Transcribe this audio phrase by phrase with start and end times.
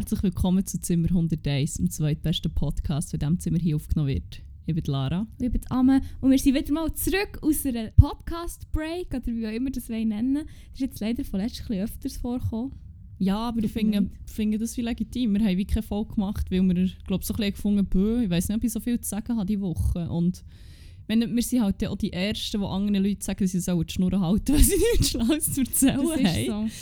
[0.00, 4.08] Und herzlich willkommen zu Zimmer 101, dem zweitbesten Podcast, der in diesem Zimmer hier aufgenommen
[4.08, 4.40] wird.
[4.64, 5.26] Ich bin Lara.
[5.38, 9.52] Ich bin Amme und wir sind wieder mal zurück aus einer Podcast-Break oder wie auch
[9.52, 10.36] immer das wir nennen.
[10.36, 12.72] Das ist jetzt leider von letztem öfters vorgekommen.
[13.18, 15.34] Ja, aber ich finde, finde das wie legitim.
[15.34, 18.30] Wir haben wie keine Folge gemacht, weil wir, glaube so ein bisschen gefunden haben, ich
[18.30, 20.08] weiß nicht, ob ich so viel zu sagen habe diese Woche.
[20.08, 20.42] Und
[21.08, 24.18] wenn, wir sind halt auch die Ersten, die anderen Leuten sagen, sie sollen die Schnur
[24.18, 26.70] halten, weil sie nichts Schlaues zu erzählen haben.
[26.70, 26.74] so.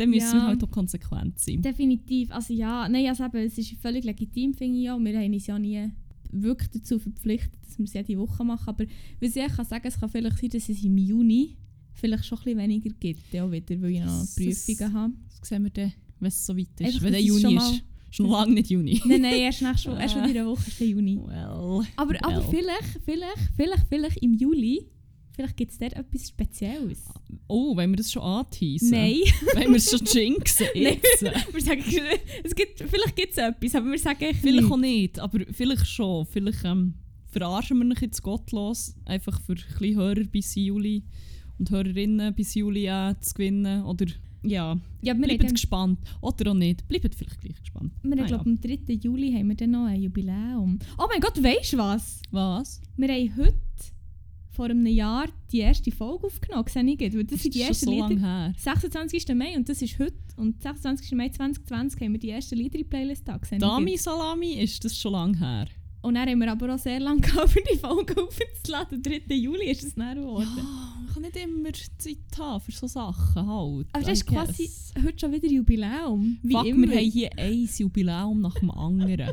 [0.00, 0.44] Dann müssen Ja.
[0.44, 1.60] wir halt auch konsequent sein.
[1.60, 2.30] Definitiv.
[2.30, 4.90] Also ja, nein, also eben, es ist völlig legitim, finde ich.
[4.90, 5.90] Und Wir haben uns ja nie
[6.32, 8.68] wirklich dazu verpflichtet, dass wir es jede Woche machen.
[8.68, 8.84] Aber
[9.20, 11.56] was ich kann sagen, es kann vielleicht sein, dass es im Juni
[11.92, 15.12] vielleicht schon ein bisschen weniger gibt, ja, auch wieder, weil ich noch Prüfungen habe.
[15.38, 16.86] Das sehen wir dann, wenn es so weit ist.
[16.86, 17.84] Einfach, wenn der Juni schon ist.
[18.20, 19.00] Noch lange nicht Juni.
[19.04, 21.16] Nein, nein, erst, nach schon, erst schon in einer Woche ist der Juni.
[21.16, 21.86] Well.
[21.96, 22.44] Aber, aber well.
[22.50, 24.86] vielleicht, vielleicht, vielleicht, vielleicht im Juli,
[25.40, 27.04] vielleicht gibt es dort etwas Spezielles.
[27.48, 28.90] Oh, wollen wir das schon anteasen?
[28.90, 29.14] Nein.
[29.54, 30.66] Wollen wir es schon jinxen?
[30.74, 30.98] Nein.
[31.02, 31.22] Jetzt?
[31.54, 31.82] wir sagen,
[32.44, 34.70] es gibt, vielleicht gibt es etwas, aber wir sagen echt Vielleicht nichts.
[34.72, 36.26] auch nicht, aber vielleicht schon.
[36.26, 36.94] Vielleicht ähm,
[37.26, 41.04] verarschen wir noch jetzt gottlos, einfach für ein bisschen Hörer bis Juli
[41.58, 43.84] und Hörerinnen bis Juli äh, zu gewinnen.
[43.84, 44.06] Oder
[44.42, 45.98] ja, Ja, wir bleibt haben, gespannt.
[46.20, 46.86] Oder auch nicht.
[46.86, 47.92] Bleibt vielleicht gleich gespannt.
[48.02, 48.78] wir Ah, glaube am 3.
[48.94, 50.78] Juli haben wir dann noch ein Jubiläum.
[50.98, 52.20] Oh mein Gott, weißt du was?
[52.30, 52.80] Was?
[52.96, 53.54] Wir haben heute
[54.50, 57.90] vor einem Jahr die erste Folge aufgenommen, sehe ich weil das sind die ersten so
[57.90, 58.08] Lieder.
[58.08, 58.52] lange her.
[58.58, 59.28] 26.
[59.34, 60.14] Mai und das ist heute.
[60.36, 61.12] Und 26.
[61.12, 63.58] Mai 2020 haben wir die ersten Lieder in die Playlist da gesehen.
[63.60, 65.66] Dami Salami ist das schon lange her.
[66.02, 69.02] Und dann haben wir aber auch sehr lange gehabt, für die Folge aufzuladen.
[69.02, 69.34] 3.
[69.34, 70.48] Juli ist es dann geworden.
[70.56, 73.86] Ja, man kann nicht immer Zeit haben für so Sachen halt.
[73.92, 74.70] Aber das ist quasi
[75.04, 76.38] heute schon wieder Jubiläum.
[76.42, 76.88] Wie Fuck, immer.
[76.88, 79.30] wir haben hier ein Jubiläum nach dem anderen.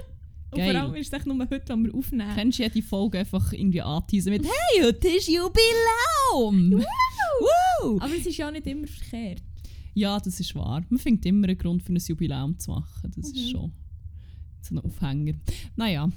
[0.52, 2.32] Und vor allem ist es echt nur heute, wenn wir aufnehmen.
[2.36, 4.44] Kennst du jede Folge einfach irgendwie anteasen mit
[4.74, 6.84] «Hey, heute ist Jubiläum!»
[7.82, 8.00] Woo!
[8.00, 9.42] Aber es ist ja nicht immer verkehrt.
[9.94, 10.84] Ja, das ist wahr.
[10.90, 13.12] Man findet immer einen Grund für ein Jubiläum zu machen.
[13.16, 13.50] Das ist Mhm.
[13.50, 13.72] schon
[14.62, 15.34] so ein Aufhänger.
[15.76, 16.10] Naja,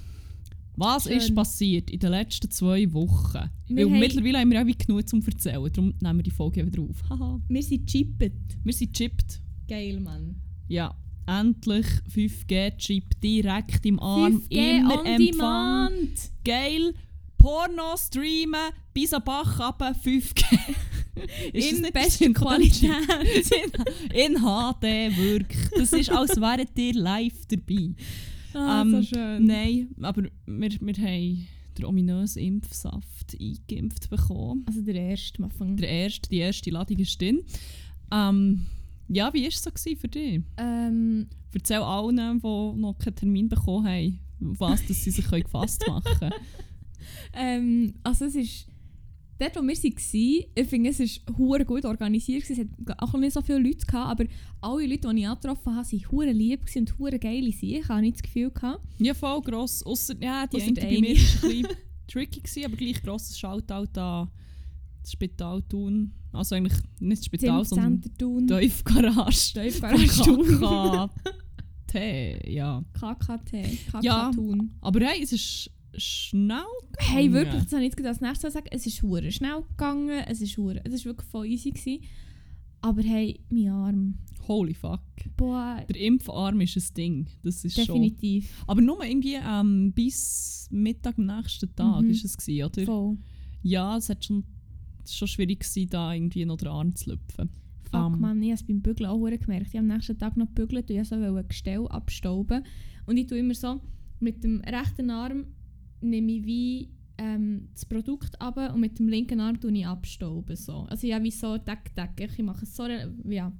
[0.75, 1.17] was Schön.
[1.17, 3.49] ist passiert in den letzten zwei Wochen?
[3.67, 5.69] Wir Weil haben- mittlerweile haben wir wie genug zum Erzählen.
[5.73, 7.03] Darum nehmen wir die Folge wieder auf.
[7.09, 7.39] Haha.
[7.49, 8.33] Wir sind chippet.
[8.63, 9.41] Wir sind chippt.
[9.67, 10.35] Geil, Mann.
[10.67, 14.43] Ja, endlich 5G-Chip direkt im Arm.
[14.49, 15.17] 5G immer on Empfang.
[15.17, 16.31] demand.
[16.43, 16.93] Geil.
[17.37, 20.43] Porno streamen, bis an Bach runter, 5G.
[21.53, 22.91] Ist das In der Qualität.
[24.13, 25.69] In HD, wirklich.
[25.75, 27.89] Das ist, als wäret ihr live dabei.
[28.53, 29.45] Ah, Ähm, so schön.
[29.45, 34.63] Nein, aber wir, wir haben den ominösen Impfsaft eingeimpft bekommen.
[34.67, 35.77] Also der erste Anfang.
[35.77, 37.41] Der erste, die erste Ladung ist drin.
[38.11, 38.65] Ähm,
[39.11, 40.41] ja, wie war es so für dich?
[40.57, 46.17] Ähm, Erzähl allen, die noch keinen Termin bekommen haben, was dass sie sich gefasst machen
[46.17, 46.33] können.
[47.33, 48.67] ähm, also es ist...
[49.37, 52.47] Dort, wo wir waren, ich finde, es war hure gut organisiert.
[52.47, 52.67] Es hat
[52.99, 54.25] auch nicht so viele Leute, gehabt, aber
[54.61, 57.69] alle Leute, die ich angetroffen habe, waren hure lieb und hure geile Sachen.
[57.69, 58.85] Ich habe nicht das Gefühl gehabt.
[58.99, 59.81] Ja, voll gross.
[59.81, 61.67] Ausser, ja, die Ausser eine bei mir war ein bisschen
[62.07, 64.29] tricky, gewesen, aber gleich grosses Shoutout an
[65.01, 66.11] das Spital Thun.
[66.31, 68.47] Also eigentlich nicht das Spital, sondern tun.
[68.47, 69.53] Tiefgarage
[70.23, 71.09] Thun.
[71.87, 72.83] KKT, ja.
[72.93, 73.51] KKT.
[73.91, 74.31] KK Ja.
[74.81, 76.59] Aber hey, es ist schnell
[76.99, 77.33] Hey, gegangen.
[77.33, 78.67] wirklich, das habe ich jetzt als nächstes sagen.
[78.71, 80.23] Es ist hure schnell gegangen.
[80.27, 82.03] Es ist hure, es ist wirklich voll easy gewesen.
[82.81, 84.15] Aber hey, mein Arm.
[84.47, 85.01] Holy fuck.
[85.37, 87.27] Boah, Der Impfarm ist ein Ding.
[87.43, 87.85] Das ist schon...
[87.85, 88.63] definitiv.
[88.65, 92.09] Aber nur irgendwie ähm, bis Mittag am nächsten Tag Mhm.
[92.09, 92.85] ist es gewesen, oder?
[92.85, 93.17] Voll.
[93.61, 94.43] Ja, es hat schon,
[95.05, 97.49] es schon schwierig gewesen, da irgendwie noch Arm zu lüpfen.
[97.91, 98.19] Fuck, Ähm.
[98.19, 99.67] man, ich habe es beim Bügeln auch gemerkt.
[99.67, 102.63] Ich habe am nächsten Tag noch gebügelt und ich so ein Gestell abstauben.
[103.05, 103.81] Und ich tue immer so,
[104.19, 105.45] mit dem rechten Arm
[106.01, 110.55] nehme ich wie ähm, das Produkt ab und mit dem linken Arm tue ich abstauben.
[110.55, 110.85] So.
[110.89, 112.19] Also ja, wie so, tack, tack.
[112.19, 112.87] Ich mache es so,
[113.29, 113.51] ja.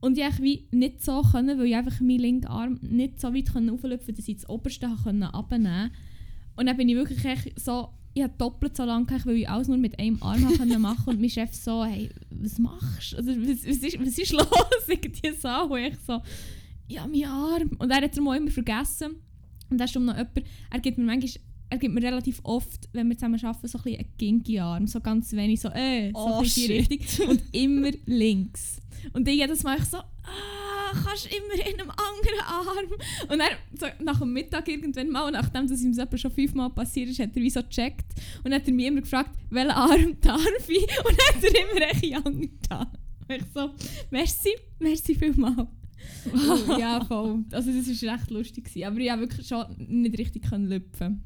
[0.00, 3.48] Und ich wie nicht so können, weil ich einfach meinen linken Arm nicht so weit
[3.50, 5.90] auflöpfen konnte, dass ich das oberste abnehmen konnte.
[6.56, 9.48] Und dann bin ich wirklich echt so, ich habe doppelt so lange gehabt, weil ich
[9.48, 10.42] alles nur mit einem Arm
[10.80, 13.16] machen und mein Chef so, hey, was machst du?
[13.18, 14.48] Also, was, was, ist, was ist los?
[14.88, 15.48] Irgendwie so.
[15.48, 16.20] Und ich so,
[16.88, 17.70] ja, mein Arm.
[17.78, 19.16] Und er hat es immer vergessen.
[19.70, 23.08] Und dann ist noch jemand, er gibt mir manchmal, er gibt mir relativ oft, wenn
[23.08, 24.86] wir zusammen arbeiten, so ein bisschen einen ginky Arm.
[24.86, 26.66] So ganz wenig, so, äh, so Oh, in die.
[26.66, 27.28] Richtung.
[27.28, 28.78] Und immer links.
[29.14, 29.98] Und dann jedes Mal ich so,
[30.92, 32.86] kannst du immer in einem anderen Arm.
[33.30, 33.48] Und dann,
[33.78, 37.42] so nach dem Mittag irgendwann mal, nachdem das ihm schon fünfmal passiert ist, hat er
[37.42, 38.06] wie so gecheckt.
[38.38, 40.82] Und dann hat er mich immer gefragt, welchen Arm darf ich?
[40.82, 42.80] Und dann hat er immer einen anderen da.
[43.28, 43.70] Und ich so,
[44.10, 45.68] merci, merci vielmals.
[46.32, 47.44] Und ja, voll.
[47.52, 48.64] Also das war recht lustig.
[48.64, 48.84] Gewesen.
[48.86, 51.22] Aber ich konnte wirklich schon nicht richtig lüpfen.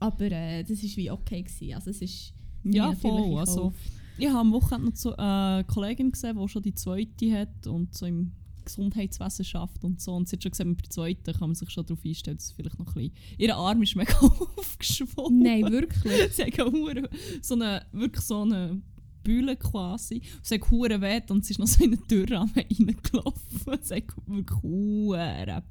[0.00, 1.42] Aber äh, das war wie okay.
[1.42, 1.74] Gewesen.
[1.74, 2.32] Also es ist
[2.64, 3.32] Ja, voll.
[3.32, 3.72] ich Also,
[4.18, 7.94] ich habe am Wochenende noch so eine Kollegin gesehen, die schon die zweite hat und
[7.94, 8.32] so im
[8.68, 10.14] Gesundheitswissenschaft und so.
[10.14, 12.46] Und sie hat schon gesagt, bei der zweiten kann man sich schon darauf einstellen, dass
[12.46, 13.12] es vielleicht noch ein bisschen...
[13.38, 14.14] Ihr Arm ist mega
[14.56, 15.38] aufgeschwollen.
[15.42, 16.32] Nein, wirklich.
[16.34, 17.08] sie hat hure-
[17.42, 18.80] so eine, wirklich so eine
[19.24, 20.22] Bühle quasi.
[20.42, 23.78] Sie hat hure weh und sie ist noch so in den Türrahmen reingelaufen.
[23.82, 25.62] Sie hat wirklich hure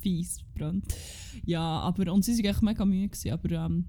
[0.00, 0.94] fies gebrannt.
[1.44, 2.12] Ja, aber...
[2.12, 3.08] Und sie war echt mega müde.
[3.08, 3.84] Gewesen, aber ähm,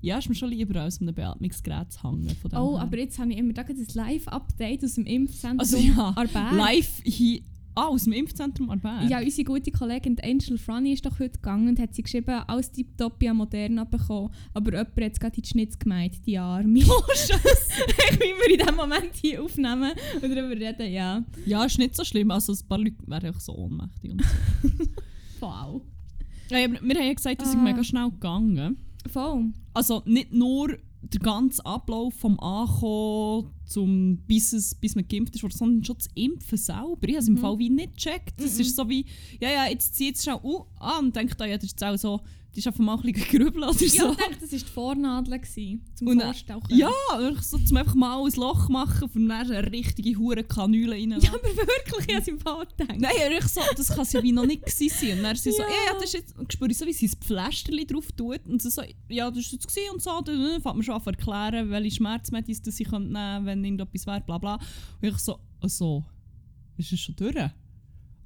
[0.00, 2.30] ja, ist mir schon lieber, als einem Beatmungsgerät zu hängen.
[2.40, 2.82] Von Oh, her.
[2.84, 6.14] aber jetzt habe ich immer da gerade ein Live-Update aus dem Impfzentrum Also ja,
[6.52, 7.42] live hier...
[7.80, 9.08] Ah, aus dem Impfzentrum Arberg?
[9.08, 12.70] Ja, unsere gute Kollegin Angel Franny ist doch heute gegangen und hat sie geschrieben, alles
[12.70, 14.30] tiptop ja Moderna bekommen.
[14.52, 16.80] Aber jemand hat es gerade in die Schnitz gemeint, die Arme.
[16.86, 17.38] Oh, Scheiße!
[18.18, 21.24] Wie wir in diesem Moment hier aufnehmen und darüber reden, ja.
[21.46, 22.30] Ja, ist nicht so schlimm.
[22.30, 24.10] Also ein paar Leute wären einfach so ohnmächtig.
[24.12, 24.68] Und so.
[25.40, 25.80] Wow.
[26.50, 27.62] ja, wir haben ja gesagt, es ist Ah.
[27.62, 28.76] mega schnell gegangen.
[29.10, 29.54] Voll.
[29.72, 35.40] Also nicht nur der ganze Ablauf vom Ankommen zum bis, es, bis man geimpft ist,
[35.56, 36.98] sondern schon das Impfen selber.
[37.02, 37.38] Ich habe es im Mhm.
[37.38, 38.34] Fall wie nicht gecheckt.
[38.40, 38.60] Das Mhm.
[38.60, 39.06] ist so wie,
[39.40, 41.84] ja, ja, jetzt zieht es schon uh, an und denkt, ah, ja, das ist jetzt
[41.84, 42.20] auch so,
[42.54, 44.10] die ist einfach mal ein bisschen grübeln oder Ja, so.
[44.10, 46.76] ich dachte, das war die Vornadel gewesen, zum Und, äh, Vorstauchen.
[46.76, 46.90] Ja,
[47.40, 51.10] so, zum einfach mal ein Loch machen, um dann eine richtige hure Kanüle rein.
[51.20, 53.00] Ja, aber wirklich, ich habe im Fall gedacht.
[53.00, 55.18] Nein, ich so, das kann ja wie noch nicht gewesen sein.
[55.18, 55.68] Und dann sie so, Ja.
[55.68, 58.44] ja, ja, das ist jetzt, und spüre ich so, wie sie das Pflasterli drauf tut.
[58.46, 60.20] Und sie so, ja, das ist jetzt gewesen und so.
[60.20, 63.64] Dann äh, fängt man schon an zu erklären, welche Schmerzmedizin das sie nehmen könnte, wenn
[63.64, 64.54] irgendetwas wäre, bla bla.
[64.54, 66.04] Und ich so, so,
[66.76, 67.36] ist es schon durch?
[67.36, 67.50] Und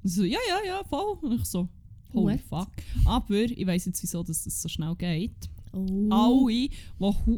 [0.03, 1.17] sie so, ja, ja, ja, voll.
[1.21, 1.69] Und ich so,
[2.15, 2.67] holy What?
[2.67, 2.71] fuck.
[3.05, 5.49] Aber ich weiss jetzt, wieso dass das so schnell geht.
[5.73, 6.07] Oh.
[6.09, 6.71] Alle, die,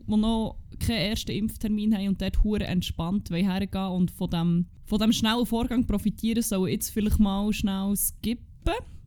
[0.07, 5.11] noch keinen ersten Impftermin haben und dort hure entspannt hergehen und von dem, von dem
[5.11, 8.45] schnellen Vorgang profitieren, sollen jetzt vielleicht mal schnell skippen.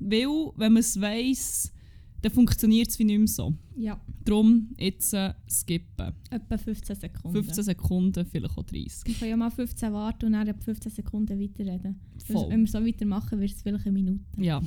[0.01, 1.73] Weil, wenn man es weiss,
[2.23, 3.55] dann funktioniert es wie nicht mehr so.
[3.77, 6.13] Ja, Darum jetzt äh, skippen.
[6.31, 7.43] etwa 15 Sekunden.
[7.45, 9.07] 15 Sekunden, vielleicht auch 30.
[9.07, 11.99] Wir können ja mal 15 warten und dann ab 15 Sekunden weiterreden.
[12.27, 12.51] Voll.
[12.51, 14.21] wenn wir so weitermachen, wird es vielleicht eine Minute.
[14.37, 14.61] Ja.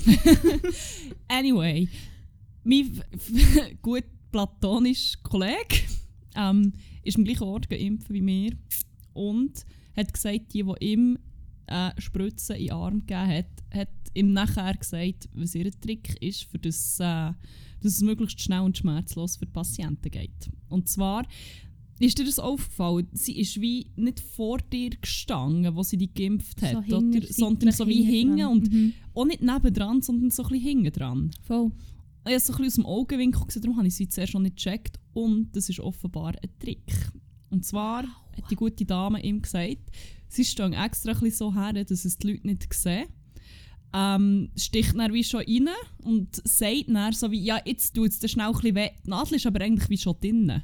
[1.27, 1.88] anyway,
[2.63, 3.01] mein
[3.81, 5.83] gut platonischer Kollege
[6.35, 6.73] ähm,
[7.03, 8.53] ist am gleichen Ort geimpft wie mir
[9.13, 9.65] und
[9.95, 11.19] hat gesagt, die, die ihm
[11.67, 16.44] äh, Spritzen in den Arm gegeben hat, hat ihm nachher gesagt, was ihr Trick ist,
[16.44, 17.04] für das, äh,
[17.81, 20.50] dass es möglichst schnell und schmerzlos für die Patienten geht.
[20.69, 21.25] Und zwar
[22.00, 23.07] ist dir das aufgefallen?
[23.13, 27.27] Sie ist wie nicht vor dir gestanden, wo sie die geimpft hat, hinter- oder?
[27.33, 28.45] sondern so wie dran.
[28.51, 28.94] und Mhm.
[29.13, 31.31] auch nicht nebendran, sondern so ein bisschen hinten dran.
[31.44, 31.71] Voll.
[32.25, 34.33] Ich habe es so ein bisschen aus dem Augenwinkel gesehen, darum habe ich sie zuerst
[34.33, 34.98] noch nicht gecheckt.
[35.13, 37.12] Und das ist offenbar ein Trick.
[37.50, 39.77] Und zwar hat die gute Dame ihm gesagt,
[40.30, 43.06] sie stehen extra ein bisschen so her, dass es die Leute nicht sehen.
[43.95, 45.69] Ähm, sticht dann wie schon rein
[46.04, 48.90] und sagt dann so wie, ja, jetzt tut es dir schnell ein bisschen weh.
[49.06, 50.63] Die Nadel ist aber eigentlich wie schon drinnen.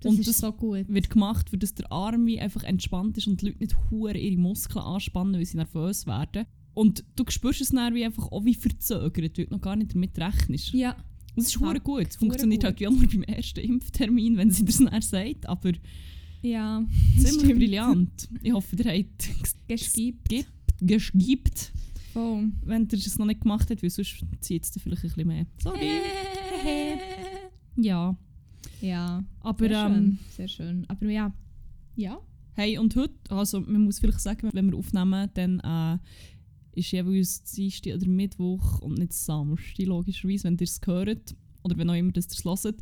[0.00, 0.86] Das Und ist das so gut.
[0.88, 4.18] wird gemacht, für dass der Arm wie einfach entspannt ist und die Leute nicht hure
[4.18, 6.46] ihre Muskeln anspannen, weil sie nervös werden.
[6.74, 9.94] Und du spürst es dann wie einfach auch wie verzögert, weil du noch gar nicht
[9.94, 10.72] damit rechnest.
[10.74, 10.96] Ja,
[11.36, 12.08] Und es ist hure gut.
[12.10, 12.66] Es funktioniert gut.
[12.66, 15.72] halt wie auch nur beim ersten Impftermin, wenn sie das dann sagt, aber
[16.42, 16.84] ja.
[17.16, 17.54] ziemlich stimmt.
[17.58, 18.28] brillant.
[18.42, 19.28] Ich hoffe, ihr habt
[19.68, 20.28] Geskippt.
[20.28, 20.48] Gibt-
[20.80, 21.72] geschgibt,
[22.14, 22.50] Voll.
[22.62, 25.46] wenn ihr es noch nicht gemacht habt, weil sonst zieht es vielleicht ein bisschen mehr.
[25.58, 26.00] Sorry.
[27.76, 28.16] Ja,
[28.80, 30.18] ja, aber sehr ähm, schön.
[30.30, 30.84] Sehr schön.
[30.88, 31.32] Aber ja.
[31.96, 32.20] Ja.
[32.52, 35.98] Hey, und heute, also man muss vielleicht sagen, wenn wir aufnehmen, dann äh,
[36.78, 41.34] ist jeweils Dienstag oder Mittwoch und nicht Samstag, logischerweise, wenn ihr es hört.
[41.62, 42.80] Oder wenn auch immer das ihr es hört.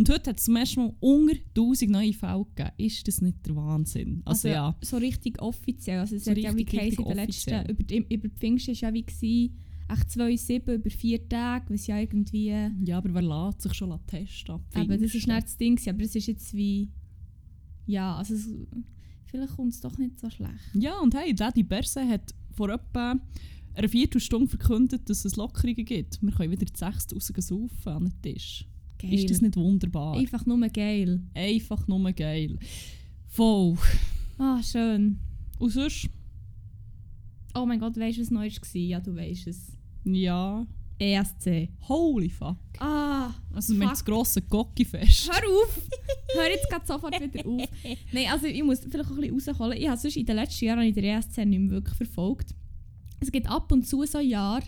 [0.00, 2.70] Und heute hat es zum ersten Mal unter 1000 neue Fälle gegeben.
[2.78, 4.22] Ist das nicht der Wahnsinn?
[4.24, 5.98] Also, ja, So richtig offiziell.
[5.98, 7.58] Also es So hat ja wie geheißen in offiziell.
[7.58, 9.58] letzten, über die, über die Pfingst ist ja wie gewesen,
[9.90, 12.48] echt 2,7 über vier Tage, was ja irgendwie...
[12.82, 15.34] ja, aber wer lässt sich schon testen ab Aber das ist Pfingsten?
[15.34, 16.90] nicht das Ding, gewesen, aber es ist jetzt wie...
[17.84, 18.48] Ja, also es,
[19.26, 20.54] vielleicht kommt es doch nicht so schlecht.
[20.72, 23.16] Ja, und hey, Daddy Berse hat vor etwa
[23.74, 26.22] einer Viertelstunde verkündet, dass es Lockerungen gibt.
[26.22, 28.66] Wir können wieder die Sechste raus saufen an den Tisch.
[29.00, 29.14] Geil.
[29.14, 30.16] Ist das nicht wunderbar?
[30.16, 31.20] Einfach nur geil.
[31.34, 32.58] Einfach nur geil.
[33.28, 33.76] Voll.
[34.38, 35.18] Ah, schön.
[35.58, 36.08] Und sonst?
[37.54, 38.80] Oh mein Gott, weißt du, was Neues war?
[38.80, 39.72] Ja, du weißt es.
[40.04, 40.66] Ja.
[40.98, 41.68] ESC.
[41.88, 42.58] Holy fuck.
[42.78, 43.90] Ah, Also mit Fuck.
[43.92, 45.30] das grosse Gocki-Fest.
[45.32, 45.80] hör auf!
[46.34, 47.68] hör jetzt gerade sofort wieder auf.
[48.12, 49.78] Nein, also ich muss vielleicht auch ein bisschen rausholen.
[49.78, 52.54] Ich habe sonst in den letzten Jahren ich den ESC nicht mehr wirklich verfolgt.
[53.20, 54.64] Es gibt ab und zu so Jahre,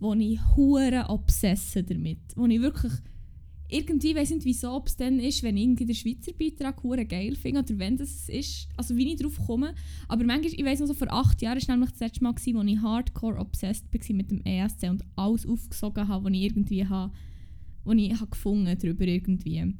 [0.00, 2.18] wo ich hure obsesse damit.
[2.34, 2.92] Wo ich wirklich
[3.74, 7.04] irgendwie weiß nicht wieso, ob es dann ist, wenn ich irgendwie den Schweizer Beitrag hure
[7.04, 9.74] geil finde oder wenn das ist, also wie ich drauf komme.
[10.06, 12.56] Aber manchmal, ich weiß noch so vor acht Jahren war nämlich das letzte Mal, gewesen,
[12.56, 16.86] wo ich hardcore obsessed war mit dem ESC und alles aufgesogen habe, was ich irgendwie
[16.86, 17.12] habe,
[17.84, 19.74] was ich habe gefunden darüber irgendwie.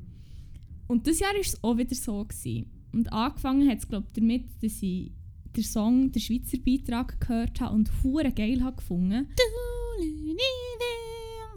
[0.88, 2.24] Und das Jahr war es auch wieder so.
[2.24, 2.66] Gewesen.
[2.92, 5.12] Und angefangen hat es glaube ich damit, dass ich
[5.56, 9.28] den Song, den Schweizer Beitrag gehört habe und hure geil habe gefunden.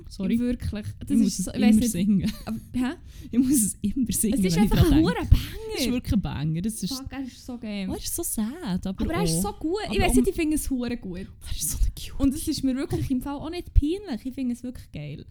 [0.10, 0.86] Sorry, Wirklich.
[1.00, 2.32] Das ich muss ist es immer nicht, singen.
[2.46, 2.94] aber, hä?
[3.32, 5.04] Ich muss es immer singen, Es ist einfach ein denke.
[5.04, 5.94] hure Das ist Banger.
[5.96, 6.62] wirklich ein Banger.
[6.62, 7.88] Das ist, Fuck, er ist so geil.
[7.90, 9.80] oh, er ist so sad, aber, Aber er ist so gut.
[9.92, 11.20] Ich weiß nicht, ich finde es hure gut.
[11.20, 12.20] Er ist so cute.
[12.20, 14.26] Und es ist mir wirklich im Fall auch nicht peinlich.
[14.26, 15.26] Ich finde es wirklich geil.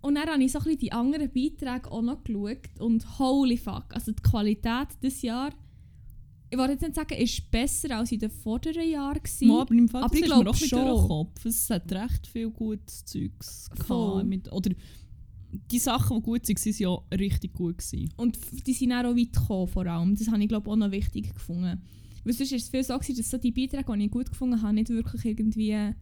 [0.00, 2.80] Und dann habe ich so ein bisschen die anderen Beiträge auch noch geschaut.
[2.80, 5.52] Und holy fuck, also die Qualität dieses Jahr,
[6.52, 9.22] ich wollte jetzt nicht sagen, ist besser als in den vorderen Jahren.
[9.22, 9.50] gewesen.
[9.52, 10.78] Aber im Fall, aber ich ist mir glaub auch schon.
[10.84, 11.46] den Kopf.
[11.46, 14.26] Es hat recht viel gutes Zeugs gehabt.
[14.26, 14.70] Mit, oder
[15.70, 17.78] die Sachen, die gut waren, waren ja richtig gut.
[17.78, 18.12] Gewesen.
[18.18, 20.14] Und die sind auch weit gekommen, vor allem.
[20.14, 21.80] Das habe ich glaube auch noch wichtig gefunden.
[22.22, 24.60] Weil sonst ist es viel so, gewesen, dass so die Beiträge, die ich gut gefunden
[24.60, 25.94] habe, nicht wirklich irgendwie,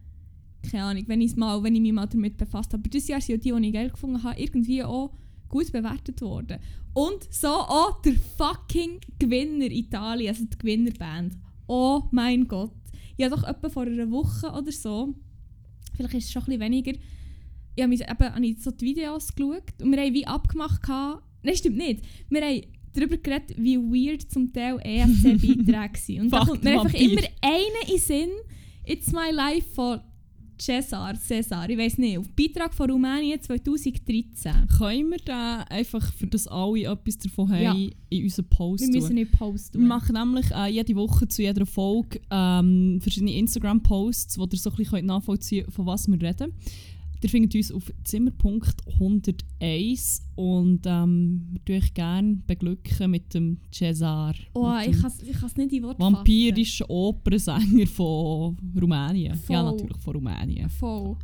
[0.69, 2.81] keine Ahnung, wenn, ich's mal, wenn ich mich mal damit befasst habe.
[2.81, 5.13] Aber dieses Jahr sind ja die, die ich geil gefunden habe, irgendwie auch
[5.51, 6.59] gut bewertet worden.
[6.93, 11.37] Und so auch der fucking Gewinner Italien, also die Gewinnerband.
[11.67, 12.73] Oh mein Gott.
[13.17, 15.13] Ich habe doch etwa vor einer Woche oder so,
[15.95, 16.93] vielleicht ist es schon ein bisschen weniger,
[17.75, 20.81] ich habe, mich, eben, habe ich so die Videos geschaut und wir haben wie abgemacht,
[20.81, 22.61] gehabt- nein stimmt nicht, wir haben
[22.93, 26.21] darüber geredet, wie weird zum Teil ESC-Beiträge sind.
[26.21, 28.29] Und da kommt mir einfach immer einer in Sinn,
[28.85, 30.01] «It's my life» von
[30.61, 34.67] Cesar, Cesar, ich weiß nicht, auf Beitrag von Rumänien 2013.
[34.77, 37.75] Können wir da einfach, für das alle etwas davon haben, Ja.
[38.09, 39.01] in unseren Post Wir tun?
[39.01, 39.79] müssen nicht posten.
[39.79, 44.69] Wir machen nämlich äh, jede Woche zu jeder Folge ähm, verschiedene Instagram-Posts, wo ihr so
[44.69, 46.53] ein bisschen nachvollziehen könnt, von was wir reden.
[47.23, 54.33] Ihr findet uns auf Zimmerpunkt 101 und ähm, wir euch gerne beglücken mit dem Cesar.
[54.53, 55.11] Oh, mit ich kann
[55.45, 59.33] es nicht in Worte vampirischen Opernsänger von Rumänien.
[59.33, 59.71] Ja, Voll.
[59.71, 60.69] natürlich von Rumänien.
[60.69, 60.79] fassen.
[60.79, 61.17] Voll.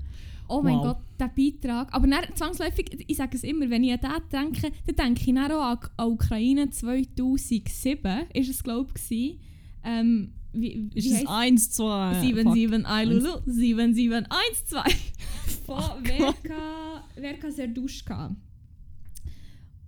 [0.49, 0.83] Oh mein Wow.
[0.83, 1.93] Gott, der Beitrag.
[1.93, 5.35] Aber dann, zwangsläufig, ich sage es immer, wenn ich an den denke, dann denke ich
[5.35, 9.37] dann auch an, an Ukraine 2007, ist es glaube ich.
[9.83, 14.95] Ähm, wie, Ist wie es heisst- 1, 2, 77 Ailulu, 7712
[15.67, 16.05] von.
[16.05, 18.35] Verka, Verka Serduschka.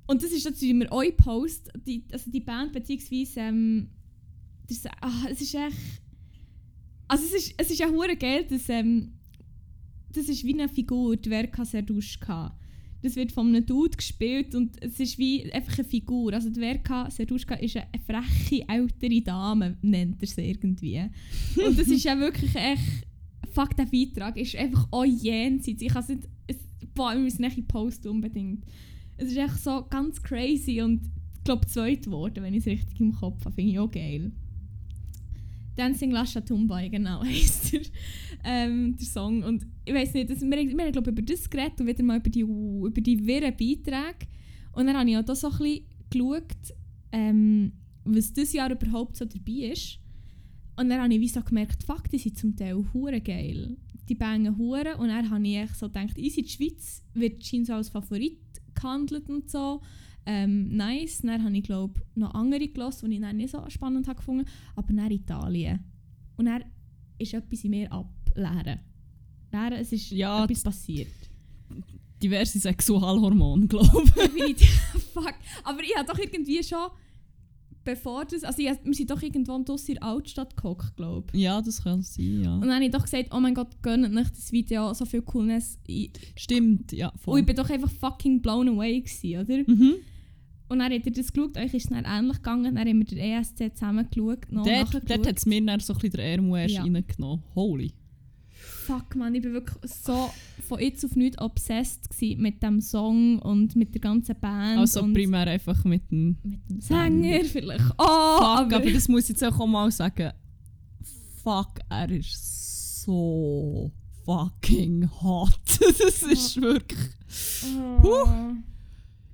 [0.06, 3.90] Und das ist natürlich immer euer Post, die, also die Band, beziehungsweise ähm,
[4.68, 5.78] das, ah, es ist echt,
[7.08, 9.14] also es ist, es ist ja hure geil, dass ähm,
[10.12, 12.56] das ist wie eine Figur, die Verka Serduschka.
[13.02, 16.34] Das wird von einem Dude gespielt und es ist wie einfach eine Figur.
[16.34, 21.02] Also die Verka Serduschka ist eine freche, ältere Dame, nennt er sie irgendwie.
[21.66, 23.08] Und das ist ja wirklich echt.
[23.52, 25.82] Fuck, der Beitrag ist einfach auch jenseits.
[25.82, 26.28] Ich kann es nicht.
[26.48, 26.58] Es,
[26.94, 28.66] boah, wir müssen nicht posten unbedingt.
[29.18, 31.02] Es ist echt so ganz crazy und
[31.38, 33.56] ich glaube zweit geworden, wenn ich es richtig im Kopf habe.
[33.56, 34.32] Finde ich auch geil.
[35.76, 37.82] Dancing La Chatumba, genau heisst der,
[38.44, 39.44] ähm, der Song.
[39.44, 42.18] Und ich weiß nicht, das, wir, wir haben glaube über das geredet und wieder mal
[42.18, 44.28] über die, über die wirren Beiträge.
[44.74, 46.76] Und dann habe ich auch da so ein bisschen geschaut,
[47.12, 47.72] ähm,
[48.04, 50.00] was dieses Jahr überhaupt so dabei ist.
[50.80, 53.76] Und dann habe ich wie so gemerkt, fuck, die sind zum Teil hure geil.
[54.08, 57.90] Die bangen hure und dann habe ich so gedacht, easy, die Schweiz wird scheinbar als
[57.90, 58.40] Favorit
[58.74, 59.82] gehandelt und so.
[60.26, 61.20] Ähm, nice.
[61.22, 64.46] Dann habe ich glaube noch andere gelassen, die ich dann nicht so spannend habe gefunden.
[64.76, 65.80] Aber dann Italien.
[66.38, 66.64] Und dann
[67.18, 68.80] ist etwas in mir ableeren.
[69.52, 71.12] Dann, es ist Ja, etwas passiert.
[72.24, 74.14] Diverse Sexualhormone, glaube ich.
[74.14, 74.70] Definitiv.
[75.14, 75.36] Fuck.
[75.64, 76.88] Aber ich habe doch irgendwie schon,
[77.90, 81.42] bevor das, also ich, wir sind doch irgendwo draussen in der Altstadt gehockt, glaube ich.
[81.42, 82.54] Ja, das kann sein, ja.
[82.56, 85.22] Und dann habe ich doch gesagt, oh mein Gott, gönnt nicht das Video, so viel
[85.22, 85.80] Coolness.
[85.88, 87.40] Ich, Stimmt, ja, und voll.
[87.40, 89.58] ich bin doch einfach fucking blown away gewesen, oder?
[89.72, 89.96] Mhm.
[90.72, 93.06] Und dann hat er das geschaut, euch ist es dann ähnlich gegangen, dann haben wir
[93.06, 96.26] den ESC zusammen geschaut, noch Dort, dort hat es mir dann so ein bisschen der
[96.34, 96.84] Ärmel erst Ja.
[96.84, 97.44] reingenommen.
[97.56, 97.92] Holy.
[98.90, 100.32] Fuck man, ich bin wirklich so
[100.68, 105.46] von jetzt auf nichts obsessed mit dem Song und mit der ganzen Band Also primär
[105.46, 107.22] einfach mit dem mit dem Sänger.
[107.22, 107.86] Sänger vielleicht.
[108.00, 110.32] Oh, Fuck, aber, aber, das muss ich jetzt auch mal sagen.
[111.44, 113.92] Fuck, er ist so
[114.26, 115.60] fucking hot.
[115.80, 117.10] das ist wirklich...
[118.04, 118.26] oh.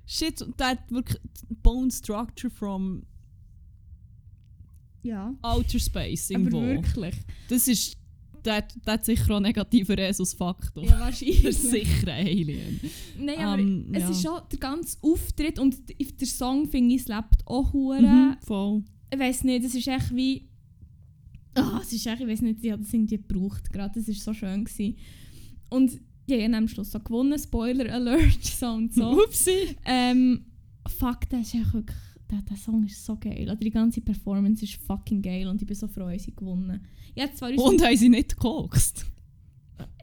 [0.04, 1.18] Shit, und der hat wirklich
[1.62, 3.04] Bone Structure from
[5.02, 6.58] Ja, Outer Space irgendwo.
[6.58, 7.14] aber wirklich.
[7.48, 7.96] Das ist...
[8.46, 10.84] Der, hat- der hat sicher auch einen negativen Resus-Faktor.
[10.84, 11.56] Ja, Das ist wahrscheinlich.
[11.58, 12.80] sicher ein Alien.
[13.18, 14.10] Nein, aber Ähm, es ja.
[14.10, 18.00] ist schon der ganze Auftritt und der Song, finde ich, es lebt auch hure.
[18.00, 18.82] Mhm, voll.
[19.12, 20.48] Ich weiß nicht, es ist echt wie...
[21.54, 24.14] Ah, es ist echt, ich weiß nicht, ich habe das irgendwie gebraucht gerade, das war
[24.14, 24.64] so schön.
[24.64, 24.96] Gewesen.
[25.70, 25.92] Und
[26.28, 29.22] die haben am Schluss so gewonnen, Spoiler Alert, so und so.
[29.24, 29.76] Upsi.
[29.84, 30.44] Ähm,
[30.98, 31.96] fuck, das ist echt wirklich,
[32.30, 33.48] der, der Song ist so geil.
[33.48, 36.80] Also die ganze Performance ist fucking geil und ich bin so froh, dass sie gewonnen.
[37.14, 39.06] Hätte zwar Und haben sie nicht gekokst?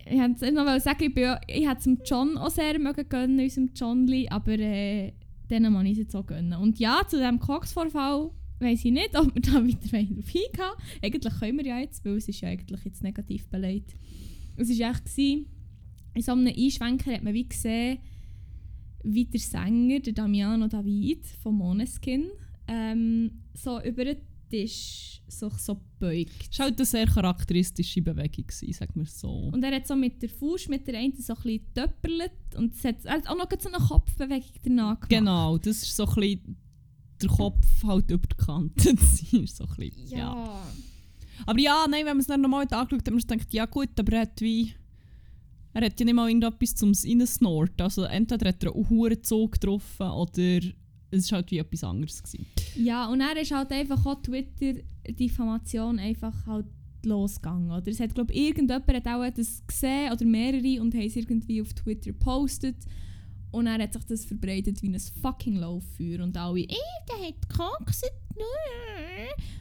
[0.06, 3.08] ich hätte noch mal sagen, ich, bin, ich hätte es dem John auch sehr mögen
[3.08, 5.14] gönnen, unserem Johnli, aber äh,
[5.50, 6.54] denen muss ich es jetzt auch gönnen.
[6.54, 10.24] Und ja, zu diesem Koksvorfall, weiß ich nicht, ob wir da weiter darauf eingehen
[11.02, 13.96] Eigentlich können wir ja jetzt, weil es ist ja eigentlich jetzt negativ beleidigt.
[14.56, 15.46] Es war echt, gewesen,
[16.14, 18.00] in so einem Einschwenker hat man wie gesehen,
[19.04, 22.32] wie der Sänger, der Damiano David von Måneskin,
[22.68, 24.18] ähm, so über den
[24.50, 26.50] Tisch so, so beugt.
[26.52, 29.50] Es war halt eine sehr charakteristische Bewegung, gewesen, sagen wir so.
[29.52, 32.76] Und er hat so mit der Fuß, mit der einen so ein bisschen töpperlet und
[32.76, 35.10] es hat, er hat auch noch so eine Kopfbewegung danach gemacht.
[35.10, 36.58] Genau, das ist so ein bisschen
[37.22, 38.96] der Kopf halt über die Kante.
[39.48, 40.18] So ein bisschen, ja.
[40.18, 40.64] Ja.
[41.46, 43.66] Aber ja, nein, wenn man es dann nochmal angeschaut hat, hat man sich gedacht, ja
[43.66, 44.74] gut, aber er hat wie...
[45.74, 47.82] Er hat ja nicht mal irgendetwas zum Reinsnorten.
[47.82, 50.60] Also entweder hat er einen hohen Zug getroffen oder
[51.10, 52.22] es war halt wie etwas anderes.
[52.22, 52.46] Gewesen.
[52.76, 56.68] Ja, und er ist halt einfach auch Twitter-Diffamation einfach halt
[57.04, 57.72] losgegangen.
[57.72, 57.88] Oder?
[57.88, 61.74] Es hat, glaube irgendjemand hat auch das gesehen oder mehrere und haben es irgendwie auf
[61.74, 62.78] Twitter gepostet.
[63.52, 66.24] Und er hat sich das verbreitet wie ein fucking Lauffeuer.
[66.24, 66.76] Und alle, eh,
[67.08, 68.12] der hat gekokset.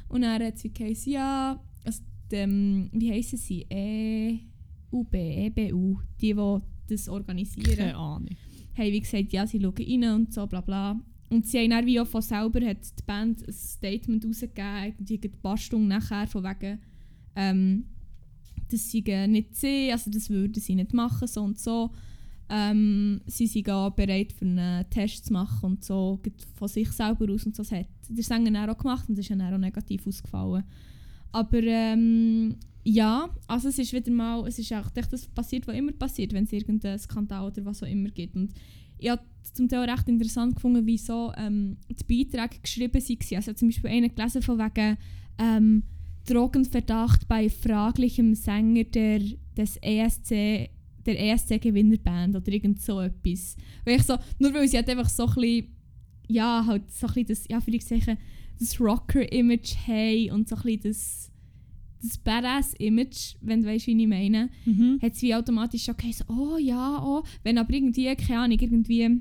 [0.08, 2.02] Und er hat es wie geheißen, ja, also,
[2.32, 3.66] ähm, wie heissen sie?
[3.68, 4.51] E
[4.92, 6.58] EUB, EBU, die, die
[6.88, 8.28] das organisieren Keine Ahnung.
[8.76, 11.00] haben wie gesagt, ja, sie schauen rein und so, bla bla.
[11.30, 15.20] Und sie haben dann wie auch von selber hat die Band ein Statement rausgegeben, irgendwie
[15.28, 16.78] ein paar Stunden nachher, von wegen,
[17.34, 17.86] ähm,
[18.70, 21.90] das sei nicht sie, also das würden sie nicht machen, so und so.
[22.50, 26.20] Ähm, sie sind auch bereit für einen Test zu machen und so,
[26.54, 27.62] von sich selber aus und so.
[27.62, 30.64] Das hat der Sänger auch gemacht und das ist dann auch negativ ausgefallen.
[31.32, 35.92] Aber ähm, ja, also es ist wieder mal, es ist auch das passiert, was immer
[35.92, 38.34] passiert, wenn es irgendeinen Skandal oder was auch immer gibt.
[38.34, 38.52] Und
[38.98, 43.36] ich habe zum Teil recht interessant gefunden, wie so ähm, die Beiträge geschrieben waren.
[43.36, 44.96] Also zum Beispiel einen gelesen von wegen
[45.38, 45.82] ähm,
[46.26, 49.20] Drogenverdacht bei fraglichem Sänger der,
[49.56, 50.70] des ESC,
[51.04, 53.56] der ESC-Gewinnerband oder irgend so etwas.
[53.84, 55.76] Weil ich so, nur weil sie halt einfach so ein bisschen,
[56.28, 58.18] ja, halt so ein bisschen das, ja, vielleicht sagen,
[58.58, 61.31] das Rocker-Image haben und so ein bisschen das,
[62.02, 64.98] das Badass-Image, wenn du weißt, wie ich meine Mhm.
[65.00, 67.22] hat es wie automatisch schon geheißen, oh ja, oh.
[67.44, 69.20] Wenn aber irgendwie, keine Ahnung, irgendwie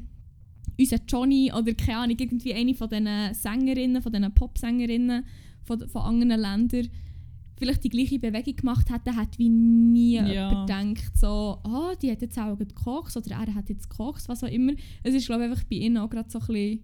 [0.80, 5.24] unser Johnny oder keine Ahnung, irgendwie eine von diesen Sängerinnen, von diesen Popsängerinnen
[5.64, 6.88] von, von anderen Ländern
[7.58, 10.64] vielleicht die gleiche Bewegung gemacht hätte, hat wie nie Ja.
[10.66, 14.48] gedacht, so, oh, die hat jetzt auch gekokst oder er hat jetzt gekokst, was auch
[14.48, 14.74] immer.
[15.04, 16.80] Es ist, glaube ich, einfach bei ihnen auch gerade so ein bisschen,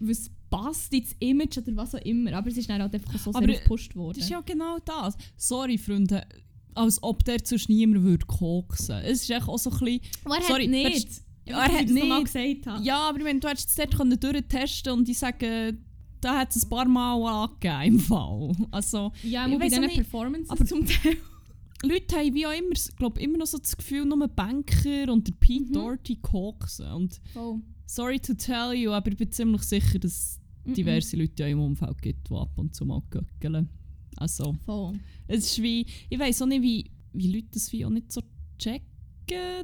[0.00, 2.32] was passt ins Image oder was auch immer.
[2.34, 4.16] Aber es ist dann halt einfach so sehr gepusht worden.
[4.16, 5.16] Das ist ja genau das.
[5.36, 6.26] Sorry, Freunde.
[6.74, 8.96] Als ob der sonst niemand würde koksen.
[9.04, 10.00] Es ist echt auch so ein bisschen...
[10.24, 11.08] Aber er Sorry, hat nicht.
[11.46, 12.32] Ja, er hat noch mal nicht.
[12.32, 12.84] gesagt habe.
[12.84, 15.78] Ja, aber meine, du hättest es dort können durchtesten und ich sage,
[16.20, 18.52] da hat es ein paar Mal angegeben im Fall.
[18.72, 21.16] Also, Ja, Ich weiss auch nicht, Performances aber- zum Teil.
[21.82, 25.34] Leute haben wie auch immer, glaub, immer noch so das Gefühl, nur Banker und der
[25.34, 25.72] Pete Mhm.
[25.72, 26.90] Doherty koksen.
[26.90, 27.60] Und Voll.
[27.86, 30.12] Sorry to tell you, aber ich bin ziemlich sicher, dass
[30.64, 33.68] es diverse Leute ja im Umfeld gibt, die ab und zu mal göckeln.
[34.16, 34.98] Also, Voll.
[35.28, 38.22] es ist wie, ich weiß auch nicht, wie, wie Leute das wie auch nicht so
[38.58, 38.86] checken,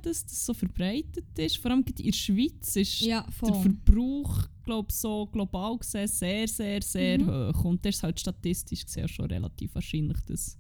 [0.03, 1.57] dass das so verbreitet ist.
[1.59, 3.55] Vor allem in der Schweiz ist Ja, der.
[3.63, 7.27] Verbrauch, glaube so global gesehen sehr, sehr, sehr Mhm.
[7.55, 7.65] hoch.
[7.65, 10.59] Und das ist halt statistisch gesehen schon relativ wahrscheinlich, dass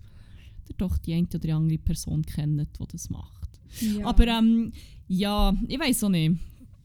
[0.68, 3.60] ihr doch die eine oder andere Person kennt, die das macht.
[3.80, 4.06] Ja.
[4.06, 4.72] Aber ähm,
[5.08, 6.38] ja, ich weiß auch nicht.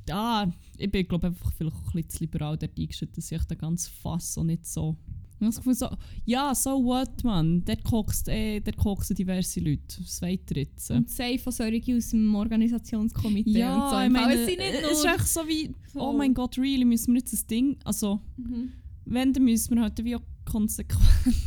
[0.09, 3.43] Ja, ich bin glaube einfach vielleicht auch ein bisschen zu liberal dort eingestellt, dass ich
[3.43, 4.95] den ganzen Fass so nicht so...
[5.39, 5.89] Ich habe das Gefühl so,
[6.25, 7.63] ja, so what, man.
[7.63, 7.81] Dort
[8.27, 9.99] eh, koksen diverse Leute.
[9.99, 10.89] Was wollt ihr jetzt?
[10.89, 13.99] und safe von solchen aus dem Organisationskomitee ja, und so.
[13.99, 15.13] ich meine, es sind nicht es ist nur...
[15.13, 17.77] echt so wie, oh mein Gott, really, müssen wir jetzt das Ding...
[17.83, 18.71] Also, Mhm.
[19.05, 21.03] wenn, dann müssen wir halt wie auch konsequent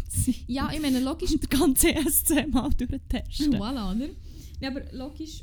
[0.09, 0.35] sein.
[0.47, 1.33] Ja, ich meine, logisch...
[1.35, 3.55] Und den ganzen ESC mal durchtesten.
[3.57, 4.09] voilà, oder?
[4.61, 5.43] Ja, aber logisch...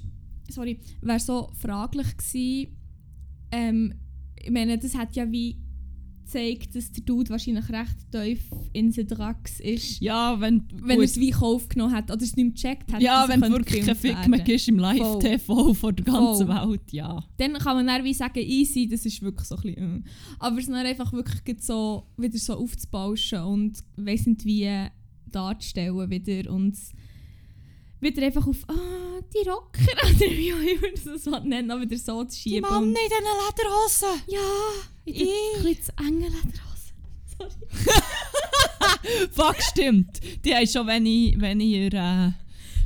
[0.49, 2.76] Sorry, wäre so fraglich gewesen...
[3.51, 3.93] Ähm,
[4.35, 5.57] ich meine, das hat ja wie
[6.27, 10.01] gezeigt, dass der Dude wahrscheinlich recht tief in den Drugs ist.
[10.01, 10.63] Ja, wenn...
[10.73, 13.01] Wenn er es wie Kauf genommen hat oder es nicht mehr gecheckt hat.
[13.01, 16.69] Ja, wenn du wirklich kein Fick mehr gibst im Live-TV vor der ganzen Voll.
[16.69, 17.23] Welt, ja.
[17.37, 20.09] dann kann man dann wie sagen, easy, das ist wirklich so ein bisschen, äh.
[20.39, 24.69] aber es dann einfach wirklich so, wieder so aufzubauschen und weiss nicht wie
[25.31, 26.77] darzustellen wieder und
[27.99, 31.97] wieder einfach auf ah, die Rocker oder wie auch immer das so nennen, aber wieder
[31.97, 32.69] so zu schieben.
[32.69, 34.21] und, in diesen Lederhosen!
[34.27, 34.39] ja,
[35.05, 35.63] in Ich.
[35.63, 36.93] bisschen zu engen Lederhose.
[37.37, 37.51] Sorry.
[39.31, 40.19] Fuck, stimmt.
[40.43, 42.31] Die haben schon wenig, weniger äh,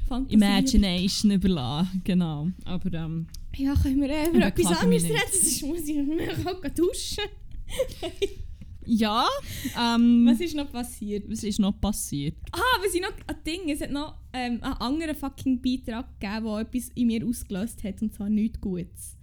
[0.08, 0.36] Fantasie.
[0.36, 2.02] Imagination überlassen.
[2.04, 2.50] Genau.
[2.65, 5.95] Aber ähm, Ja, können wir äh, Ich über etwas mich anderes reden, sonst muss ich
[5.97, 7.24] mir auch duschen.
[8.85, 9.25] ja,
[9.79, 11.29] ähm, Was ist noch passiert?
[11.29, 12.35] was ist noch passiert?
[12.51, 16.45] Ah, was ich noch ein Ding, es hat noch ähm, einen anderen fucking Beitrag gegeben,
[16.45, 19.17] der etwas in mir ausgelöst hat, und zwar nichts Gutes.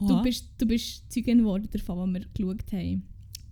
[0.00, 3.02] Du bist, du bist Zeugin geworden davon, was wir geschaut haben.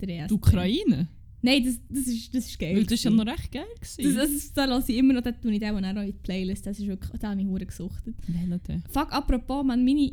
[0.01, 0.29] Der erste.
[0.29, 1.09] die Ukraine?
[1.43, 2.77] Nein, das, das, ist, das ist geil.
[2.77, 3.65] Weil das ist ja noch recht geil.
[3.79, 4.17] das, gewesen.
[4.17, 6.13] das, ist- da lasse ich immer noch, da tue ich den auch noch in die
[6.13, 6.67] Playlist.
[6.67, 8.15] Das ist wirklich, da habe ich hure gesuchtet.
[8.91, 10.13] Fuck, apropos, man, meine...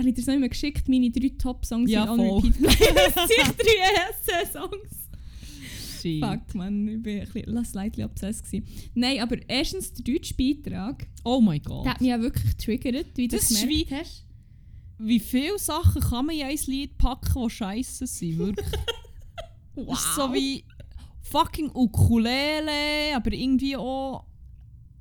[0.00, 0.88] Ich dir das noch immer geschickt?
[0.88, 2.40] Meine drei Top-Songs Ja, in On voll.
[2.42, 3.16] Repeat Playlist.
[3.30, 4.90] Ich drei ESC-Songs.
[6.02, 6.24] Shit.
[6.24, 8.66] Fuck, man, ich bin ein bisschen slightly obsessed gewesen.
[8.94, 11.84] Nein, aber erstens der deutsche Beitrag, Oh mein Gott.
[11.84, 14.22] der hat mich ja wirklich getriggert, wie du Das ist gemerkt wie- hast.
[14.98, 18.38] Wie viele Sachen kann man in ein Lied packen, die scheiße sind?
[18.38, 18.66] Wirklich.
[19.78, 20.64] Das ist so wie
[21.20, 24.24] fucking Ukulele, aber irgendwie auch.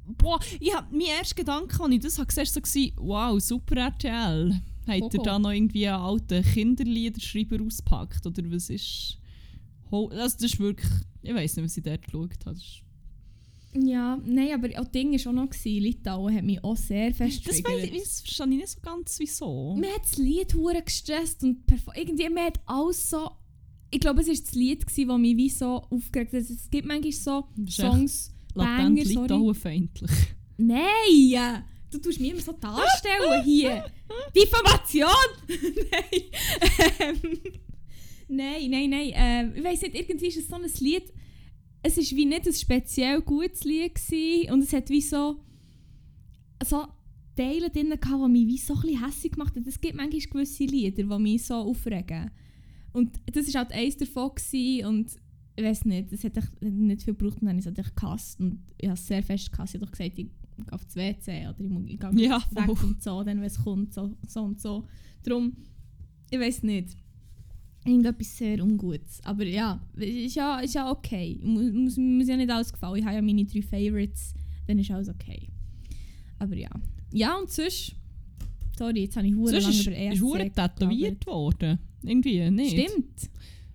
[0.06, 3.42] Boah, ich hab, mein erster Gedanke, als ich das habe gesehen habe, so war, wow,
[3.42, 4.62] super RTL.
[4.88, 5.24] Habt ihr Hoho.
[5.24, 8.26] da noch irgendwie einen alten Kinderliederschreiber ausgepackt?
[8.26, 9.18] Oder was ist.
[9.92, 10.92] Also das ist wirklich.
[11.22, 12.60] Ich weiß nicht, was ich dort geschaut habe.
[13.78, 15.84] Ja, nein, aber auch Ding war auch noch, gewesen.
[15.84, 19.76] Litauen hat mich auch sehr fest Das, weiss verstehe ich nicht so ganz, wieso.
[19.76, 23.32] Mir hat das Lied hure gestresst und irgendwie mir hat alles so...
[23.92, 26.42] Ich glaube, es war das Lied, gewesen, das mich wie so aufgeregt hat.
[26.42, 29.22] Es gibt manchmal so Songs, Banger, sorry.
[29.24, 30.12] Litauen-feindlich.
[30.58, 31.64] Nein!
[31.92, 33.86] Du tust mich immer so darstellen hier.
[34.36, 35.08] Diffamation!
[35.92, 36.22] nein.
[37.00, 37.40] Ähm,
[38.28, 39.12] nein, nein, nein.
[39.14, 41.14] Ähm, ich weiss nicht, irgendwie ist es so ein Lied.
[41.84, 45.40] Es war wie nicht ein speziell gutes Lied gewesen, und es hat wie so.
[46.64, 46.88] so
[47.36, 49.68] Teile drin die mich wie so ein bisschen hässlich gemacht haben.
[49.68, 52.32] Es gibt manchmal gewisse Lieder, die mich so aufregen.
[52.94, 55.12] Und das war halt eins davon gewesen, und
[55.58, 58.40] ich weiß nicht, es hat nicht viel gebraucht und dann habe ich es gehasst.
[58.40, 59.76] Und ich habe es sehr fest gehasst.
[59.76, 60.28] Ich habe doch gesagt, ich
[60.72, 63.62] auf das WC oder ich, muss- ich gehe Ja, weg und so, dann wenn es
[63.64, 64.88] kommt, so, so und so.
[65.24, 65.54] Darum,
[66.30, 66.96] ich weiß nicht.
[67.86, 69.22] Irgendetwas sehr Ungutes.
[69.24, 71.40] Aber ja, ist ja, ist ja okay.
[71.44, 72.98] Muss, muss, muss ja nicht alles gefallen.
[72.98, 74.34] Ich habe ja meine drei Favorites,
[74.66, 75.50] dann ist alles okay.
[76.40, 76.70] Aber ja.
[77.12, 77.94] Ja, und sonst...
[78.78, 81.80] Sorry, jetzt habe ich hure Sonst lange über ESC ist tätowiert worden.
[82.04, 82.72] Irgendwie, nicht?
[82.72, 83.30] Stimmt.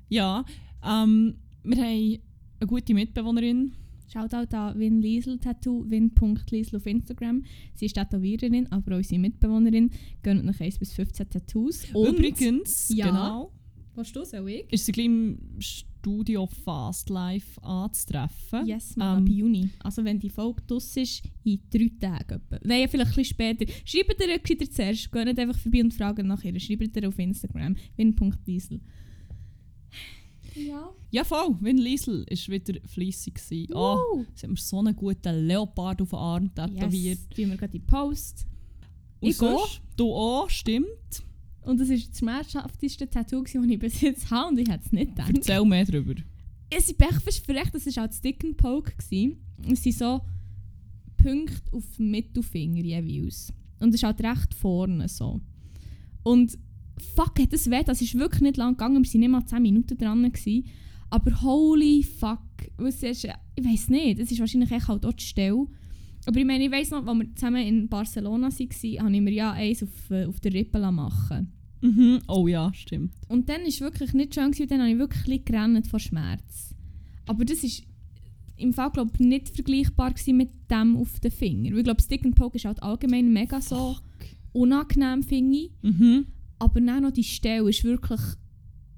[0.09, 0.45] Ja,
[0.85, 2.19] ähm, wir haben
[2.59, 3.73] eine gute Mitbewohnerin.
[4.13, 7.45] Shoutout an Win Liesel Tattoo, win.liesel auf Instagram.
[7.75, 9.91] Sie ist Tätowiererin, aber auch unsere Mitbewohnerin.
[10.23, 11.85] Gönnt nach 1 bis 15 Tattoos.
[11.95, 13.07] Und, Übrigens, ja.
[13.07, 13.53] genau,
[13.95, 14.73] Willst du, soll ich?
[14.73, 18.67] ist sie gleich im Studio Fast Live anzutreffen.
[18.67, 19.69] Yes, mal Ähm, ab Juni.
[19.81, 22.41] Also wenn die Folge draus ist, in drei Tagen.
[22.51, 22.59] etwa.
[22.65, 23.67] Nein, vielleicht ein bisschen später.
[23.85, 25.13] Schreibt ihr gescheiter zuerst.
[25.13, 26.59] Geht nicht einfach vorbei und fragen nach ihr.
[26.59, 27.77] Schreibt ihr auf Instagram.
[27.97, 28.81] win.liesel.
[30.55, 30.91] Ja.
[31.11, 31.57] Ja, voll.
[31.61, 33.35] Win Liesel war wieder fleissig.
[33.35, 33.73] gewesen.
[33.75, 36.93] Oh, sie hat mir so einen guten Leopard auf den Arm tätowiert.
[37.19, 37.29] Yes.
[37.35, 38.47] Tun wir gerade die Post.
[39.21, 40.87] Und Ich sonst- Du auch, stimmt.
[41.63, 44.49] Und das war das schmerzhafteste Tattoo, das ich bis jetzt habe.
[44.51, 45.33] Und ich hätte es nicht gedacht.
[45.35, 46.15] Erzähl mehr darüber.
[46.71, 46.97] Es ist
[47.45, 48.93] verrecht, das war auch Stick and Poke.
[48.97, 49.37] gewesen.
[49.71, 50.21] Es sind so
[51.17, 53.53] Punkte auf dem Mittelfinger jeweils.
[53.79, 55.41] Und es ist halt recht vorne so.
[56.23, 56.57] Und
[57.03, 59.63] fuck, hat das weh, das ist wirklich nicht lang gegangen, wir waren nicht mal 10
[59.63, 60.23] Minuten dran.
[60.23, 60.65] Gewesen.
[61.11, 62.41] Aber holy fuck,
[62.77, 65.67] was ist, ich weiß nicht, es ist wahrscheinlich echt halt auch die Stelle.
[66.27, 69.33] Aber ich meine, ich weiss noch, als wir zusammen in Barcelona waren, habe ich mir
[69.33, 72.21] ja eins auf, äh, auf der Rippe machen Mhm.
[72.29, 73.15] Oh ja, stimmt.
[73.29, 75.99] und dann war es wirklich nicht schön, gewesen, dann habe ich wirklich ein gerannt vor
[75.99, 76.75] Schmerz.
[77.27, 77.85] Aber das ist
[78.57, 81.71] im Fall glaub, ich, nicht vergleichbar mit dem auf den Finger.
[81.71, 83.97] Weil ich glaube, Stick and Poke ist halt allgemein mega so
[84.53, 85.71] unangenehm, finde ich.
[85.83, 86.27] Mhm.
[86.61, 88.21] Aber dann noch die Stelle ist wirklich...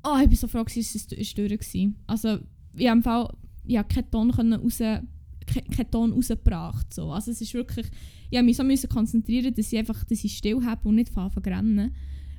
[0.04, 1.92] Oh, ich bin so froh, dass es durch war.
[2.06, 2.38] Also,
[2.74, 4.10] ich habe im Fall ich habe keinen
[5.90, 6.92] Ton rausgebracht.
[6.92, 7.12] So.
[7.12, 7.86] Also es ist wirklich...
[8.30, 11.44] Ich habe mich so konzentrieren, dass ich einfach dass ich still habe und nicht anfange
[11.44, 11.94] zu rennen.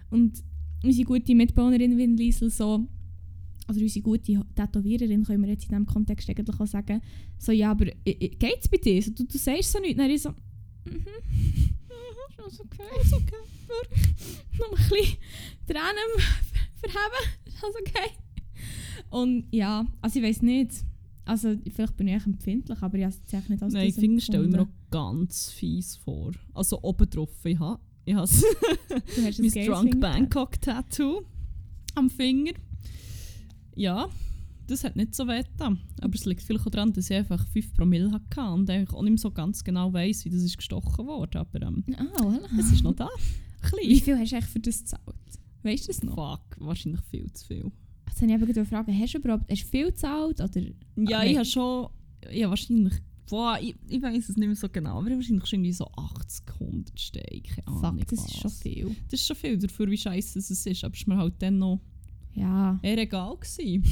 [0.09, 0.43] Und
[0.83, 2.87] unsere gute Mitbewohnerin Win Liesel so...
[3.69, 6.99] Oder unsere gute Tätowiererin, können wir jetzt in diesem Kontext eigentlich auch sagen,
[7.37, 9.01] so, ja, aber geht's bei dir?
[9.01, 9.95] So, du, du sagst so nichts.
[9.95, 11.07] Dann ich so, mhm.
[12.47, 12.83] Ist okay.
[13.01, 13.35] Ist okay.
[14.59, 15.17] Noch ein bisschen
[15.67, 16.11] Tränen
[16.81, 17.23] verheben.
[17.45, 18.11] Ist alles okay.
[19.09, 20.71] Und ja, also ich weiß nicht.
[21.25, 24.19] Also vielleicht bin ich empfindlich, aber ich habe es jetzt nicht als Nein, das Finger
[24.19, 24.81] stelle ich mir empfunden.
[24.91, 26.31] ganz fies vor.
[26.53, 27.29] Also oben drauf.
[27.45, 28.41] Ich habe ich has
[28.89, 29.99] Du hast ein mein Drunk.
[30.01, 31.21] Bangkok Tattoo
[31.95, 32.51] am Finger.
[33.75, 34.09] Ja,
[34.67, 35.79] das hat nicht so weh getan.
[36.01, 39.01] Aber es liegt vielleicht auch daran, dass ich einfach 5 Promille hatte und eigentlich auch
[39.01, 41.39] nicht mehr so ganz genau weiss, wie das ist gestochen wurde.
[41.39, 42.59] Aber ähm, Ah, voilà.
[42.59, 43.09] es ist noch da.
[43.77, 44.01] Wie Klein.
[44.01, 45.15] viel hast du eigentlich für das gezahlt?
[45.63, 46.15] Weißt du das noch?
[46.15, 47.71] Fuck, wahrscheinlich viel zu viel.
[48.09, 50.41] Jetzt habe ich eben gerade fragen, hast du überhaupt hast du viel gezahlt?
[50.41, 50.61] Oder?
[50.97, 51.87] Ja, Ah, ich habe schon.
[52.31, 52.93] Ja, wahrscheinlich.
[53.29, 56.43] Boah, ich, ich weiß es nicht mehr so genau, aber wahrscheinlich schon irgendwie so 80,
[56.59, 57.41] 100 Steine.
[57.41, 57.99] Keine Ahnung.
[57.99, 58.61] Fuck, das ist schon was.
[58.61, 58.95] viel.
[59.09, 60.83] Das ist schon viel dafür, wie scheiße es ist.
[60.83, 61.79] Aber es war mir halt dann noch
[62.35, 62.79] Ja.
[62.81, 63.37] eher egal.
[63.37, 63.83] Gewesen.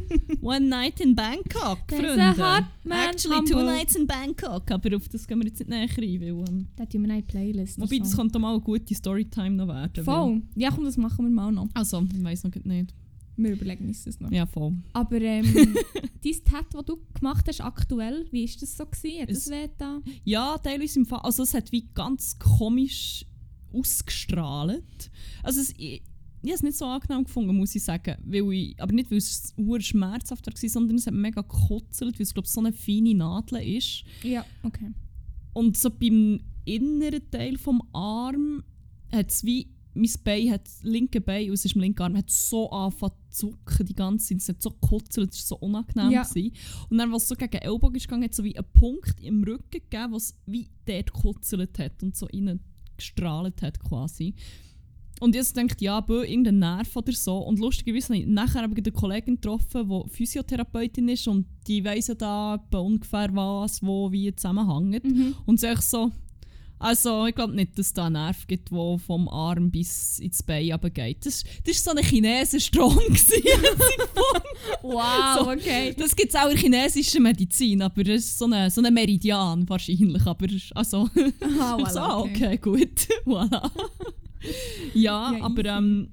[0.42, 2.30] One night in Bangkok, Freunde.
[2.38, 3.64] hot man Actually, two humble.
[3.64, 4.70] nights in Bangkok.
[4.70, 6.20] Aber auf das gehen wir jetzt nicht näher rein.
[6.20, 7.80] Weil, ähm, Da tun wir eine Playlist.
[7.80, 8.16] wobei, das so.
[8.18, 9.90] könnte mal eine gute Storytime noch werden.
[9.96, 10.42] weil- Voll.
[10.56, 11.68] Ja, komm, das machen wir mal noch.
[11.74, 12.94] Also, ich weiß noch nicht.
[13.36, 14.30] Wir überlegen uns das noch.
[14.30, 14.74] Ja, voll.
[14.92, 15.44] Aber ähm,
[16.22, 18.84] dein Tat, das du gemacht hast, aktuell, wie war das so?
[18.86, 19.22] Gewesen?
[19.22, 20.00] Hat das Es- weh da?
[20.24, 21.20] Ja, teilweise im Fall.
[21.22, 23.24] Also es hat wie ganz komisch
[23.72, 25.10] ausgestrahlt.
[25.42, 26.02] Also es, ich,
[26.42, 28.16] ich habe es nicht so angenehm gefunden, muss ich sagen.
[28.24, 29.54] Weil ich, aber nicht, weil es
[29.86, 34.04] schmerzhaft war, sondern es hat mega gekützelt, weil es glaube so eine feine Nadel ist.
[34.22, 34.92] Ja, okay.
[35.52, 38.62] Und so beim inneren Teil vom Arm
[39.12, 42.70] hat es wie mein Bein hat das linke Bein aus dem linken Arm hat so
[42.70, 44.38] angefangen zu zucken die ganze Zeit.
[44.38, 46.10] Es hat so gekützelt, es war so unangenehm.
[46.10, 46.22] Ja.
[46.22, 46.52] gewesen.
[46.88, 49.20] Und dann, es so gegen den Ellbogen ist gegangen, hat es so wie einen Punkt
[49.20, 52.60] im Rücken gegeben, was wie dort gekützelt hat und so innen
[52.96, 54.34] gestrahlt hat quasi.
[55.20, 57.36] Und jetzt denkt ja, bö, irgendein Nerv oder so.
[57.38, 62.08] Und lustigerweise habe ich nachher aber eine Kollegin getroffen, die Physiotherapeutin ist und die weiss
[62.08, 65.04] ja da ungefähr was, wo, wie zusammenhängt.
[65.04, 65.36] Mhm.
[65.44, 66.10] Und sie so,
[66.78, 70.42] also ich glaube nicht, dass es da einen Nerv gibt, der vom Arm bis ins
[70.42, 71.26] Bein runtergeht.
[71.26, 72.98] Das, das war so ein chinesischer Strom.
[74.82, 75.50] Wow, So.
[75.50, 75.94] okay.
[75.96, 79.68] das gibt es auch in chinesischer Medizin, aber das ist so ein so eine Meridian
[79.68, 80.26] wahrscheinlich.
[80.26, 81.08] Aber also,
[81.40, 83.06] Aha, ich so, ah, okay, gut.
[83.26, 83.70] voilà.
[84.94, 86.10] ja, Ja, aber ähm,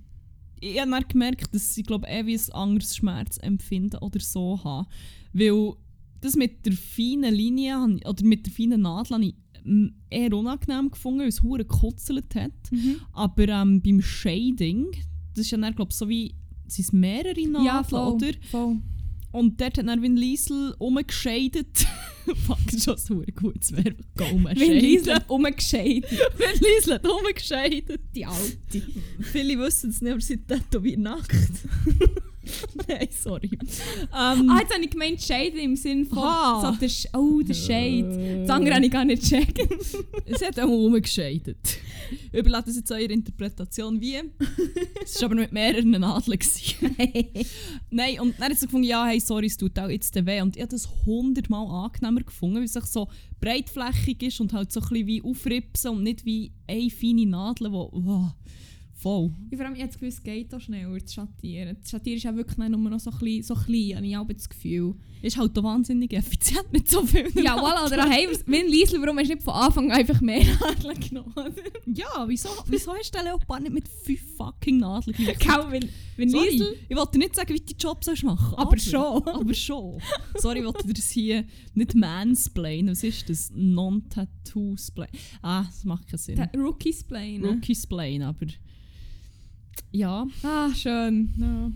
[0.59, 4.87] ich habe dann gemerkt, dass ich glaube eh wie ein anderes Schmerzempfinden oder so habe.
[5.33, 5.73] Weil
[6.21, 9.35] das mit der feinen Linie oder mit der feinen Nadel habe ich
[9.65, 12.51] ähm, eher unangenehm gefunden, weil es hure gekützelt hat.
[12.71, 12.95] Mhm.
[13.13, 14.87] Aber ähm, beim Shading,
[15.35, 16.33] das ist ja dann glaube so wie,
[16.67, 18.13] sind es mehrere Nadeln, Ja, voll.
[18.13, 18.31] oder?
[18.49, 18.77] voll.
[19.31, 21.85] Und dort hat dann Vin Liesel umgeschadet.
[22.35, 23.95] Fuck, das ist schon so ein gutes Verb.
[24.15, 24.77] Wenn
[25.29, 26.03] umgescheit.
[26.37, 27.99] Vin Liesel hat umgeschadet.
[28.15, 28.81] Die Alte.
[29.31, 31.31] Viele wissen es nicht, aber sie tätowiert nackt.
[32.87, 33.49] Nein, sorry.
[33.51, 36.71] Ähm, Ah, jetzt habe ich gemeint Shade im Sinn von Aha.
[36.73, 38.41] so der Sch Oh, der Shade.
[38.41, 39.67] Das andere habe ich gar nicht checken.
[40.37, 41.57] sie hat auch umgeschadet.
[42.31, 44.17] Überlasse es jetzt eurer Interpretation wie.
[45.03, 46.39] Es war aber mit mehreren Nadeln.
[47.89, 50.41] Nein, und dann hat sie gefunden, ja, hey, sorry, es tut auch jetzt weh.
[50.41, 51.65] Und ich habe das hundertmal
[52.17, 53.07] angenehmer gefunden, weil es so
[53.39, 57.71] breitflächig ist und halt so ein bisschen wie aufripsen und nicht wie eine feine Nadel,
[57.71, 58.33] wo wow,
[59.07, 59.31] voll.
[59.49, 61.77] Ich vor allem, ich habe das Gefühl, es geht auch schneller zu schattieren.
[61.79, 64.49] Das Schattieren ist ja wirklich nur noch so klein, so klein habe ich auch das
[64.49, 64.95] Gefühl.
[65.21, 69.17] Ist halt auch wahnsinnig effizient mit so vielen Ja, voilà, oder hey, wenn Liesel, warum
[69.17, 71.53] hast du nicht von Anfang an einfach mehr Nadeln genommen?
[71.87, 75.39] Ja, wieso, wieso hast du den Leopard nicht mit fünf fucking Nadeln gekauft?
[75.39, 76.75] Gell, wenn, wenn Sorry, Liesel...
[76.87, 79.27] ich wollte nicht sagen, wie du den Job sollst machen Aber schon.
[79.27, 80.01] Aber schon.
[80.35, 82.91] Sorry, ich wollte dir das hier nicht mansplainen.
[82.91, 83.51] Was ist das?
[83.55, 85.09] Non-Tattoo-Splain.
[85.41, 86.35] Ah, das macht keinen Sinn.
[86.35, 87.47] Der Rookies Plane.
[87.47, 88.47] Rookie-Splain, aber...
[89.91, 91.33] Ja, Ah, schön.
[91.37, 91.71] ja,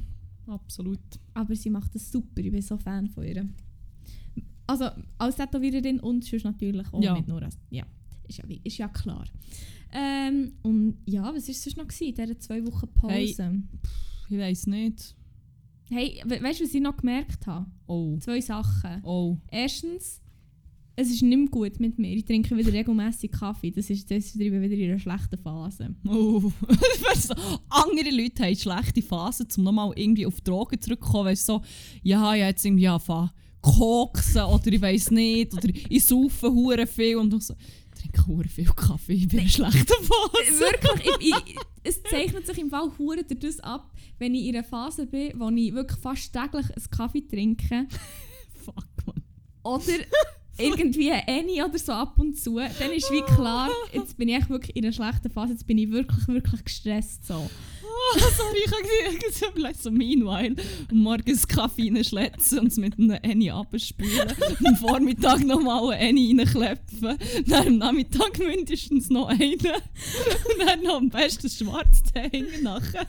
[0.54, 1.00] absolut.
[1.34, 3.48] Aber sie macht das super, ich bin so Fan von ihr.
[4.68, 7.14] Also als Tätowiererin und sonst natürlich auch, Ja.
[7.16, 7.58] nicht nur als...
[7.70, 7.86] Ja,
[8.28, 9.26] ist ja, ist ja klar.
[9.94, 13.14] Ähm, und ja, was war sonst noch in dieser zwei Wochen Pause?
[13.14, 13.36] Hey.
[13.38, 13.62] Hey,
[14.30, 15.16] Ich weiß nicht.
[15.90, 17.66] we weißt du, was ich noch gemerkt habe?
[17.88, 19.02] Oh, Zwei Sachen.
[19.04, 19.38] oh.
[19.50, 20.21] Erstens,
[21.02, 22.16] es ist nicht mehr gut mit mir.
[22.16, 23.72] Ich trinke wieder regelmäßig Kaffee.
[23.72, 25.96] Das ist, das ist wieder in einer schlechten Phase.
[26.08, 26.52] Oh.
[27.16, 27.36] So,
[27.70, 31.26] andere Leute haben schlechte Phasen, um nochmal irgendwie auf Drogen zurückzukommen.
[31.26, 31.62] Weißt so,
[32.02, 33.30] ja, ich jetzt irgendwie anfangen
[33.62, 38.28] koksen oder ich weiß nicht, oder ich saufe hure viel und ich so, ich trinke
[38.28, 40.60] hure viel Kaffee, ich bin in einer schlechten Phase.
[40.60, 44.64] wirklich, ich, ich, es zeichnet sich im Fall hure das ab, wenn ich in einer
[44.64, 47.88] Phase bin, wo ich wirklich fast täglich einen Kaffee trinke
[48.66, 49.24] Fuck, man.
[49.64, 49.84] oder
[50.62, 54.76] irgendwie Annie oder so ab und zu, dann ist wie klar, jetzt bin ich wirklich
[54.76, 57.50] in einer schlechten Phase, jetzt bin ich wirklich, wirklich gestresst so.
[58.13, 60.56] Oh, sorry, ich habe vielleicht so meanwhile
[60.91, 64.34] morgens Kaffee reinschletzen und es mit einem Annie abspülen.
[64.65, 67.17] am Vormittag nochmal eine Annie reinklepfen.
[67.47, 69.54] Dann am Nachmittag mindestens noch eine.
[69.54, 73.06] Und dann noch am besten Schwarztee hinten nachher.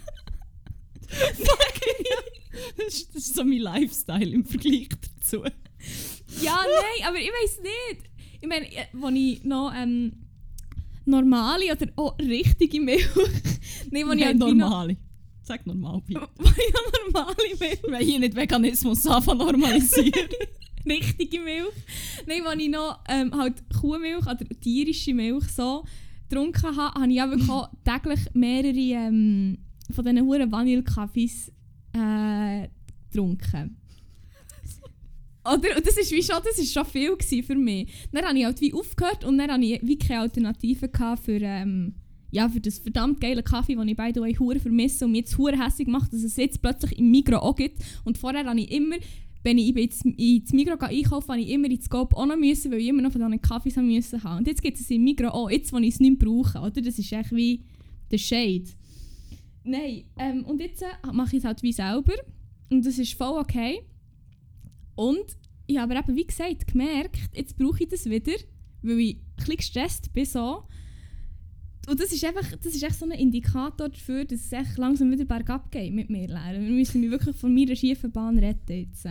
[2.77, 4.89] Das, ist, das ist so mein Lifestyle im Vergleich
[5.19, 5.43] dazu.
[6.43, 8.11] Ja, nein, aber ich weiß nicht.
[8.41, 10.13] Ich meine, als ich noch ähm,
[11.05, 13.09] normale oder auch richtige Milch.
[13.91, 14.97] nein, als ich halt normale.
[15.43, 16.21] Sag normal, bitte.
[16.37, 17.83] wo ich normale Milch.
[17.83, 20.13] Wollen hier nicht Veganismus anfangen normalisieren.
[20.87, 21.73] richtige Milch.
[22.27, 25.85] Nein, als ich noch ähm, halt Kuhmilch oder tierische Milch so
[26.29, 29.59] getrunken habe, habe ich wirklich auch täglich mehrere ähm,
[29.91, 31.53] von diesen huren Vanillekaffees
[31.93, 32.69] äh,
[33.11, 33.82] getrunken.
[35.45, 37.89] Oder, und das ist wie schon, das ist schon viel für mich.
[38.13, 40.89] Dann habe ich halt wie aufgehört und dann hatte ich wie keine Alternative
[41.21, 41.95] für, ähm,
[42.31, 45.39] ja, für das verdammt geile Kaffee, den ich by the way vermisse und mich jetzt
[45.39, 47.83] hure hässlich macht, dass es jetzt plötzlich im Migros auch gibt.
[48.05, 48.97] Und vorher habe ich immer,
[49.43, 52.71] wenn ich ins, ins Migros gehe einkaufen, habe ich immer ins Scope auch noch müssen,
[52.71, 54.39] weil ich immer noch von diesen Kaffees haben müssen haben.
[54.39, 56.81] Und jetzt gibt es im Migros auch, jetzt wo ich es nicht mehr brauche, oder?
[56.81, 57.65] Das ist echt wie
[58.13, 58.65] der Shade.
[59.65, 62.15] Nein, ähm, und jetzt äh, mache ich es halt wie selber.
[62.71, 63.83] Und das ist voll okay.
[64.95, 68.33] Und ich habe aber eben, wie gesagt, gemerkt, jetzt brauche ich das wieder,
[68.83, 70.25] weil ich ein bisschen gestresst bin.
[70.25, 70.65] So.
[71.89, 75.11] Und das ist einfach das ist echt so ein Indikator dafür, dass es echt langsam
[75.11, 76.63] wieder bergab geht mit mir lernen.
[76.63, 79.05] Wir müssen mich wirklich von meiner schiefen Bahn retten jetzt.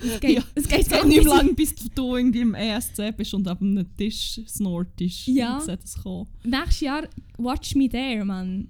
[0.00, 3.32] Es geht, Ja, es geht Es geht nicht lang, bis du irgendwie im ESC bist
[3.32, 5.28] und auf einem Tisch snortest.
[5.28, 5.58] Ja.
[5.58, 6.28] Ich sehe das kommen.
[6.44, 7.08] Nächstes Jahr
[7.38, 8.68] Watch Me There, Mann.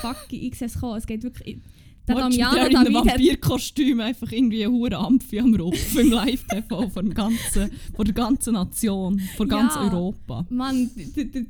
[0.00, 0.98] Fuck, ich sehe es kommen.
[0.98, 1.60] Es geht wirklich...
[2.08, 2.94] Der Damiano in einem.
[2.94, 8.54] Vampirkostüm einfach irgendwie eine hure Amphi am Rupf im Live-TV von, ganzen- von der ganzen
[8.54, 9.82] Nation, von ganz Ja.
[9.84, 10.46] Europa.
[10.50, 11.42] Mann, der, der,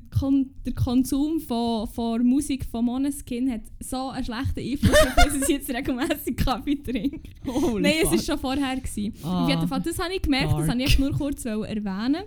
[0.66, 5.70] der Konsum von, von Musik von Måneskin hat so einen schlechten Einfluss, dass ich jetzt
[5.70, 7.30] regelmäßig Kaffee trinke.
[7.46, 8.12] Holy Nein, es fuck.
[8.18, 8.76] war schon vorher.
[8.76, 9.14] Gewesen.
[9.22, 10.70] Ah, Auf jeden Fall, das habe ich gemerkt, das dark.
[10.70, 12.22] habe ich nur kurz erwähnen.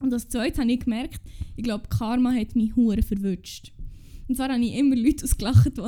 [0.00, 1.20] Und als zweites habe ich gemerkt,
[1.56, 3.72] ich glaube, Karma hat mich hure verwünscht.
[4.28, 5.82] Und zwar habe ich immer Leute ausgelacht, die,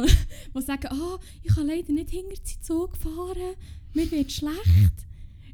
[0.55, 3.55] die sagen, ah, ich kann leider nicht hinter den Zug fahren,
[3.95, 4.95] mir wird schlecht.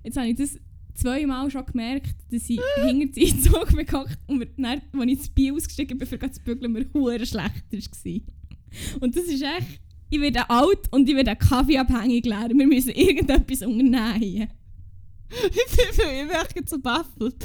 [0.02, 0.58] Jetzt habe ich das
[0.94, 5.28] zweimal schon gemerkt, dass ich hinter den Zug bin gehockt und dann, als ich das
[5.28, 9.00] Bier ausgestiegen bin, für zu bügeln, mir hure schlecht war.
[9.00, 12.58] Und das ist echt, ich werde alt und ich werde kaffeeabhängig lernen.
[12.58, 14.48] Wir müssen irgendetwas unternehmen.
[15.50, 17.36] Ich bin, echt so baffelt.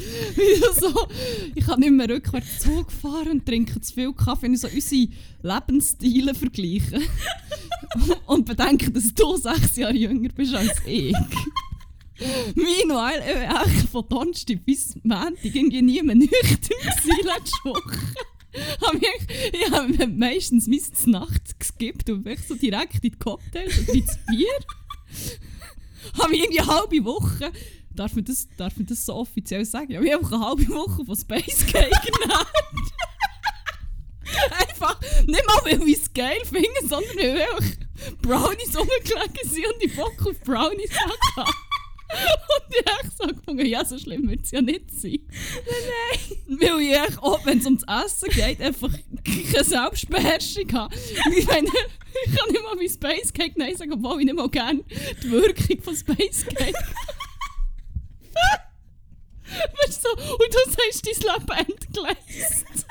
[0.80, 1.08] So,
[1.54, 4.42] ich kann nicht mehr rückwärts Zug fahren und trinke zu viel Kaffee.
[4.42, 5.08] Wenn ich so unsere
[5.42, 7.00] Lebensstile vergleiche.
[8.26, 11.14] und bedenke, dass du sechs Jahre jünger bist als ich.
[12.54, 17.98] Meanwhile, ich echt von Donnerstag bis Montag irgendwie nie mehr nüchtern gewesen letzte Woche.
[19.52, 24.18] Ich, habe meistens bis Nacht geskippt und bin so direkt in die Cocktails oder ins
[24.26, 24.48] Bier.
[26.14, 27.52] habe ich irgendwie eine halbe Woche,
[27.98, 29.92] darf man das, darf man das so offiziell sagen?
[29.92, 32.48] Ja, ich habe einfach eine halbe Woche von Space Cake genannt.
[34.68, 37.64] einfach, nicht mal weil ich es geil finde, sondern weil einfach
[38.22, 41.50] Brownies rumgelegen sind und ich Bock auf Brownies hatte.
[42.10, 45.18] Und ich habe so gefunden, ja, so schlimm wird es ja nicht sein.
[45.66, 48.90] Nein, Weil ich echt, auch wenn es ums Essen geht, einfach
[49.24, 50.94] keine Selbstbeherrschung habe.
[51.36, 54.48] Ich meine, ich kann nicht mal wie Space Cake Nein sagen, obwohl ich nicht mal
[54.48, 54.82] gerne
[55.22, 56.78] die Wirkung von Space Cake
[59.48, 62.86] Weißt du, so, und du sagst, dein Leben entgleist.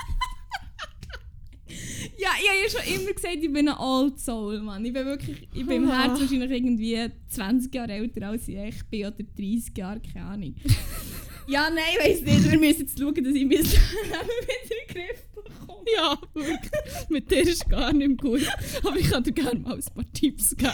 [2.18, 4.84] Ja, ich habe ja schon immer gesagt, ich bin ein Old Soul, Mann.
[4.84, 5.92] Ich bin wirklich, ich bin im.
[5.92, 10.56] Herzen wahrscheinlich irgendwie 20 Jahre älter als ich echt bin oder 30 Jahre, keine Ahnung.
[11.48, 12.52] ja, nein, ich weiss nicht.
[12.52, 14.22] Wir müssen jetzt schauen, dass ich mein Leben wieder
[14.64, 15.86] in den Griff bekomme.
[15.96, 17.10] Ja, wirklich.
[17.10, 18.42] Mit dir ist gar nicht gut.
[18.84, 20.72] Aber ich kann dir gerne mal ein paar Tipps geben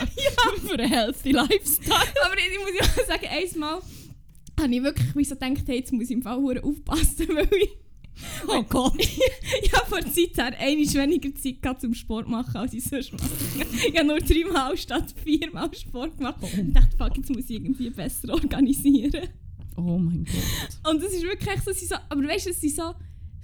[0.66, 1.98] für einen healthy Lifestyle.
[2.24, 3.82] Aber ich muss ja auch sagen, einmal
[4.60, 7.78] habe ich wirklich wie so gedacht, hey, jetzt muss ich im Fall aufpassen, weil ich
[8.48, 9.00] Oh Gott.
[9.62, 12.84] ich habe vor der Zeit her einmal weniger Zeit gehabt zum Sport machen, als ich
[12.84, 13.26] sonst mache.
[13.88, 16.38] Ich habe nur dreimal statt viermal Sport gemacht.
[16.42, 19.30] Und dachte, fuck, jetzt muss ich irgendwie besser organisieren.
[19.76, 20.92] Oh mein Gott.
[20.94, 22.94] Und das ist wirklich so, es so aber weißt du, es sind so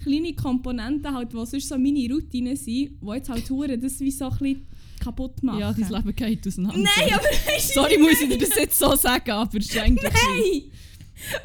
[0.04, 4.12] kleine Komponenten, halt, die sonst so meine Routinen sind, die jetzt halt hure das wie
[4.12, 4.68] so ein bisschen
[5.00, 5.60] kaputt machen.
[5.60, 6.78] Ja, dein Leben geht auseinander.
[6.78, 9.78] Nein, aber weißt du, Sorry, muss ich dir das jetzt so sagen, aber es ist
[9.78, 10.14] eigentlich...
[10.14, 10.72] Nein!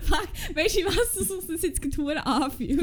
[0.02, 2.82] Fuck, weißt du, was das uns das jetzt gerade anfühlt?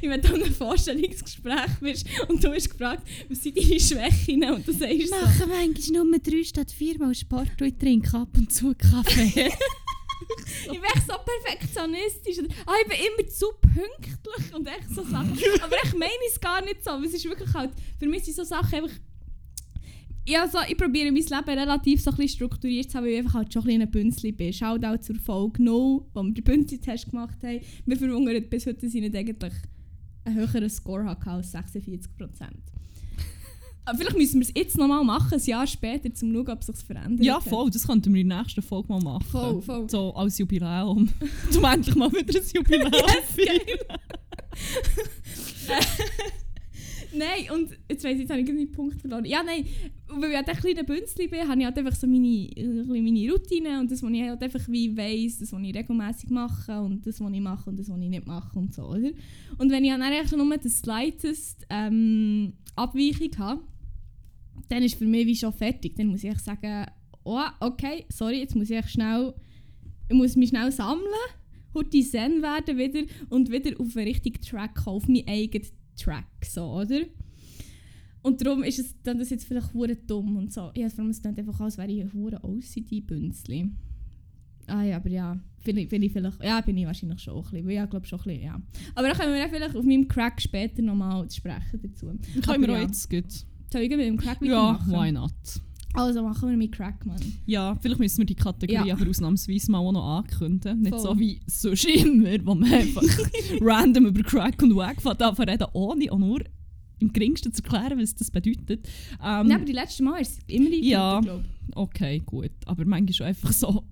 [0.00, 4.44] Ich wenn du in einem Vorstellungsgespräch bist und du hast gefragt, was sind deine Schwächen
[4.44, 8.52] und du sagst so, manchmal nur drei statt viermal Sport und ich trinke ab und
[8.52, 9.50] zu Kaffee.
[10.62, 12.38] ich bin echt so perfektionistisch.
[12.66, 15.38] Ah, ich bin immer zu pünktlich und echt so Sachen.
[15.62, 16.90] Aber ich meine es gar nicht so.
[17.04, 18.96] Es ist wirklich halt, für mich sind so Sachen einfach...
[20.28, 23.34] Ja, so, ich probiere mein Leben relativ so ein strukturiert zu haben, weil ich einfach
[23.34, 24.52] halt schon ein Bünzli bin.
[24.52, 27.60] Schaut auch zur Folge 0, wo wir den Bünzli-Test gemacht haben.
[27.86, 29.54] Wir verwundern bis heute, dass ich nicht eigentlich
[30.24, 32.08] einen höheren Score hatte als 46%.
[33.86, 36.60] Aber vielleicht müssen wir es jetzt nochmal machen, ein Jahr später, um zu schauen, ob
[36.60, 37.44] es sich verändert ja, hat.
[37.44, 37.70] voll.
[37.70, 39.26] Das könnten wir in der nächsten Folge mal machen.
[39.30, 39.88] Voll, voll.
[39.88, 41.08] So als Jubiläum.
[41.52, 43.60] Du endlich mal wieder ein Jubiläum feiern.
[47.12, 49.24] Nein, und jetzt weiss ich, jetzt habe ich irgendwie einen Punkt verloren.
[49.24, 49.64] Ja, nein,
[50.08, 53.04] weil ich halt ein kleiner Bünzli bin, habe ich halt einfach so meine, ein bisschen
[53.04, 56.80] meine Routine und das, was ich halt einfach wie weiss, das, was ich regelmäßig mache
[56.80, 59.10] und das, was ich mache und das, was ich nicht mache und so, oder?
[59.58, 63.62] Und wenn ich dann eigentlich nur das slightest ähm, Abweichung habe,
[64.68, 65.96] dann ist für mich wie schon fertig.
[65.96, 66.86] Dann muss ich sagen,
[67.24, 69.34] oh, okay, sorry, jetzt muss ich schnell,
[70.08, 71.06] ich muss mich schnell sammeln,
[71.74, 75.66] heute Zen werden wieder und wieder auf einen richtigen Track kommen, auf meinen eigenen
[76.00, 77.00] Track, so, oder?
[78.22, 80.70] Und darum ist es dann das jetzt vielleicht hure dumm und so.
[80.76, 83.70] Ja, vor allem es klingt einfach, als wäre ich ein hure OCD-Bünzli.
[84.66, 87.42] Ah ja, aber ja, bin ich, bin ich vielleicht, ja, bin ich wahrscheinlich schon ein
[87.50, 88.62] bisschen, ja, glaube schon ein bisschen, ja.
[88.94, 92.06] Aber dann können wir vielleicht auf meinem Crack später nochmal sprechen dazu.
[92.06, 92.82] Können wir Aber auch ja.
[92.82, 93.32] jetzt gut
[93.72, 94.92] Soll ich mit dem Crack Ja, weitermachen?
[94.92, 95.32] why not?
[95.94, 97.20] Also machen wir mit Crack, Mann.
[97.46, 98.94] Ja, vielleicht müssen wir die Kategorie Ja.
[98.94, 100.80] aber ausnahmsweise mal auch noch ankündigen.
[100.82, 101.00] Nicht Voll.
[101.00, 103.02] so wie sonst immer, wo man einfach
[103.60, 106.40] random über Crack und Wack fängt an zu reden, ohne auch nur
[107.00, 108.86] im geringsten zu erklären, was das bedeutet.
[109.22, 111.20] Ähm, Nein, aber die letzten Mal ist es immer die Ja.
[111.20, 112.50] glaube Okay, gut.
[112.66, 113.84] Aber manchmal schon einfach so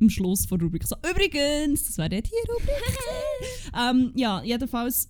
[0.00, 2.98] am Schluss von der Rubrik so, übrigens, das wäre dort die Rubrik.
[4.06, 5.08] ähm, ja, jedenfalls,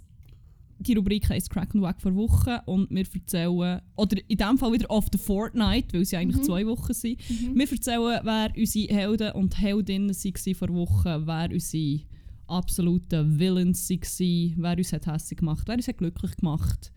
[0.79, 4.72] die Rubrik heisst Crack und Wack vor Woche und wir erzählen, oder in dem Fall
[4.72, 6.45] wieder auf the Fortnight, weil sie eigentlich Mhm.
[6.47, 7.18] zwei Wochen sind.
[7.31, 7.59] Mhm.
[7.59, 12.01] Wir erzählen, wer unsere Helden und Heldinnen waren vor Woche, wer unsere
[12.47, 16.93] absoluten Villains waren, wer uns hat hässlich gemacht, wer uns hat glücklich gemacht.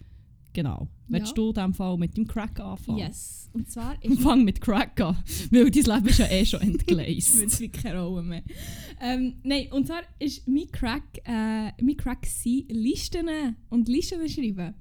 [0.53, 0.87] Genau.
[1.07, 1.33] Willst Ja.
[1.35, 2.97] du in dem Fall mit dem Crack anfangen?
[2.99, 3.49] Yes.
[3.53, 5.17] Und zwar ist Fang mit Crack an,
[5.51, 7.51] weil dein Leben ist ja eh schon Es entgleist.
[7.55, 8.43] spielt keine Rolle mehr.
[9.01, 14.73] Ähm, nein, und zwar ist mein Crack, äh, mein Crack sein Listen und Listen schreiben.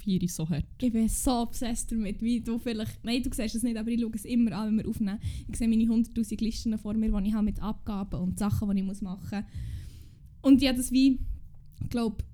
[0.00, 0.64] Vier ist so hart.
[0.80, 3.04] Ich bin so obsessed damit, wie du vielleicht...
[3.04, 5.18] Nein, du siehst es nicht, aber ich schaue es immer an, wenn wir aufnehmen.
[5.48, 8.80] Ich sehe meine 100'000 Listen vor mir, die ich habe mit Abgaben und Sachen, die
[8.82, 9.44] ich machen muss.
[10.40, 11.18] Und ich habe das wie,
[11.82, 12.24] ich glaube,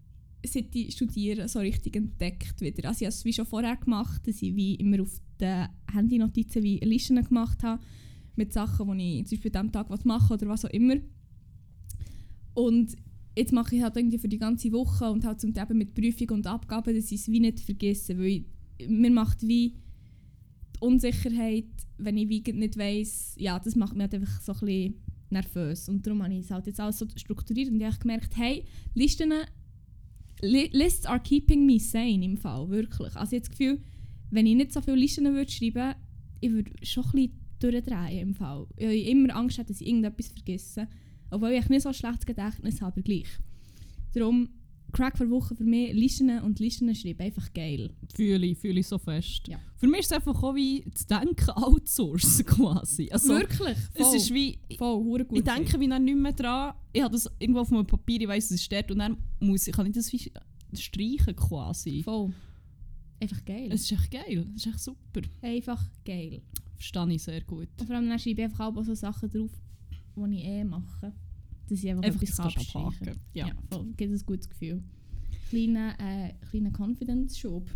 [0.47, 2.89] seit ich studiere, so richtig entdeckt wieder.
[2.89, 6.63] Also ich habe es wie schon vorher gemacht, dass ich wie immer auf den Handynotizen
[6.63, 7.83] wie Listen gemacht habe
[8.37, 10.97] mit Sachen, die ich zum Beispiel diesem Tag machen will oder was auch immer.
[12.55, 12.97] Und
[13.37, 16.31] jetzt mache ich halt irgendwie für die ganze Woche und halt zum Teil mit Prüfung
[16.31, 18.27] und Abgaben, dass ich es wie nicht vergesse, weil
[18.79, 19.75] ich, mir macht wie
[20.77, 21.67] die Unsicherheit,
[21.99, 24.95] wenn ich wie nicht weiss, ja, das macht mich halt einfach so ein bisschen
[25.31, 28.37] nervös und darum habe ich es halt jetzt alles so strukturiert und ich habe gemerkt,
[28.37, 28.65] hey,
[28.95, 29.37] Listen, li
[30.45, 33.17] Lists are keeping me sane im Fall, wirklich.
[33.17, 33.81] Also ich habe das Gefühl,
[34.31, 35.95] wenn ich nicht so viele Listen würde schreiben,
[36.41, 38.67] ich würde schon ein bisschen durchdrehen im Fall.
[38.77, 40.89] Ich habe immer Angst, dass ich irgendetwas vergesse.
[41.31, 43.29] Obwohl ich nicht so ein schlechtes Gedächtnis habe, aber gleich.
[44.13, 44.51] Darum,
[44.95, 47.91] Crack für Woche für mich, Listen und Listen schreiben, einfach geil.
[48.15, 49.49] Fühle ich, fühle ich so fest.
[49.49, 49.59] Ja.
[49.77, 53.11] Für mich ist es einfach auch wie das Denken outsourcen quasi.
[53.11, 53.77] Also, Wirklich?
[53.95, 55.39] es ist wie, voll, gut.
[55.39, 56.75] ich denke wie dann nicht mehr dran.
[56.93, 59.67] Ich habe das irgendwo auf einem Papier, ich weiss, es ist dort und dann muss
[59.67, 60.33] ich, kann ich das wie
[60.73, 62.03] streichen quasi.
[62.03, 62.33] Voll.
[63.21, 63.71] Einfach geil.
[63.73, 65.21] Es ist echt geil, es ist echt super.
[65.43, 66.41] einfach geil.
[66.77, 67.69] Verstehe ich sehr gut.
[67.81, 69.51] Und vor allem dann schreibe ich einfach auch so Sachen drauf,
[70.17, 71.13] die ich eh mache.
[71.69, 73.21] Dass ich einfach, Einfach etwas kann abstreichen abhaken.
[73.33, 73.49] Ja.
[73.49, 73.87] Ja, voll.
[73.97, 74.83] Gibt ein gutes Gefühl.
[75.49, 77.71] Kleiner, äh, kleiner Confidence-Schub.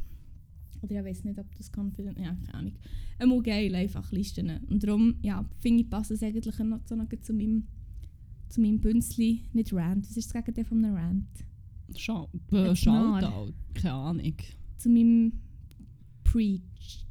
[0.82, 2.18] Oder ich weiß nicht, ob das Confidence...
[2.20, 2.72] Ja, keine Ahnung.
[3.18, 4.50] Einmal geil, einfach Listen.
[4.68, 7.66] Und darum, ja, finde ich, passt es eigentlich noch so noch zu meinem,
[8.48, 9.42] zu meinem Bünzli.
[9.52, 11.44] Nicht Rant, das ist das Gegenteil von einem Rant.
[11.96, 12.76] Schau, äh.
[12.76, 14.36] Shoutout, keine Ahnung.
[14.76, 15.32] Zu meinem
[16.24, 17.06] Preach...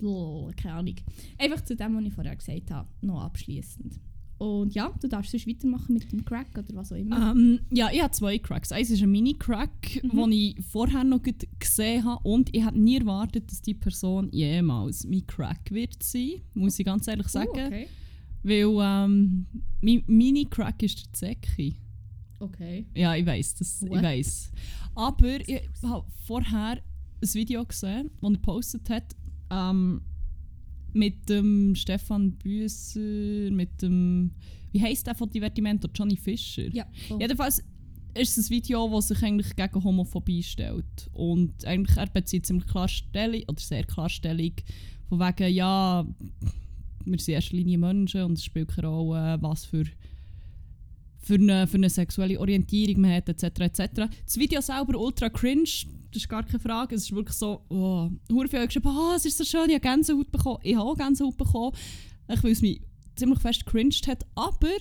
[0.00, 0.94] Keine Ahnung.
[1.38, 3.98] Einfach zu dem, was ich vorher gesagt habe, noch abschließend.
[4.38, 7.32] Und ja, du darfst sonst weitermachen mit dem Crack oder was auch immer.
[7.32, 8.70] Ähm, ja, ich habe zwei Cracks.
[8.70, 10.10] Eins ist ein Mini-Crack, Mhm.
[10.16, 11.20] den ich vorher noch
[11.58, 12.22] gesehen habe.
[12.28, 16.42] Und ich habe nie erwartet, dass die Person jemals mein Crack wird sein.
[16.54, 17.48] Muss ich ganz ehrlich sagen.
[17.52, 17.88] Oh, okay.
[18.44, 19.46] Weil ähm,
[19.80, 21.74] mein Mini-Crack ist der Zecki.
[22.38, 22.86] Okay.
[22.94, 23.82] Ja, ich weiß das.
[23.82, 24.02] Ich What?
[24.02, 24.52] weiß.
[24.94, 26.78] Aber ich habe vorher
[27.20, 29.16] ein Video gesehen, das er gepostet hat.
[29.50, 30.02] Ähm,
[30.92, 34.32] mit dem Stefan Büsser, mit dem.
[34.72, 35.88] Wie heisst der von Divertimento?
[35.94, 36.68] Johnny Fischer.
[36.74, 37.20] Ja, voll.
[37.20, 37.62] Jedenfalls
[38.14, 41.08] ist es ein Video, das sich eigentlich gegen Homophobie stellt.
[41.12, 44.52] Und eigentlich er bezieht ziemlich klar Stellung, oder sehr klar Stellung,
[45.08, 46.06] von wegen, ja,
[47.04, 49.84] wir sind in erster Linie Menschen und es spielt keine Rolle, was für,
[51.28, 53.60] für, eine, für eine sexuelle Orientierung man hat, etc.
[53.60, 53.80] etc.
[54.24, 55.68] Das Video selber ultra cringe,
[56.10, 56.94] das ist gar keine Frage.
[56.94, 59.80] Es ist wirklich so, oh, hure haben geschrieben, ah, es ist so schön, ich habe
[59.80, 60.58] Gänsehaut bekommen.
[60.62, 61.76] Ich habe Gänsehaut bekommen,
[62.32, 62.80] ich, weil es mich
[63.14, 64.72] ziemlich fest cringed hat, aber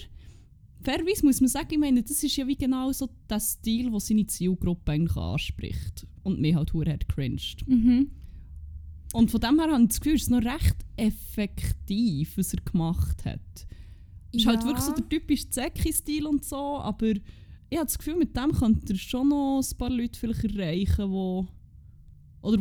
[0.83, 3.99] fairerweise muss man sagen, ich meine, das ist ja wie genau so der Stil, der
[3.99, 6.07] seine Zielgruppe eigentlich anspricht.
[6.23, 7.67] Und mich halt hure hat cringed.
[7.67, 8.09] Mhm.
[9.11, 12.61] Und von dem her habe ich das Gefühl, es ist noch recht effektiv, was er
[12.61, 13.67] gemacht hat.
[14.37, 17.07] Es ist halt wirklich so der typische Zecki-Stil und so, aber
[17.69, 21.11] ich habe das Gefühl, mit dem könnte er schon noch ein paar Leute vielleicht erreichen,
[21.11, 21.47] wo
[22.41, 22.59] oder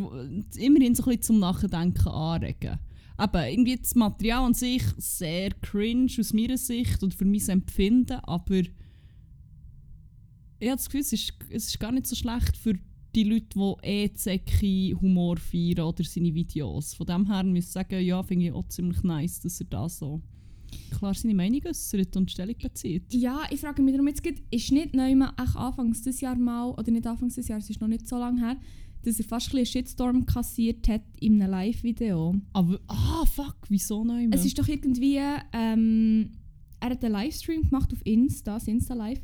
[0.56, 2.78] immerhin so ein bisschen zum Nachdenken anregen.
[3.18, 8.18] Aber irgendwie das Material an sich sehr cringe aus meiner Sicht oder für mein Empfinden,
[8.24, 8.62] aber
[10.58, 12.74] ich habe das Gefühl, es ist, es ist gar nicht so schlecht für
[13.14, 16.94] die Leute, die eh Zecki Humor feiern oder seine Videos.
[16.94, 19.88] Von dem her muss ich sagen, ja, finde ich auch ziemlich nice, dass er da
[19.88, 20.22] so
[20.90, 23.12] klar seine Meinung äußert und Stellung bezieht.
[23.12, 26.70] Ja, ich frage mich darum jetzt ist nicht neu mal echt anfangs des Jahr mal,
[26.70, 28.56] oder nicht anfangs des Jahres, es ist noch nicht so lange her,
[29.02, 32.34] dass er fast ein einen Shitstorm kassiert hat in einem Live-Video.
[32.52, 34.38] Aber, ah, fuck, wieso mehr?
[34.38, 35.20] Es ist doch irgendwie,
[35.52, 36.30] ähm,
[36.80, 39.22] er hat einen Livestream gemacht auf Insta, das Insta Live,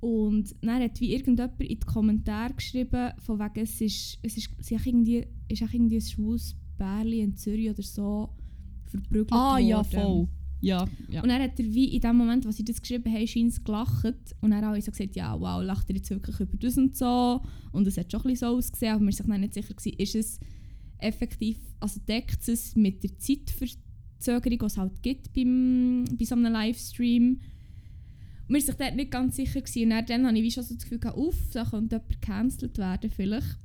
[0.00, 4.50] Und dann hat wie irgendjemand in die Kommentare geschrieben, von wegen, es ist, es ist,
[4.58, 8.28] sie hat irgendwie, ist auch irgendwie ein schwules Bärli in Zürich oder so
[8.86, 9.66] verprügelt Ah, worden.
[9.68, 10.28] ja, voll.
[10.62, 11.22] Ja, ja.
[11.22, 14.14] Und dann hat er wie in dem Moment, was sie das geschrieben haben, scheint gelacht.
[14.40, 17.42] Und haben alle so gesagt, ja, wow, lacht er jetzt wirklich über das und so.
[17.72, 20.14] Und es hat schon ein so ausgesehen, aber wir waren sich nicht sicher, gewesen, ist
[20.14, 20.40] es
[20.98, 26.52] effektiv, also deckt es mit der Zeitverzögerung, die es halt gibt beim, bei so einem
[26.52, 27.40] Livestream.
[28.46, 29.60] Und wir waren sich dort nicht ganz sicher.
[29.60, 29.92] Gewesen.
[29.92, 33.10] Und dann, habe ich wie schon so das Gefühl, uff, da könnte jemand gecancelt werden
[33.10, 33.58] vielleicht.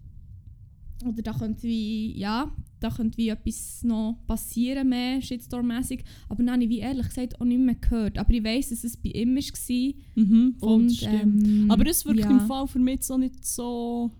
[1.05, 6.03] Oder da könnte wie, ja, da könnte wie etwas noch passieren mehr, Shitstorm-mäßig.
[6.29, 8.17] Aber dann habe ich wie ehrlich gesagt auch nicht mehr gehört.
[8.17, 9.93] Aber ich weiss, dass es bei ihm war.
[10.15, 12.29] Mhm, voll, Und, ähm, Aber es wirkt ja.
[12.29, 14.11] im Fall für mich auch nicht so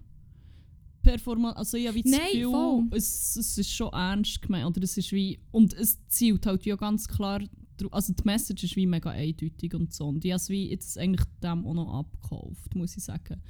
[1.04, 1.58] performant.
[1.58, 2.88] Also ich habe Nein, Gefühl, voll.
[2.92, 4.66] es, es ist schon ernst gemeint.
[4.66, 7.42] Oder es ist wie, und es zielt halt ja ganz klar,
[7.92, 10.08] also die Message ist wie mega eindeutig und so.
[10.08, 13.42] Und ich habe es wie jetzt eigentlich dem auch noch abgekauft, muss ich sagen.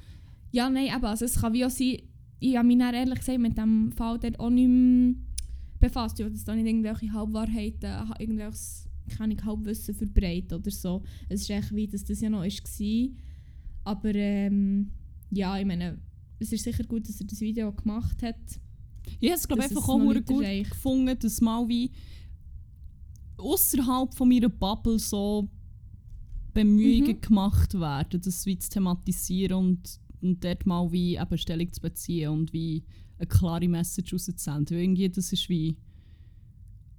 [0.50, 1.98] Ja, nein, aber also es kann wie auch sein,
[2.40, 5.14] ich habe mich ehrlich gesagt mit dem Fall dort auch nicht mehr
[5.80, 11.02] befasst, weil das da nicht irgendwelche Halbwahrheiten, ha- irgendwelches keine Ahnung, Halbwissen verbreitet oder so.
[11.28, 13.08] Es ist echt wie, dass das ja noch war.
[13.84, 14.90] Aber ähm,
[15.30, 15.98] ja, ich meine,
[16.38, 18.36] es ist sicher gut, dass er das Video gemacht hat.
[19.18, 20.70] Ich habe es glaube einfach auch gut erreicht.
[20.72, 21.90] gefunden, dass mal wie
[23.38, 25.48] außerhalb von meiner Bubble so
[26.52, 27.20] Bemühungen Mhm.
[27.20, 32.30] gemacht werden, das wie zu thematisieren und, und dort mal wie eben Stellung zu beziehen
[32.30, 32.84] und wie
[33.18, 34.76] eine klare Message rauszusenden.
[34.76, 35.76] Weil irgendwie das ist wie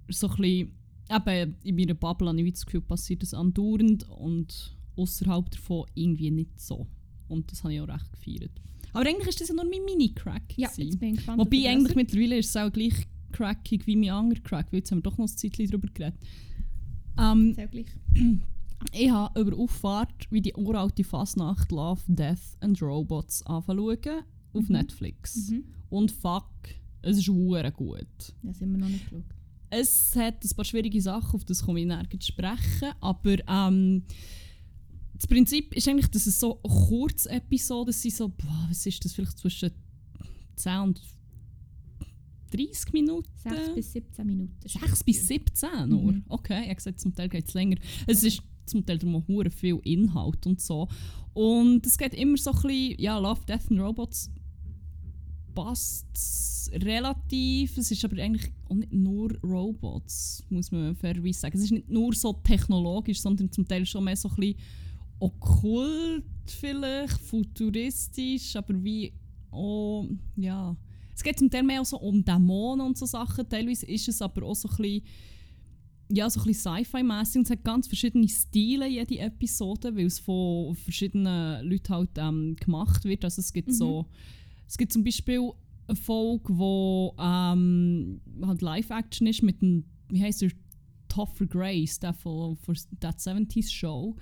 [0.10, 0.72] so ein bisschen,
[1.10, 6.32] eben in meiner Bubble habe ich das Gefühl, passiert das andauernd und außerhalb davon irgendwie
[6.32, 6.88] nicht so.
[7.28, 8.62] Und das habe ich auch recht gefeiert.
[8.94, 10.58] Aber eigentlich ist das ja nur mein Mini-Crack.
[10.58, 11.40] Ja, jetzt bin ich gespannt.
[11.40, 14.92] Wobei ob eigentlich mittlerweile ist es auch gleich crackig wie mein anderer Crack, weil jetzt
[14.92, 16.20] haben wir doch noch ein Zeitchen darüber geredet.
[17.20, 17.88] Ähm, Sehr gleich.
[18.94, 23.80] ich habe über Auffahrt wie die uralte Fasnacht Love, Death and Robots anfangen
[24.54, 24.74] auf Mhm.
[24.74, 25.50] Netflix.
[25.50, 25.64] Mhm.
[25.90, 26.50] Und fuck,
[27.02, 28.08] es ist hure gut.
[28.44, 29.24] Ja, sind wir noch nicht geschaut.
[29.72, 34.04] Es hat ein paar schwierige Sachen, auf das komme ich nirgends sprechen, aber ähm,
[35.14, 39.38] das Prinzip ist eigentlich, dass es so Kurzepisoden sind, so, boah, was ist das, vielleicht
[39.38, 39.72] zwischen
[40.56, 41.02] 10 und
[42.52, 43.30] 30 Minuten?
[43.36, 44.56] 6 bis 17 Minuten.
[44.68, 46.14] 6 bis 17 nur?
[46.14, 46.24] Mhm.
[46.30, 47.78] Okay, ich habe gesagt, zum Teil geht es länger.
[48.08, 50.88] Es ist zum Teil darum auch viel Inhalt und so.
[51.34, 54.32] Und es geht immer so ein bisschen, ja, Love, Death and Robots
[55.54, 57.78] passt relativ.
[57.78, 61.58] Es ist aber eigentlich auch nicht nur Robots, muss man fairerweise sagen.
[61.58, 64.56] Es ist nicht nur so technologisch, sondern zum Teil schon mehr so ein bisschen
[65.20, 69.14] okkult vielleicht, futuristisch, aber wie
[69.52, 70.76] auch, ja...
[71.16, 73.50] Es geht zum Teil mehr auch so um Dämonen und so Sachen.
[73.50, 75.04] Teilweise ist es aber auch so ein bisschen,
[76.12, 80.20] ja, so ein bisschen Sci-Fi-mässig und es hat ganz verschiedene Stile, jede Episode, weil es
[80.20, 83.24] von verschiedenen Leuten halt ähm, gemacht wird.
[83.24, 83.74] Also es gibt Mhm.
[83.74, 84.06] so,
[84.68, 85.52] es gibt zum Beispiel
[85.88, 90.52] eine Folge, wo ähm, halt Live-Action ist mit dem, wie heißt der,
[91.08, 94.16] Topher Grace, der von, von That 70s Show.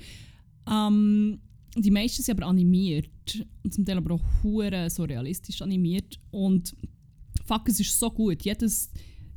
[0.69, 1.39] Ähm,
[1.75, 3.09] die meisten sind aber animiert.
[3.63, 6.17] Und zum Teil aber auch hure so realistisch animiert.
[6.31, 6.75] Und
[7.45, 8.41] fuck, es ist so gut.
[8.43, 8.89] Jedes,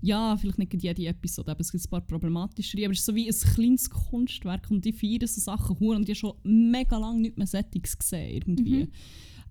[0.03, 2.79] ja, vielleicht nicht jede Episode, aber es gibt ein paar problematische.
[2.85, 6.05] Aber es ist so wie ein kleines Kunstwerk und die feiern so Sachen hure und
[6.05, 8.37] habe schon mega lange nicht mehr Settings gesehen.
[8.37, 8.85] Irgendwie.
[8.85, 8.91] Mhm.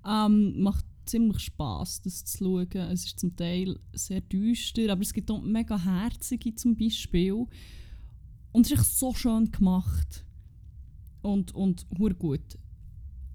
[0.05, 2.91] Ähm, macht ziemlich Spaß, das zu schauen.
[2.91, 7.45] Es ist zum Teil sehr düster, aber es gibt auch mega herzige zum Beispiel.
[8.51, 10.25] Und es ist echt so schön gemacht.
[11.21, 12.57] Und, und hure gut.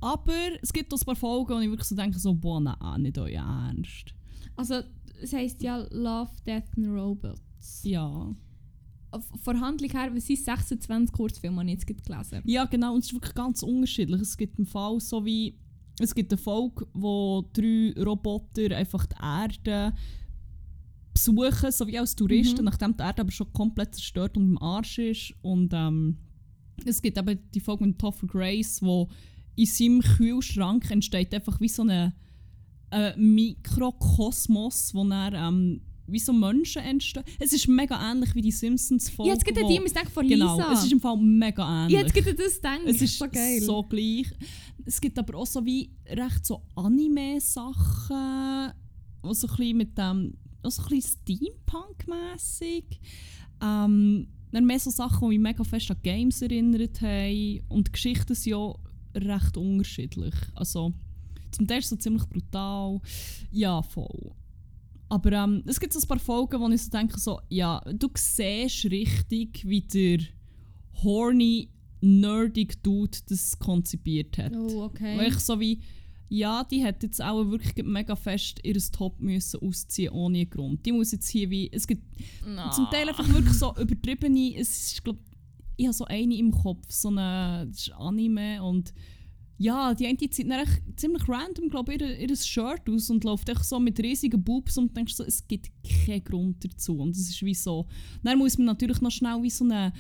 [0.01, 3.03] Aber es gibt auch ein paar Folgen, wo ich wirklich so denke, so, boah, nein,
[3.03, 4.15] nicht euer Ernst.
[4.57, 4.83] Also,
[5.23, 7.83] es heisst ja Love, Death and Robots.
[7.85, 8.35] Ja.
[9.43, 12.43] Von Handlung her, was sind 26 Kurzfilme, habe ich jetzt gelesen.
[12.45, 14.21] Ja, genau, und es ist wirklich ganz unterschiedlich.
[14.21, 15.57] Es gibt im Fall so wie,
[16.01, 19.95] es gibt eine Folge, wo drei Roboter einfach die Erde
[21.13, 22.65] besuchen, so wie als Touristen, Mhm.
[22.65, 25.33] nachdem die Erde aber schon komplett zerstört und im Arsch ist.
[25.43, 26.19] Und ähm,
[26.85, 29.09] es gibt eben die Folge mit Topher Grace, wo
[29.55, 32.15] in seinem Kühlschrank entsteht einfach wie so eine,
[32.95, 37.25] ein Mikrokosmos, wo dann ähm, wie so Menschen entstehen.
[37.41, 39.29] Es ist mega ähnlich wie die Simpsons-Folge.
[39.31, 40.73] Ja, jetzt geht wo- die, ich denke von Genau, Lisa.
[40.73, 41.95] es ist im Fall mega ähnlich.
[41.99, 42.89] ja, jetzt geht das denken.
[42.89, 43.61] Es ist so geil.
[43.61, 44.27] so gleich.
[44.85, 48.73] Es gibt aber auch so wie recht so Anime-Sachen,
[49.25, 53.01] die so ein bisschen mit dem, auch so ein bisschen Steampunk-mässig.
[53.63, 57.61] Ähm, dann mehr so Sachen, die mich mega fest an Games erinnert haben.
[57.69, 58.75] Und die Geschichten sind ja
[59.15, 60.35] recht unterschiedlich.
[60.55, 60.93] Also,
[61.55, 63.01] zum Teil ist es so ziemlich brutal.
[63.51, 64.33] Ja, voll.
[65.09, 68.09] Aber ähm, es gibt so ein paar Folgen, wo ich so denke, so, ja, du
[68.17, 70.21] siehst richtig, wie der
[71.03, 74.53] horny nerdig Dude das konzipiert hat.
[74.55, 75.27] Oh, okay.
[75.27, 75.81] ich so wie,
[76.29, 80.85] ja, die hat jetzt auch wirklich mega fest ihr Top müssen ausziehen ohne Grund.
[80.85, 82.03] Die muss jetzt hier wie, es gibt
[82.47, 82.71] No.
[82.71, 85.19] zum Teil einfach wirklich so übertriebene, es ist, glaub,
[85.77, 88.93] ich habe so eine im Kopf, so eine, das ist Anime und
[89.57, 93.49] ja, die eine zieht dann ziemlich random, glaube ich, ihr, ihr Shirt aus und läuft
[93.49, 95.71] echt so mit riesigen Boobs und denkst so, es gibt
[96.07, 97.87] keinen Grund dazu und es ist wie so.
[98.23, 99.93] Dann muss man natürlich noch schnell wie so eine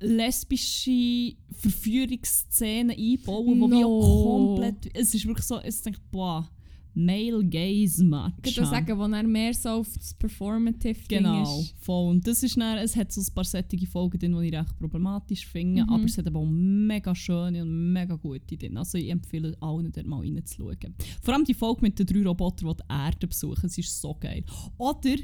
[0.00, 3.86] lesbische Verführungsszene einbauen, wo No.
[3.86, 6.48] auch komplett, es ist wirklich so, es denkt, boah,
[6.94, 8.34] Male Gaze Match.
[8.44, 11.74] Ich würde sagen, wo er mehr so auf das Performative Genau, Ding ist.
[11.78, 12.10] voll.
[12.10, 14.76] Und das ist dann, es hat so ein paar sättige Folgen drin, die ich recht
[14.78, 15.90] problematisch finde, Mhm.
[15.90, 18.76] aber es hat aber auch mega schöne und mega gute drin.
[18.76, 20.94] Also ich empfehle allen, dort mal reinzuschauen.
[21.22, 24.14] Vor allem die Folge mit den drei Robotern, die die Erde besuchen, es ist so
[24.18, 24.44] geil.
[24.76, 25.16] Oder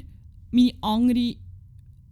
[0.51, 1.35] meine andere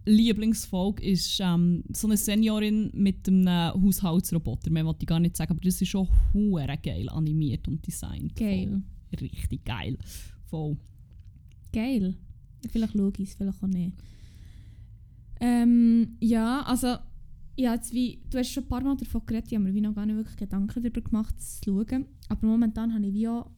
[0.06, 4.70] Lieblingsfolge ist ähm, so eine Seniorin mit einem Haushaltsroboter.
[4.70, 8.36] Mehr wollte ich gar nicht sagen, aber das ist schon hure geil animiert und designt.
[8.36, 8.82] Geil.
[9.20, 9.98] Richtig geil.
[10.46, 10.76] Voll.
[11.72, 12.14] Geil.
[12.70, 13.92] Vielleicht schaue ich es, vielleicht auch nicht.
[15.40, 16.96] Ähm, ja, also,
[17.56, 19.94] ja, jetzt wie, du hast schon ein paar Mal davon geredet, ich habe mir noch
[19.94, 22.06] gar nicht wirklich Gedanken darüber gemacht, zu schauen.
[22.28, 23.50] Aber momentan habe ich wie auch,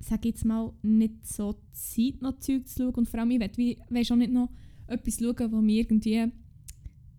[0.00, 2.94] sage jetzt mal, nicht so Zeit, noch Zeug zu schauen.
[2.94, 4.50] Und vor allem, ich will, wie, weißt, auch nicht noch
[4.86, 6.32] etwas schauen, das mich irgendwie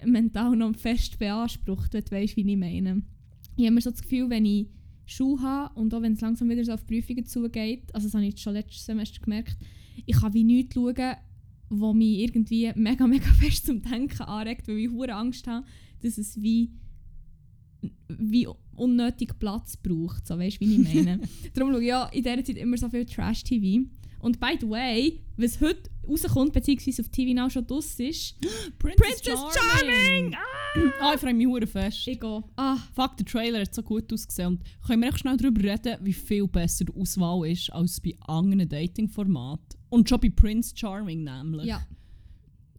[0.05, 3.03] mental noch fest beansprucht, wenn du weißt, wie ich meine.
[3.55, 4.67] Ich habe mir so das Gefühl, wenn ich
[5.09, 8.23] Schule habe und auch wenn es langsam wieder so auf Prüfungen zugeht, also das habe
[8.23, 9.57] ich jetzt schon letztes Semester gemerkt,
[10.05, 11.15] ich kann wie nichts schauen,
[11.69, 15.65] was mich irgendwie mega, mega fest zum Denken anregt, weil ich hure Angst habe,
[16.01, 16.71] dass es wie,
[18.07, 21.19] wie unnötig Platz braucht, so weißt du, wie ich meine.
[21.53, 23.85] Darum schaue ich ja in dieser Zeit immer so viel Trash-TV.
[24.19, 28.35] Und by the way, was heute rauskommt, beziehungsweise auf TV Now schon draus ist,
[28.79, 30.35] Princess, Princess Charming!
[31.01, 32.07] Ah, ich freue mich hure fest.
[32.07, 34.47] ich gehe, ah, Fuck, der Trailer hat so gut ausgesehen.
[34.49, 38.15] Und können wir echt schnell darüber reden, wie viel besser die Auswahl ist als bei
[38.27, 39.79] anderen Dating-Formaten.
[39.89, 41.65] Und schon bei Prince Charming nämlich.
[41.65, 41.81] ja.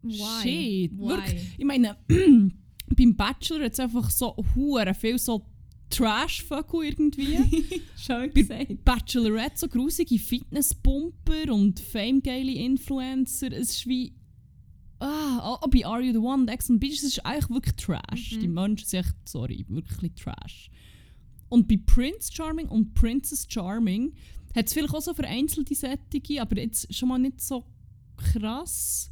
[0.03, 0.17] Why?
[0.43, 1.09] Shit, Why?
[1.09, 1.55] wirklich.
[1.59, 1.97] Ich meine,
[2.89, 5.45] beim Bachelor hat es einfach so hure viel so
[5.91, 7.83] Trash-Vögel irgendwie.
[7.97, 8.85] Schön gesagt.
[8.85, 13.53] Bachelorette so grusige Fitnesspumper und famegeile Influencer.
[13.53, 14.15] Es ist wie.
[15.01, 17.77] Ah, auch bei Are You the One, The Ex on Beach, es ist eigentlich wirklich
[17.77, 18.37] Trash.
[18.37, 18.41] Mhm.
[18.41, 20.71] Die Menschen sind echt, sorry, wirklich Trash.
[21.49, 24.15] Und bei Prince Charming und Princess Charming
[24.55, 27.65] hat es vielleicht auch so vereinzelte Sättige, aber jetzt schon mal nicht so
[28.17, 29.11] krass.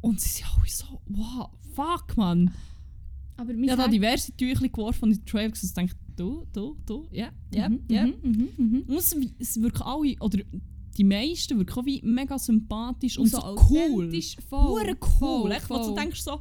[0.00, 2.52] Und sie sind alle so, wow, fuck, man.
[3.36, 6.46] Aber Ich habe da diverse Tücher geworfen und in den Trailer gesehen und dachte, du,
[6.52, 8.06] du, du, ja, ja, Mhm, ja.
[8.06, 8.84] mhm, mhm.
[8.86, 10.38] Und es, es wirken alle, oder
[10.96, 14.08] die meisten wirken auch wie mega sympathisch und, so so cool.
[14.48, 14.76] voll.
[15.00, 15.18] Cool.
[15.18, 15.94] voll, Echt, wo du voll.
[15.96, 16.40] denkst so,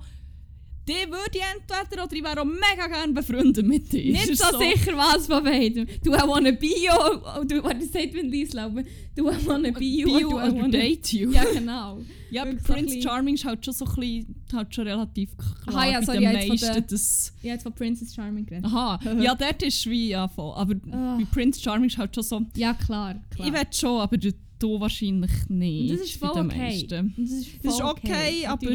[0.87, 4.11] die würde ich entweder oder ich wäre auch mega gerne befreundet mit dir.
[4.11, 5.87] Nicht so, ist sicher, was von beidem.
[6.03, 8.83] Du I wanna be you, oh, du, was sagt Vin Diesel, aber
[9.15, 10.67] du I wanna be you, Bio or du I wanna...
[10.67, 11.31] date you.
[11.31, 11.99] Ja, genau.
[12.31, 15.75] Ja, so ein Prince Charming ist halt schon so ein bisschen, halt schon relativ klar
[15.75, 17.33] Aha, ja, bei sorry, den von meisten, der- das...
[17.37, 18.65] Ich habe jetzt von Princess Charming geredet.
[18.65, 20.53] Aha, ja, dort ist wie, ja voll.
[20.55, 21.17] Aber Ah.
[21.17, 23.15] bei Prince Charming ist halt schon so, Ja, klar.
[23.33, 23.47] klar.
[23.47, 25.93] ich will schon, aber du wahrscheinlich nicht.
[25.93, 26.87] Das ist voll okay.
[26.89, 28.67] das ist, Das ist voll okay, aber-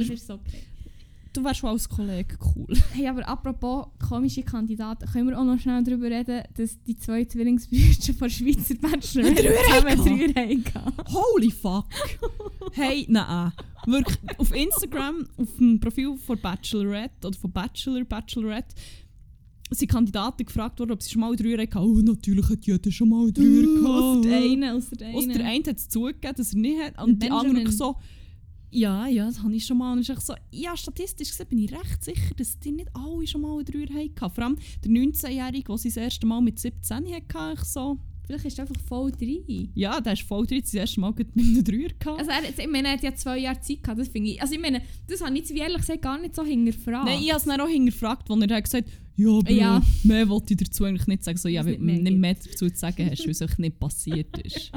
[1.33, 2.75] Du wärst schon als Kollege cool.
[2.93, 7.25] Hey, aber apropos komische Kandidaten, können wir auch noch schnell darüber reden, dass die zwei
[7.25, 10.59] Zwillingsbrüder von Schweizer Bachelor zusammen drei.
[11.13, 11.87] Holy fuck!
[12.73, 13.53] hey, nein.
[13.87, 18.75] Wirklich, auf Instagram, auf dem Profil von Bachelorette oder von Bachelor, Bachelorette,
[19.71, 21.79] sind Kandidaten gefragt worden, ob sie schon mal drei hatten.
[21.79, 24.03] Oh, natürlich hat jeder schon mal drei Uh, gehabt.
[24.03, 25.33] Aus der einen, aus der Aus einen.
[25.37, 27.03] der eine hat es zugegeben, dass er nicht hat.
[27.05, 27.97] Und die anderen so,
[28.71, 29.93] ja, ja, das habe ich schon mal.
[29.93, 33.41] Und ich so, ja, statistisch gesehen bin ich recht sicher, dass die nicht alle schon
[33.41, 34.35] mal einen Dreier hatten.
[34.35, 37.99] Vor allem der 19-Jährige, der sein erstes Mal mit 17 hatte, ich so,
[38.29, 39.71] Vielleicht ist er einfach voll drin.
[39.75, 42.21] ja, der ist voll drin, das erste Mal mit einem Dreier gehabt.
[42.21, 44.43] Also er, ich meine, er hat ja zwei Jahre Zeit gehabt, das finde ich.
[44.43, 47.07] Also ich meine, das habe ich ehrlich gesagt gar nicht so hinterfragt.
[47.07, 49.83] Nein, ich habe es dann auch hingefragt, als er hat gesagt ja, aber Ja.
[50.05, 51.39] mehr wollte ich dazu eigentlich nicht sagen.
[51.39, 54.39] So, ja, weil nicht du nicht mehr dazu zu sagen hast, weil es nicht passiert
[54.39, 54.73] ist.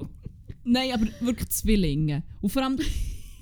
[0.64, 2.24] Nein, aber wirklich Zwillinge.
[2.40, 2.76] Und vor allem,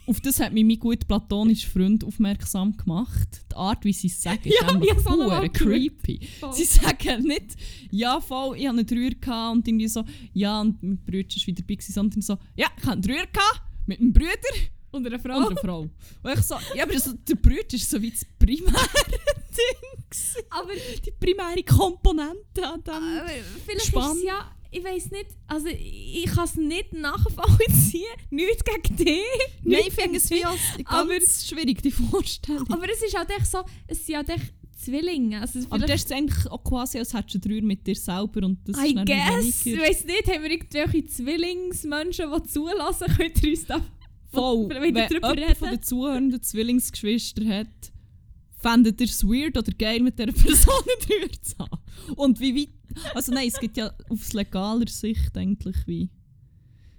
[0.07, 3.29] auf das hat mich mein gut platonischer Freund aufmerksam gemacht.
[3.51, 6.21] Die Art, wie sie es sagen, ist Ja, einfach creepy.
[6.41, 6.53] Voll.
[6.53, 7.57] Sie sagen nicht,
[7.91, 11.47] ja voll, ich hatte einen Dreier gehabt und irgendwie so, ja, und mein Bruder war
[11.47, 14.31] wieder dabei, gewesen, sondern so, ja, ich hatte einen Dreier gehabt mit meinem Bruder
[14.93, 15.47] Und eine und Frau.
[15.47, 15.81] einer Frau.
[15.81, 18.73] Und ich so, ja, aber so, der Bruder ist so wie das primäre
[19.57, 20.47] Ding.
[20.51, 20.73] Aber,
[21.05, 22.95] Die primäre Komponente an dem.
[22.95, 23.29] aber
[23.67, 24.17] vielleicht Spannend.
[24.17, 28.05] ist es ja, ich weiß nicht, also ich, kann es nicht nachvollziehen.
[28.31, 29.19] Nichts gegen dich.
[29.63, 32.69] Nein, ich finde es wie als Aber- ganz schwierig, die Vorstellung.
[32.71, 35.41] Aber es ist halt echt so, es sind halt echt Zwillinge.
[35.41, 38.59] Also Aber das ist eigentlich auch quasi, als hättest du drei mit dir selber und
[38.69, 39.67] das I ist guess.
[39.67, 43.81] Ich weiss nicht, haben wir irgendwelche Zwillingsmenschen, die zulassen, könnt ihr uns da
[44.33, 44.69] Voll.
[44.71, 47.93] Wenn jemand von den Zuhörenden Zwillingsgeschwister hat,
[48.59, 51.81] fändet ihr es weird oder geil, mit dieser Person drüber zu haben?
[52.17, 52.74] Und wie weit...
[53.15, 56.11] Also nein, es gibt ja aus legaler Sicht eigentlich wie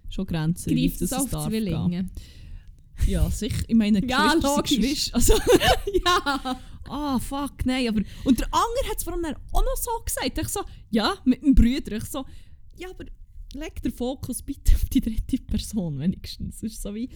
[0.10, 0.76] schon Grenzen.
[0.76, 2.10] Greift es auf Zwillinge.
[3.08, 3.64] Ja, sicher.
[3.68, 5.14] Ich meine, Ja, logisch.
[5.14, 5.34] Also,
[6.06, 6.60] ja.
[6.88, 7.88] ah, fuck, nein.
[7.90, 10.38] Aber, und der andere hat es vor allem auch noch so gesagt.
[10.38, 11.98] Ich so, ja, mit dem Brüder.
[11.98, 12.26] Ich so,
[12.78, 13.06] ja, aber
[13.54, 16.58] leg den Fokus bitte auf die dritte Person wenigstens.
[16.58, 17.10] Es ist so wie...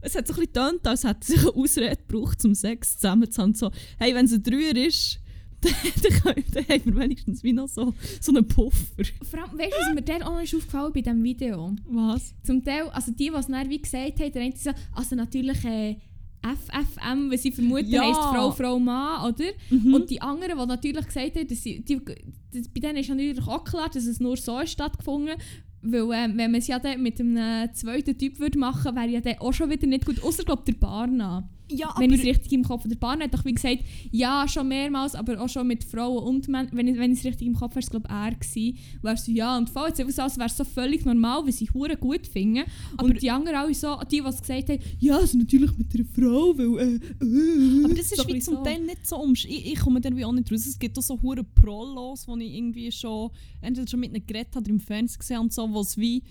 [0.00, 3.30] Es hat so ein bisschen getönt, als hätte sich eine Ausrede gebraucht, um Sex zusammen
[3.30, 3.54] zu haben.
[3.54, 5.18] So, hey, wenn es ein Dreier ist,
[6.02, 9.04] dann, dann, dann haben wir wenigstens wie noch so, so einen Puffer.
[9.22, 11.74] Vor allem, weißt du, was mir dann auch noch ist aufgefallen bei diesem Video?
[11.86, 12.34] Was?
[12.42, 15.96] Zum Teil, also die, die es dann wie gesagt haben, eine so, also natürlich äh,
[16.42, 18.02] FFM, was sie vermuten, Ja.
[18.02, 19.50] heisst Frau, Frau, Mann, oder?
[19.70, 19.94] Mhm.
[19.94, 22.00] Und die anderen, die natürlich gesagt haben, dass sie, die,
[22.52, 25.36] das, bei denen ist natürlich auch klar, dass es nur so ist stattgefunden
[25.84, 29.20] weil ähm, wenn man es ja dann mit einem zweiten Typ würde machen wäre ja
[29.20, 31.48] dann auch schon wieder nicht gut, außer glaube der Barna.
[31.76, 32.86] Ja, wenn ich es richtig im Kopf.
[32.86, 36.48] Der Barna hat doch wie gesagt, ja, schon mehrmals, aber auch schon mit Frauen und
[36.48, 36.70] Männern.
[36.72, 38.78] Wenn ich es richtig im Kopf habe, glaube er gewesen.
[39.02, 41.52] Wo er so, ja, und voll, jetzt einfach so, wäre es so völlig normal, weil
[41.52, 42.64] sie hure gut finden.
[42.96, 45.94] Aber- und die anderen alle so, die, die es gesagt haben, ja, also natürlich mit
[45.94, 47.84] einer Frau, weil äh, äh.
[47.84, 49.44] Aber das ist So wie zum bisschen Teil nicht so umsch...
[49.44, 50.66] Ich, ich komme dann wie auch nicht raus.
[50.66, 53.30] Es gibt auch so hure Prollos, wo ich irgendwie schon...
[53.60, 56.22] Entweder schon mit einem geredet habe oder im Fernsehen gesehen und so, wo es wie...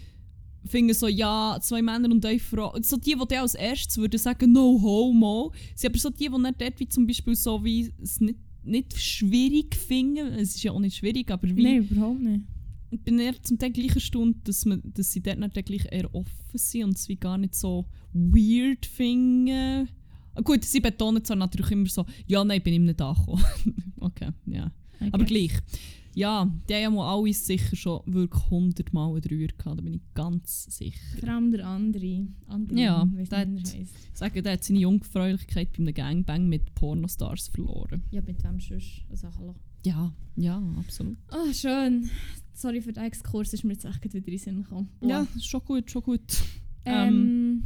[0.65, 2.75] Finden so, ja, zwei Männer und eine Frau.
[2.81, 5.53] So die, die als erstes würden sagen, no homo.
[5.75, 8.97] Sie aber so die, die dann dort wie zum Beispiel so wie es nicht, nicht
[8.99, 10.27] schwierig finden.
[10.33, 11.63] Es ist ja auch nicht schwierig, aber wie...
[11.63, 12.45] Nein, überhaupt nicht.
[12.91, 16.13] Ich bin eher zum Teil gleich erstaunt, dass, man, dass sie dort nicht gleich eher
[16.13, 19.89] offen sind und es wie gar nicht so weird finden.
[20.35, 23.43] Ah, Gut, sie betonen zwar natürlich immer so, ja, nein, bin ich nicht angekommen.
[23.99, 24.71] okay, ja.
[25.11, 25.51] Aber gleich.
[26.15, 29.95] Ja, die haben ja mal alle sicher schon wirklich hundertmal einen Dreier gehabt, da bin
[29.95, 30.99] ich ganz sicher.
[31.19, 32.27] Vor allem der andere.
[32.47, 33.95] andere Ja, der hat- er heisst.
[34.13, 38.03] Ich sage, der hat seine Jungfräulichkeit bei einem Gangbang mit Pornostars verloren.
[38.11, 39.01] Ja, mit wem sonst?
[39.09, 39.55] Also, hallo.
[39.85, 41.17] Ja, ja, absolut.
[41.29, 42.09] Ah, schön.
[42.53, 44.89] Sorry für den Exkurs, ist mir jetzt echt wieder in den Sinn gekommen.
[44.99, 45.09] Boah.
[45.09, 46.21] Ja, schon gut, schon gut.
[46.85, 47.63] Ähm,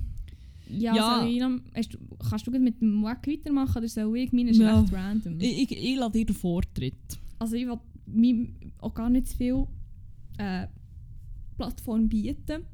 [0.70, 0.96] ja,
[1.26, 1.50] ja.
[1.50, 1.98] Noch, hast du,
[2.30, 4.32] kannst du mit dem Wack weitermachen oder soll ich?
[4.32, 4.80] Meine ist Ja.
[4.80, 5.40] recht random.
[5.40, 6.96] Ich, ich, ich lasse dir den Vortritt.
[7.40, 7.78] also ich will
[8.08, 8.48] mir
[8.80, 9.68] auch gar nicht zu viel
[10.38, 10.68] äh,
[11.58, 12.66] Plattform bieten.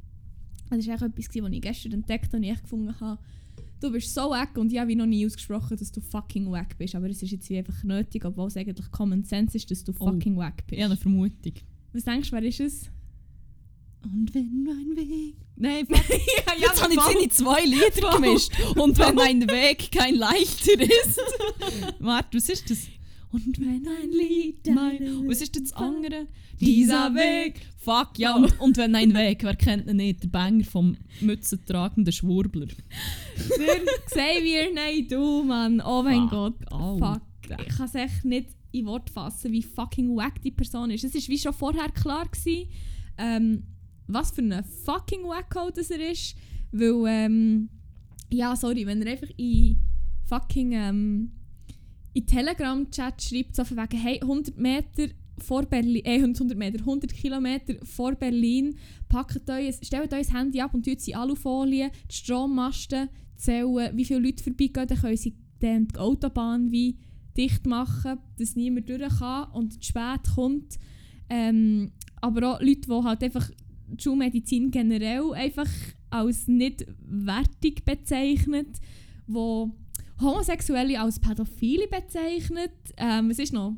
[0.70, 3.20] Das war echt etwas, was ich gestern entdeckt habe und ich gefunden habe,
[3.80, 6.96] du bist so wack und ich habe noch nie ausgesprochen, dass du fucking wack bist.
[6.96, 9.92] Aber es ist jetzt wie einfach nötig, obwohl es eigentlich Common Sense ist, dass du
[10.00, 10.12] Oh.
[10.12, 10.80] fucking wack bist.
[10.80, 11.54] Ja, eine Vermutung.
[11.92, 12.90] Was denkst du, wer ist es?
[14.04, 15.36] Und wenn mein Weg.
[15.56, 16.10] Nein, fuck.
[16.10, 18.52] ja, Jetzt habe ich seine zwei Lieder gemischt.
[18.76, 21.22] Und wenn mein Weg kein leichter ist.
[22.00, 22.88] Warte, was ist das?
[23.34, 25.28] Und wenn ein Lied mein.
[25.28, 26.28] Was ist denn das andere?
[26.60, 27.66] Dieser Weg.
[27.78, 28.36] Fuck, ja.
[28.36, 30.24] Und, und wenn ein Weg, wer kennt ihn nicht?
[30.24, 32.68] Der Banger vom mützentragenden Schwurbler.
[32.68, 35.82] Der Xavier, nein, du, Mann.
[35.82, 36.56] Oh mein Gott.
[36.70, 37.22] Fuck.
[37.60, 41.04] Ich kann es echt nicht in Wort fassen, wie fucking wack die Person ist.
[41.04, 42.70] Es war wie schon vorher klar, gewesen,
[43.18, 43.64] ähm,
[44.08, 46.36] was für ein fucking Wacko das er ist.
[46.72, 47.70] Weil, ähm,
[48.30, 49.78] ja, sorry, wenn er einfach in
[50.26, 51.32] fucking ähm,
[52.14, 55.08] in Telegram-Chat schreibt, so von wegen, hey, 100 Meter
[55.40, 58.76] vor Berlin, äh, 100 Meter, 100 Kilometer vor Berlin,
[59.10, 64.06] packt euch, stellt euch das Handy ab und tut sie Alufolie, die Strommasten zählen, wie
[64.06, 66.98] viele Leute vorbeigehen, dann können sie dann die Autobahn wie
[67.36, 70.78] dicht machen, dass niemand durch kann und zu spät kommt.
[71.30, 71.92] Ähm,
[72.22, 73.50] aber auch Leute, die halt einfach
[73.88, 75.70] die Schulmedizin generell einfach
[76.10, 78.68] als nicht wertig bezeichnet,
[79.28, 79.70] die
[80.22, 82.72] Homosexuelle als Pädophile bezeichnet.
[82.98, 83.76] Ähm, was ist noch?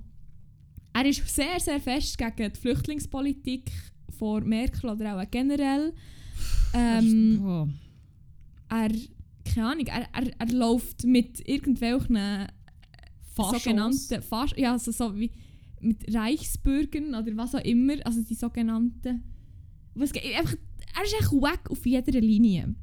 [0.94, 3.72] Er ist sehr, sehr fest gegen die Flüchtlingspolitik
[4.18, 5.94] von Merkel oder auch generell.
[6.74, 7.68] Ähm, Oh.
[8.70, 8.92] er,
[9.46, 12.18] keine Ahnung, er, er, er läuft mit irgendwelchen
[13.34, 13.64] Faschos.
[13.64, 15.32] sogenannten, Fasch ja, also so wie
[15.82, 19.24] mit Reichsbürgern oder was auch immer, also die sogenannten.
[19.94, 20.56] Was, einfach,
[20.98, 22.74] er ist echt wack auf jeder Linie.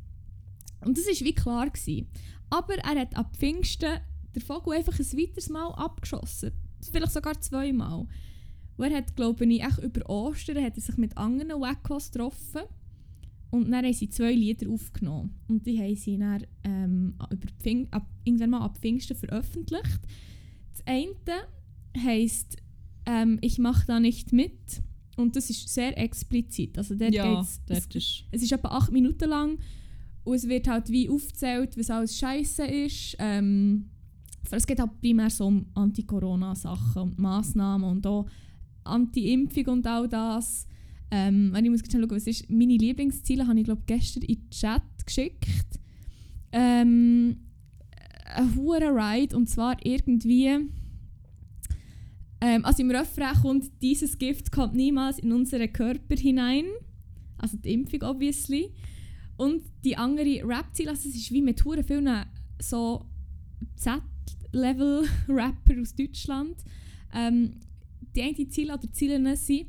[0.85, 1.71] Und das war wie klar.
[1.71, 2.09] Gewesen.
[2.53, 3.99] Aber er hat ab Pfingsten
[4.35, 6.53] den Vogel einfach ein weiteres Mal abgeschossen.
[6.91, 8.07] Vielleicht sogar zweimal.
[8.77, 12.63] Und er hat, glaube ich, echt über Ostern hat er sich mit anderen Wackos getroffen.
[13.51, 15.39] Und dann haben sie zwei Lieder aufgenommen.
[15.49, 20.01] Und die haben sie dann ähm, über Pfing ab, irgendwann mal ab Pfingsten veröffentlicht.
[20.73, 21.15] Das eine
[21.97, 22.59] heisst
[23.07, 24.83] ähm, «Ich mache da nicht mit».
[25.17, 26.77] Und das ist sehr explizit.
[26.77, 28.25] Also dort Ja, geht's, es, ist.
[28.31, 29.59] es ist etwa acht Minuten lang
[30.25, 33.17] und es wird halt wie aufgezählt, was alles scheiße ist.
[33.19, 33.91] Ähm,
[34.51, 38.27] es geht halt primär so um Anti-Corona-Sachen und Massnahmen und auch
[38.85, 40.67] Anti-Impfung und all das.
[41.11, 44.51] Ähm, wenn ich muss schauen, was ist meine Lieblingsziele, habe ich glaube gestern in den
[44.51, 45.81] Chat geschickt.
[46.53, 47.37] Ähm,
[48.35, 50.47] ein hoher Ride und zwar irgendwie
[52.41, 56.65] ähm, also im Refrain kommt dieses Gift kommt niemals in unseren Körper hinein
[57.39, 58.73] also die Impfung obviously
[59.43, 62.09] und die andere Rap-Ziel, also es ist wie mit hure vielen
[62.61, 63.07] so
[63.77, 66.57] Z-Level-Rapper aus Deutschland
[67.15, 67.55] ähm,
[68.15, 69.67] die eine Ziele oder Ziele sind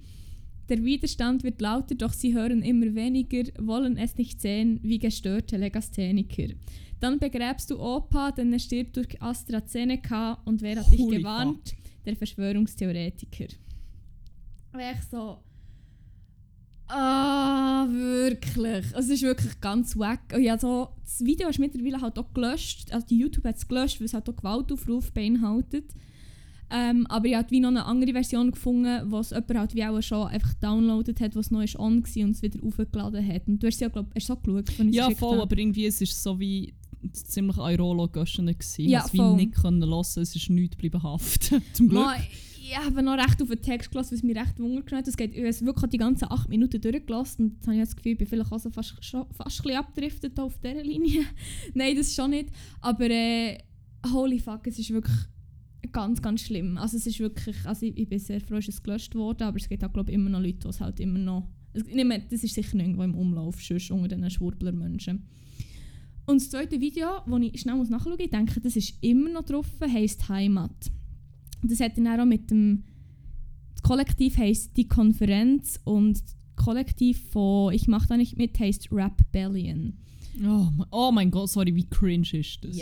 [0.70, 5.58] der Widerstand wird lauter, doch sie hören immer weniger, wollen es nicht sehen wie gestörte
[5.58, 6.54] Legastheniker.
[7.00, 11.70] Dann begräbst du Opa, denn er stirbt durch AstraZeneca und wer hat dich Holy gewarnt?
[11.70, 11.78] fuck.
[12.06, 13.48] Der Verschwörungstheoretiker.
[14.72, 15.43] Wäre ich so.
[16.96, 18.86] Ah, wirklich.
[18.96, 20.22] Es ist wirklich ganz wack.
[20.36, 22.92] Und ja, so, das Video ist mittlerweile halt auch gelöscht.
[22.94, 25.86] Also die YouTube hat es gelöscht, weil es halt auch Gewaltaufruf beinhaltet.
[26.70, 29.86] Ähm, aber ich habe wie noch eine andere Version gefunden, wo es jemand halt wie
[29.86, 33.48] auch schon einfach downloadet hat, was neu ist on war und es wieder aufgeladen hat.
[33.48, 35.42] Und du hast ja, glaub, hast du so geschaut, als ich Ja, voll, habe?
[35.44, 36.74] aber irgendwie es ist so wie
[37.12, 38.86] ziemlich Airolo göschen gewesen.
[38.90, 39.36] Ja, Ja, wie voll.
[39.36, 41.62] nicht können lassen, es ist nichts geblieben haften.
[41.74, 42.04] Zum Glück.
[42.06, 42.16] Ma,
[42.74, 45.08] ich habe noch recht auf den Text gelassen, was mich recht wundert hat.
[45.08, 48.12] Es geht, ich wirklich die ganzen 8 Minuten durchgelassen und jetzt habe ich das Gefühl,
[48.14, 51.24] ich bin vielleicht auch so fast, schon, fast ein bisschen abgedriftet auf dieser Linie.
[51.74, 52.50] Nein, das schon nicht.
[52.82, 53.60] Aber äh,
[54.12, 55.16] holy fuck, es ist wirklich
[55.92, 56.78] ganz, ganz schlimm.
[56.78, 59.58] Also es ist wirklich, also ich, ich bin sehr froh, dass es gelöscht wurde, aber
[59.58, 61.96] es gibt auch glaube ich immer noch Leute, die es halt immer noch, also, ich
[61.96, 65.26] nehme, das ist sicher nirgendwo im Umlauf, sonst unter diesen Schwurbler-Menschen.
[66.26, 69.44] Und das zweite Video, das ich schnell nachschauen muss, ich denke, das ist immer noch
[69.44, 70.92] drauf, heisst Heimat.
[71.64, 72.84] Das hat dann auch mit dem
[73.74, 78.90] das Kollektiv heisst die Konferenz und das Kollektiv von Ich mach da nicht mit heisst
[78.92, 79.94] Rapbellion.
[80.42, 82.76] Oh, mein- oh mein Gott, sorry, wie cringe ist das?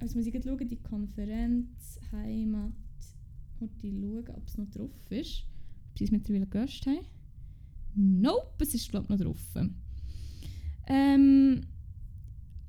[0.00, 2.72] Also muss ich gerade schauen, die Konferenz Heimat
[3.60, 5.44] und die schauen, ob es noch drauf ist.
[5.90, 7.00] Ob sie es mittlerweile gelöscht haben.
[7.94, 9.56] Nope, es ist glaube ich noch drauf.
[10.86, 11.60] Ähm,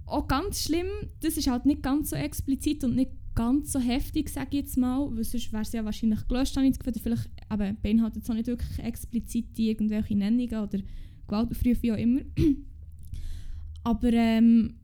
[0.06, 0.88] auch ganz schlimm,
[1.22, 4.78] das ist halt nicht ganz so explizit und nicht ganz so heftig, sage ich jetzt
[4.78, 8.24] mal, weil sonst wäre es ja wahrscheinlich gelöscht, habe ich das Gefühl, vielleicht aber beinhaltet
[8.24, 10.80] es auch nicht wirklich explizit irgendwelche Nennungen oder
[11.28, 12.22] Gewaltaufrufe, wie auch immer.
[13.84, 14.76] aber ähm,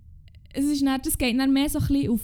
[0.53, 2.21] es ist dann, das geht dann mehr so ein bisschen auf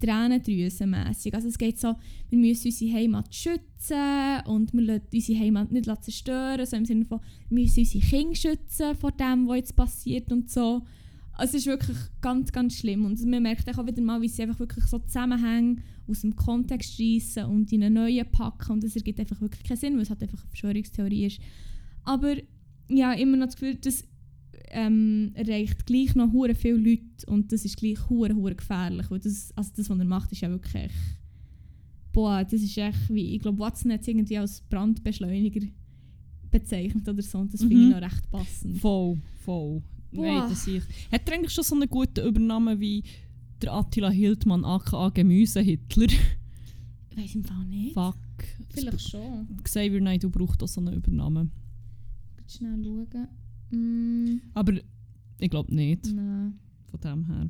[0.00, 1.34] Tränendrüsenmässig.
[1.34, 1.94] Also es geht so,
[2.28, 7.04] wir müssen unsere Heimat schützen und wir lassen unsere Heimat nicht zerstören, so im Sinne
[7.04, 10.82] von, wir müssen unsere Kinder schützen vor dem, was jetzt passiert und so.
[11.38, 14.60] Es ist wirklich ganz, ganz schlimm und man merkt auch wieder mal, wie sie einfach
[14.60, 15.76] wirklich so Zusammenhänge
[16.06, 19.76] aus dem Kontext reissen und in einen neuen packen und das ergibt einfach wirklich keinen
[19.78, 21.40] Sinn, weil es halt einfach eine Verschwörungstheorie ist.
[22.04, 22.36] Aber
[22.88, 24.04] ja, immer noch das Gefühl, das
[24.70, 29.18] ähm, erreicht gleich noch hure viele Leute und das ist gleich hure hure gefährlich, weil
[29.20, 30.94] das, also das, was er macht, ist ja wirklich echt,
[32.12, 35.66] boah, das ist echt wie, ich glaube, Watson hat es irgendwie als Brandbeschleuniger
[36.50, 37.90] bezeichnet oder so und das finde ich Mhm.
[37.90, 38.78] noch recht passend.
[38.78, 39.82] Voll, voll.
[40.14, 40.82] Nein, das ich.
[41.10, 43.02] Hat er eigentlich schon so einen guten Übernamen wie
[43.62, 46.06] der Attila Hildmann aka Gemüse-Hitler?
[47.10, 47.94] Ich weiß im Fall nicht.
[47.94, 48.16] Fuck.
[48.68, 49.46] Vielleicht schon.
[49.62, 51.52] Xavier Naidoo braucht auch so einen Übernamen.
[52.46, 53.28] Schnell schauen.
[53.70, 54.74] Mm, Aber
[55.38, 56.58] ich glaube nicht, nein.
[56.90, 57.48] von dem her.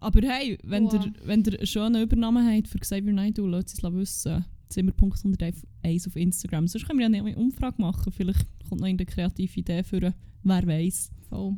[0.00, 0.94] Aber hey, wenn Boah.
[0.94, 4.44] ihr wenn ihr einen schönen Übernamen habt für Xavier Naidoo, lasst es wissen.
[4.68, 6.66] Zimmer.101 auf Instagram.
[6.66, 8.12] Sonst können wir ja eine Umfrage machen.
[8.12, 10.14] Vielleicht kommt noch eine kreative Idee für
[10.44, 11.10] wer weiß.
[11.28, 11.56] Voll.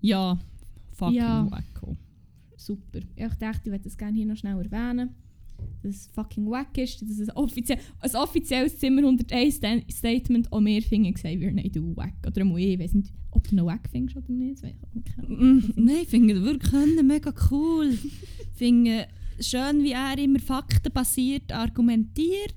[0.00, 0.38] Ja,
[0.92, 1.46] fucking Ja.
[1.50, 1.96] wacko.
[2.56, 3.00] Super.
[3.16, 5.10] Ich dachte, ich würde das gerne hier noch schnell erwähnen.
[5.82, 7.02] Dass es fucking wack ist.
[7.02, 11.94] Dass es ein, offizie ein offizielles Zimmer 101 Sta- Statement auch mehr finden Xavier Naidoo
[11.96, 12.14] wack.
[12.26, 14.62] Oder ich weiß nicht, ob du noch wack findest oder nicht.
[14.62, 14.72] Das.
[15.28, 17.96] Mm, Nein, ich finde wirklich mega cool.
[18.52, 19.06] Ich finde
[19.40, 22.54] schön, wie er immer faktenbasiert argumentiert.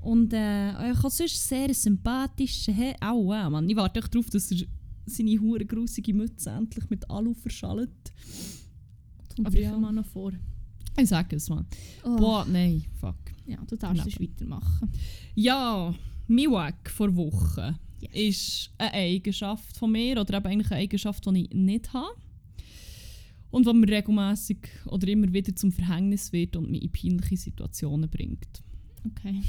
[0.00, 2.96] Und äh, auch sonst sehr ein sympathischer Herr.
[3.00, 3.68] Au, äh, Mann.
[3.68, 4.66] Ich warte darauf, dass er
[5.06, 7.90] seine hure grusige Mütze endlich mit Alu verschallt.
[9.38, 9.78] Aber sicher ja.
[9.78, 10.32] mal noch vor.
[10.98, 11.64] Ich sage es mal.
[12.04, 12.16] Oh.
[12.16, 13.16] Boah, nein, fuck.
[13.46, 14.90] Ja, du darfst es weitermachen.
[15.34, 15.94] Ja,
[16.26, 18.12] mein Wack vor Wochen Yes.
[18.14, 22.14] ist eine Eigenschaft von mir oder eben eigentlich eine Eigenschaft, die ich nicht habe.
[23.50, 28.08] Und die mir regelmäßig oder immer wieder zum Verhängnis wird und mich in peinliche Situationen
[28.08, 28.62] bringt.
[29.04, 29.42] Okay.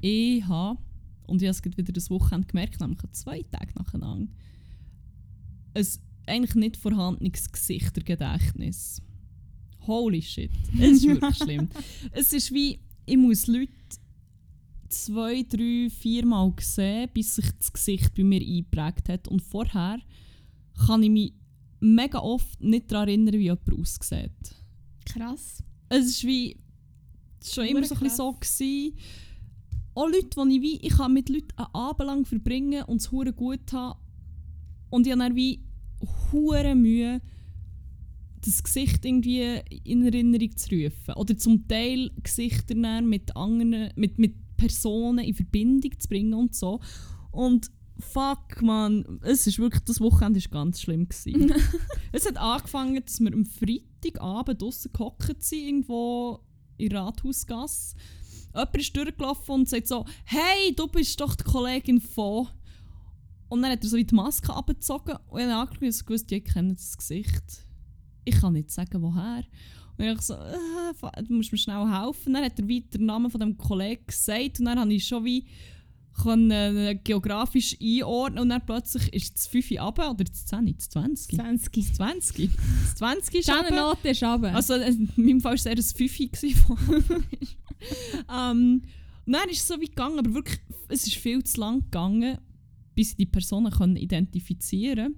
[0.00, 0.78] Ich habe,
[1.26, 4.32] und ich habe es wieder das Wochenende gemerkt, nämlich zwei Tage nacheinander,
[5.74, 5.86] ein
[6.26, 9.02] eigentlich nicht vorhandenes Gesichtergedächtnis.
[9.86, 10.50] Holy shit.
[10.78, 11.68] Es ist wirklich schlimm.
[12.12, 13.72] Es ist wie, ich muss Leute
[14.88, 19.28] zwei, drei, vier Mal sehen, bis sich das Gesicht bei mir eingeprägt hat.
[19.28, 19.98] Und vorher
[20.86, 21.32] kann ich mich
[21.80, 24.54] mega oft nicht daran erinnern, wie jemand aussieht.
[25.04, 25.62] Krass.
[25.88, 26.56] es ist wie
[27.42, 28.96] schon immer so ein bisschen so gewesen.
[29.98, 33.10] Auch Leute, die ich wie, ich kann mit Leuten einen Abend lang verbringen und es
[33.10, 33.98] hure gut haben.
[34.90, 35.60] Und ich habe dann wie
[36.30, 37.20] hure Mühe,
[38.40, 41.14] das Gesicht irgendwie in Erinnerung zu rufen.
[41.16, 46.78] Oder zum Teil Gesichter mit anderen, mit, mit Personen in Verbindung zu bringen und so.
[47.32, 47.68] Und
[47.98, 51.08] fuck man, es ist wirklich, das Wochenende war ganz schlimm.
[51.08, 51.52] Gewesen.
[52.12, 56.38] es hat angefangen, dass wir am Freitagabend draussen gehockt sind, irgendwo
[56.76, 57.96] in Rathausgasse.
[58.54, 62.48] Jemand ist durchgelaufen und sagt so, hey, du bist doch die Kollegin von...
[63.48, 66.44] Und dann hat er so die Maske abgezogen und ich habe angeschaut und gewusst, ich
[66.44, 67.64] kenne das Gesicht.
[68.26, 69.42] Ich kann nicht sagen, woher.
[69.96, 72.34] Und ich so, äh, du musst mir schnell helfen.
[72.34, 75.24] Dann hat er weiter den Namen von dem Kollegen gesagt und dann habe ich schon
[75.24, 75.46] wie
[76.22, 80.88] können, äh, geografisch einordnen und dann plötzlich ist das 5 runter, oder das 10, das
[80.90, 81.36] 20?
[81.36, 81.72] 20.
[81.72, 82.50] Das 20.
[82.82, 83.74] Das 20 ist runter.
[83.74, 84.54] Note ist runter.
[84.54, 86.76] Also äh, in meinem Fall war es eher ein 5 gewesen.
[88.32, 88.82] ähm,
[89.26, 90.58] und dann ist es so weit gegangen, aber wirklich,
[90.88, 92.38] es ist viel zu lang gegangen,
[92.94, 95.16] bis ich die Personen können identifizieren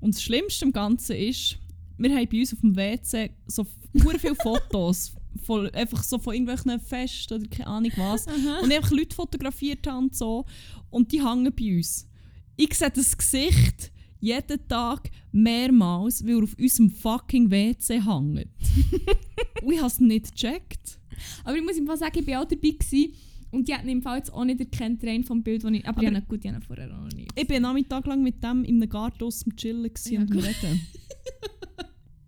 [0.00, 1.56] Und das Schlimmste am Ganzen ist,
[1.96, 6.80] wir haben bei uns auf dem WC so viele Fotos von, einfach so von irgendwelchen
[6.80, 8.26] Festen oder keine Ahnung was.
[8.28, 8.60] Aha.
[8.62, 10.44] Und ich einfach Leute fotografiert habe und so.
[10.90, 12.08] Und die hängen bei uns.
[12.56, 18.48] Ich sehe das Gesicht jeden Tag mehrmals, weil er auf unserem fucking WC hängt.
[19.62, 20.97] und ich habe es nicht gecheckt.
[21.44, 23.12] Aber ich muss im Fall sagen, ich war auch dabei gewesen,
[23.50, 25.80] und die hatten im Fall jetzt auch nicht erkannt, rein vom Bild, das ich...
[25.86, 28.22] Aber, Aber- ich habe ihn- gut, ihn vorher auch noch nie Ich bin Nachmittag lang
[28.22, 30.32] mit dem in einem Garten draussen am Chillen Ja, und.
[30.34, 30.80] Reden.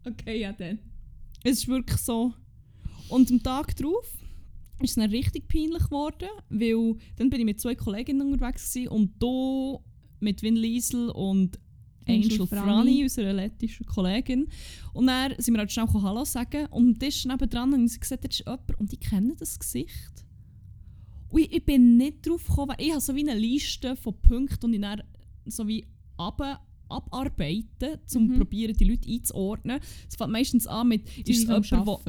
[0.07, 0.78] Okay, ja dann.
[1.45, 2.32] Es ist wirklich so.
[3.09, 4.07] Und am Tag darauf
[4.80, 8.88] ist es dann richtig peinlich geworden, weil dann bin ich mit zwei Kolleginnen unterwegs gewesen
[8.88, 9.78] und da
[10.20, 11.59] mit Vin Liesel und
[12.07, 14.48] Angel, Angel Frani, unserer lettischen Kollegin.
[14.92, 18.24] Und dann sind wir halt schnell Hallo sagen und am Tisch nebendran haben sie gesagt,
[18.24, 20.24] da ist jemand und ich kenne das Gesicht.
[21.28, 24.14] Und ich, ich bin nicht drauf gekommen, weil ich habe so wie eine Liste von
[24.20, 25.03] Punkten und ich dann
[25.46, 25.86] so wie
[26.18, 28.38] runter abarbeiten, um Mhm.
[28.38, 29.80] probieren die Leute einzuordnen.
[30.09, 32.01] Es fängt meistens an mit, Die ist es jemand, wo...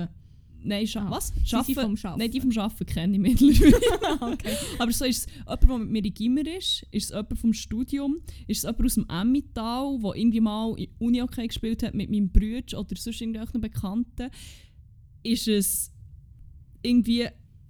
[0.64, 1.32] Nein, Scha Ah, was?
[1.52, 1.74] Arbeiten?
[1.74, 2.20] vom Arbeiten.
[2.20, 3.76] Nein, die vom Arbeiten kenne ich mittlerweile.
[4.34, 4.56] okay.
[4.80, 7.54] Aber so ist es jemand, der mit mir in Gimmer ist, ist es jemand vom
[7.54, 12.10] Studium, ist es jemand aus dem Emmental, der irgendwie mal in Uni-Hockey gespielt hat mit
[12.10, 14.30] meinem Bruder oder sonst irgendwelchen Bekannten.
[15.24, 15.92] Ist es
[16.82, 17.28] irgendwie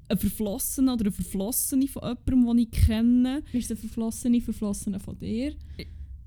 [0.09, 3.43] ein Verflossener oder eine Verflossene von jemandem, den ich kenne?
[3.53, 5.53] Ist es eine verflossene Verflossene von dir?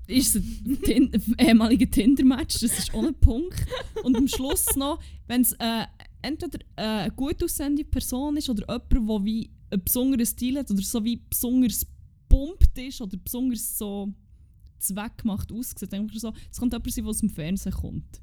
[0.07, 3.65] ist es ein Tin- ein ehemaliger Tinder-Match, das ist ein Punkt.
[4.03, 5.85] Und am Schluss noch, wenn es äh,
[6.25, 10.69] entweder äh, eine gut aussehende Person ist oder jemand, der wie einen besonderen Stil hat
[10.71, 11.85] oder so wie besonders
[12.29, 14.13] pumpt ist oder besonders so
[14.79, 15.93] zweckgemacht aussieht.
[15.93, 18.21] Einfach so, es könnte jemand sein, der aus dem Fernsehen kommt.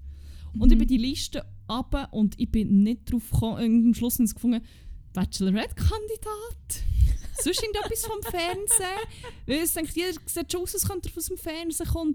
[0.59, 0.81] Und ich Mhm.
[0.81, 4.61] bin die Liste runter und ich bin nicht drauf gekommen, am Schluss haben sie gefunden,
[5.15, 6.85] Bachelorette-Kandidat?
[7.43, 9.01] Sonst irgendetwas vom Fernsehen?
[9.47, 12.15] Weil es denkt, jeder sieht schon aus, als könnte er aus dem Fernsehen kommen.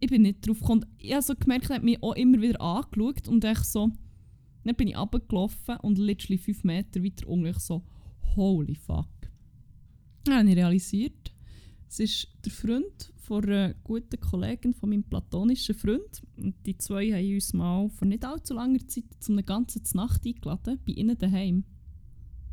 [0.00, 0.84] Ich bin nicht drauf gekommen.
[0.98, 3.90] Ich habe so gemerkt, er hat mich auch immer wieder angeschaut und ich so,
[4.66, 7.82] dann bin ich runtergelaufen und literally fünf Meter weiter unten so,
[8.34, 9.08] holy fuck.
[10.24, 11.32] Dann habe ich realisiert,
[11.88, 16.22] es ist der Freund von einer guten Kollegin von meinem platonischen Freund.
[16.36, 20.26] Und die zwei haben uns mal vor nicht allzu langer Zeit zu einer ganzen Nacht
[20.26, 21.64] eingeladen, bei ihnen daheim.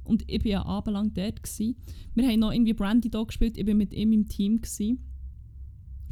[0.03, 1.43] Und ich war ja abendlang dort.
[1.43, 1.75] Gewesen.
[2.13, 4.61] Wir haben noch irgendwie Brandy da gespielt, ich war mit ihm im Team.
[4.61, 4.99] Gewesen.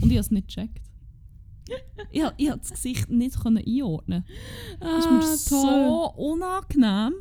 [0.02, 0.91] Und ich habe es nicht gecheckt.
[2.12, 4.26] ich ich hab das Gesicht nicht einordnen.
[4.80, 7.14] Das ist mir Ah, so unangenehm.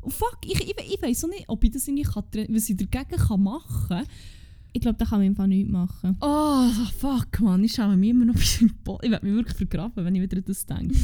[0.00, 2.76] Und fuck, ich, ich, ich weiß auch nicht, ob ich das irgendwie kann, was ich
[2.76, 4.06] dagegen kann machen kann.
[4.72, 6.16] Ich glaube, da kann man einfach nichts machen.
[6.20, 6.68] Oh,
[6.98, 10.04] fuck, man, ich schaue mir immer noch bis im Bo Ich werde mich wirklich vergraben,
[10.04, 10.94] wenn ich wieder an das denke.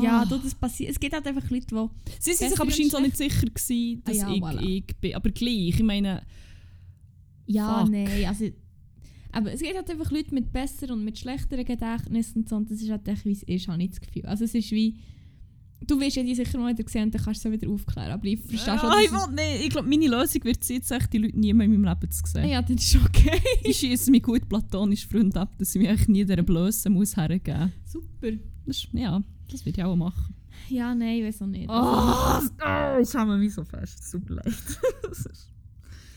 [0.00, 0.24] Ja, Ah.
[0.24, 0.90] du, das passiert.
[0.90, 2.12] Es gibt halt einfach Leute, die...
[2.18, 4.62] Sie sind sich aber scheinbar auch nicht sicher gewesen, dass Ah ja, ich, voilà.
[4.62, 5.14] ich bin.
[5.14, 6.22] Aber gleich, ich meine,
[7.46, 7.90] Ja, Fuck.
[7.90, 8.46] nein, also...
[9.32, 12.56] Aber es gibt halt einfach Leute mit besseren und mit schlechteren Gedächtnissen und so.
[12.56, 14.26] Und das ist halt echt, wie es ist, habe ich das Gefühl.
[14.26, 14.98] Also es ist wie...
[15.84, 17.72] Du wirst ja die sicher mal wieder sehen und dann kannst du es auch wieder
[17.72, 18.12] aufklären.
[18.12, 19.64] Aber ich verstehe schon, ah, ich, will nicht.
[19.64, 22.10] ich glaube, meine Lösung wird sein, jetzt echt die Leute nie mehr in meinem Leben
[22.10, 22.48] zu sehen.
[22.48, 23.40] Ja, das ist okay.
[23.64, 27.72] Ich schieße mich gut platonisch Freund ab, dass ich mich nie dieser Blöße muss hergeben
[27.84, 28.30] Super.
[28.64, 30.36] Das, ja, das würde ich auch machen.
[30.68, 31.68] Ja, nein, ich weiß auch nicht.
[31.68, 33.98] Oh, ich habe mich so fest.
[33.98, 34.54] Es tut mir leid.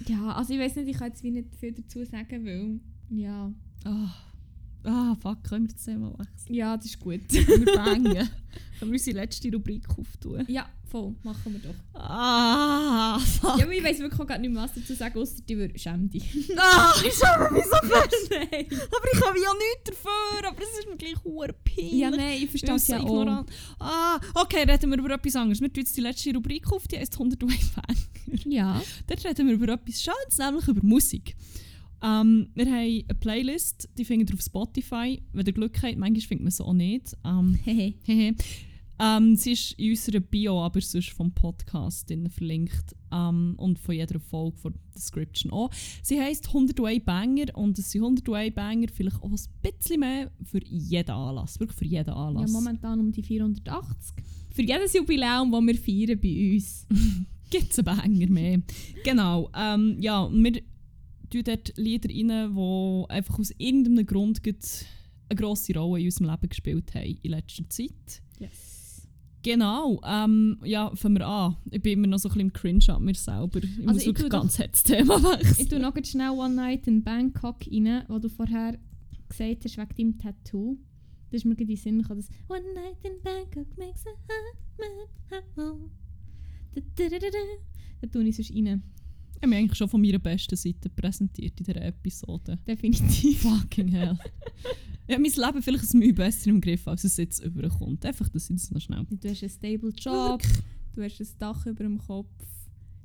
[0.08, 2.80] Ja, also ich weiß nicht, ich kann jetzt wie nicht viel dazu sagen, weil...
[3.10, 3.52] Ja...
[3.86, 4.10] Ah.
[4.88, 6.54] Ah, fuck, können wir das Thema wechseln?
[6.54, 7.22] Ja, das ist gut.
[7.32, 8.04] Wir bangen.
[8.14, 8.30] können
[8.82, 10.46] wir unsere letzte Rubrik auftun?
[10.48, 12.00] ja, voll, machen wir doch.
[12.00, 13.58] Ah, fuck.
[13.58, 15.78] Ja, aber ich weiß wirklich auch gar nicht mehr, was dazu sagen, außer die würde
[15.80, 16.52] schämen dich.
[16.58, 18.30] Ah, ich schäme mich so fest.
[18.30, 18.68] Nein.
[18.70, 21.94] Aber ich habe ja nichts dafür, aber es ist mir gleich hure peinlich.
[21.94, 23.06] Ja, nein, ich verstehe es so ja auch.
[23.06, 23.50] ignorant.
[23.80, 25.62] Ah, okay, reden wir über etwas anderes.
[25.62, 27.58] Wir tun jetzt die letzte Rubrik auf, die heisst 100 Banger.
[28.46, 28.80] Ja.
[29.08, 31.36] Dort reden wir über etwas Schönes, nämlich über Musik.
[32.06, 35.22] Ähm, wir haben eine Playlist, die findet ihr auf Spotify.
[35.34, 37.18] Wenn ihr Glück habt, manchmal findet man sie auch nicht.
[37.26, 37.58] Ähm,
[39.00, 42.96] ähm, sie ist in unserer Bio, aber sonst vom Podcast verlinkt.
[43.12, 45.72] Ähm, und von jeder Folge von der Description auch.
[46.04, 50.64] Sie heisst 101 Banger und es sind 101 Banger, vielleicht auch ein bisschen mehr für
[50.64, 51.60] jeden Anlass.
[51.60, 52.52] Wirklich für jeden ja, Anlass.
[52.52, 54.24] momentan um die 480.
[54.52, 56.86] Für jedes Jubiläum, das wir feiern bei uns.
[57.50, 58.62] gibt es einen Banger mehr.
[59.04, 59.50] genau.
[59.56, 60.62] Ähm, ja, wir
[61.30, 66.50] tun dort Lieder rein, die einfach aus irgendeinem Grund eine grosse Rolle in unserem Leben
[66.50, 68.22] gespielt haben in letzter Zeit.
[68.40, 69.08] Yes.
[69.46, 70.02] Genau.
[70.04, 71.58] Ähm, ja, fangen wir an.
[71.70, 73.60] Ich bin immer noch so ein bisschen im Cringe an mir selber.
[73.60, 75.56] Ich Also muss ich wirklich ganz das Thema wechseln.
[75.60, 78.78] Ich tue noch schnell One Night in Bangkok rein, wo du vorher
[79.30, 80.78] gesagt hast, wegen deinem Tattoo.
[81.30, 84.12] Das ist mir gerade in den Sinn gekommen, das One Night in Bangkok makes a
[84.28, 84.90] heart man
[85.56, 86.82] da.
[88.02, 88.84] Da tue ich sonst rein.
[89.36, 92.58] Ich habe mich eigentlich schon von meiner besten Seite präsentiert in dieser Episode.
[92.68, 93.42] Definitiv.
[93.42, 94.18] Fucking hell.
[95.08, 98.04] Ich habe mein Leben vielleicht ein Mühe besser im Griff, als es jetzt überkommt.
[98.08, 99.06] Einfach, dass ich das noch schnell...
[99.08, 100.42] Du hast einen stable Job,
[100.96, 102.32] du hast ein Dach über dem Kopf,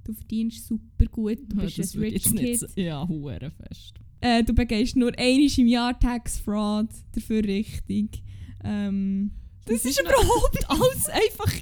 [0.04, 2.58] du verdienst super gut, du Ja, bist das ein rich nicht kid.
[2.58, 4.00] so- Ja, hure fest.
[4.22, 8.22] Äh, du begehst nur einmal im Jahr Tax Fraud, dafür richtig.
[8.64, 9.32] Ähm,
[9.66, 10.10] Das was ist noch?
[10.10, 11.52] überhaupt alles einfach.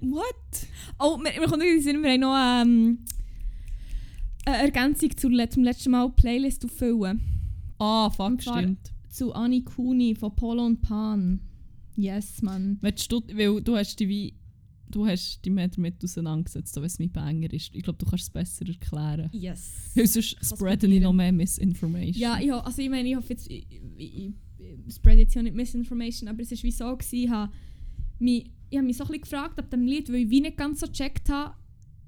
[0.00, 0.66] What?
[0.98, 2.98] Oh, wir, wir kommen in den Sinn, wir haben noch ähm,
[4.46, 7.20] eine Ergänzung zu, le- zum letzten Mal Playlist auffüllen.
[7.78, 8.92] Ah, Und fuck, stimmt.
[9.08, 11.40] Zu Anni Kuni von Polo und Pan.
[11.96, 12.78] Yes, Mann.
[12.80, 14.34] Willst du, weil du hast dich wie.
[14.88, 17.70] Du hast dich mehr damit auseinandergesetzt, so wenn es mein Banger ist.
[17.72, 19.28] Ich glaube, du kannst es besser erklären.
[19.32, 19.92] Yes.
[19.94, 22.20] Weil sonst Kann's spreaden ich noch mehr Misinformation.
[22.20, 24.32] Ja, ich, also ich meine, ich hoffe jetzt, ich, ich, ich,
[24.88, 27.52] ich spread jetzt ja nicht Misinformation, aber es war wie so, gewesen, ich habe
[28.18, 30.56] mich, ich habe mich so ein bisschen gefragt ab dem Lied, weil ich wie nicht
[30.56, 31.54] ganz so gecheckt habe,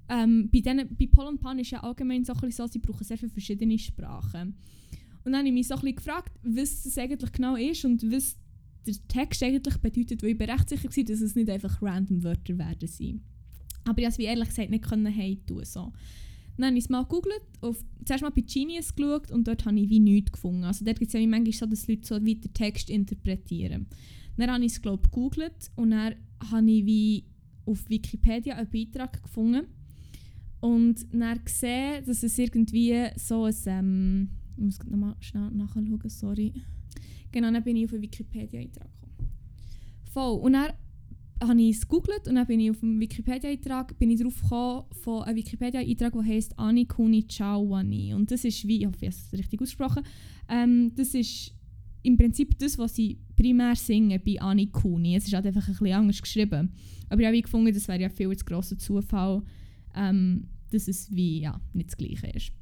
[0.08, 3.18] ähm, bei, denen, bei Paul und Pan ist ja allgemein so, so, sie brauchen sehr
[3.18, 4.56] viele verschiedene Sprachen.
[5.24, 8.02] Und dann habe ich mich so ein bisschen gefragt, was das eigentlich genau ist und
[8.10, 8.36] was
[8.86, 12.22] der Text eigentlich bedeutet, weil ich bin recht sicher war, dass es nicht einfach random
[12.24, 13.22] Wörter werden sein.
[13.84, 15.64] Aber ich konnte es ehrlich gesagt nicht können hey tun.
[15.64, 15.92] So.
[16.56, 17.42] Dann habe ich es mal gegoogelt,
[18.04, 20.64] zuerst mal bei Genius geschaut und dort habe ich wie nichts gefunden.
[20.64, 23.86] Also dort gibt es ja manchmal so, dass Leute so den Text interpretieren.
[24.36, 26.14] Dann habe ich es glaube gegoogelt und dann
[26.50, 27.24] habe ich wie
[27.64, 29.66] auf Wikipedia einen Beitrag gefunden
[30.60, 33.54] und dann gesehen, dass es irgendwie so ein...
[33.66, 36.52] Ähm, ich muss nochmal schnell nachschauen, sorry.
[37.32, 39.30] Genau, dann bin ich auf einen Wikipedia-Eintrag gekommen.
[40.04, 40.40] Voll.
[40.40, 40.72] Und dann
[41.42, 45.36] habe ich es gegoogelt und dann bin ich auf dem Wikipedia-Eintrag drauf gekommen von einem
[45.36, 48.14] Wikipedia-Eintrag, der heisst Ani Kuni Chawani.
[48.14, 50.02] Und das ist wie, ich hoffe, ich habe es richtig ausgesprochen,
[50.48, 51.54] ähm, das ist
[52.02, 55.16] im Prinzip das, was sie primär singen bei Ani Kuni.
[55.16, 56.72] Es ist halt einfach ein bisschen anders geschrieben.
[57.08, 59.42] Aber ich habe gefunden, das wäre ja viel zu grosser Zufall,
[59.96, 62.52] ähm, dass es wie, ja, nicht das Gleiche ist.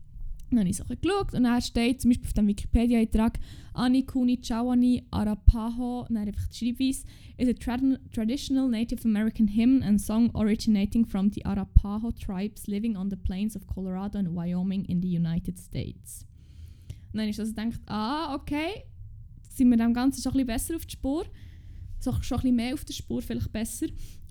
[0.49, 3.39] Dann habe ich so geschaut und dann steht zum Beispiel auf dem Wikipedia-Eintrag
[3.75, 7.05] Ani Kuni Chawani Arapaho, dann einfach die Schreibweise,
[7.39, 7.81] is a trad
[8.13, 13.55] traditional Native American hymn and song originating from the Arapaho tribes living on the plains
[13.55, 16.27] of Colorado and Wyoming in the United States.
[17.13, 18.85] Und dann ist also gedacht, ah, okay,
[19.61, 21.27] sind wir dem Ganzen schon ein bisschen besser auf die Spur.
[21.99, 23.87] So, schon ein bisschen mehr auf der Spur, vielleicht besser.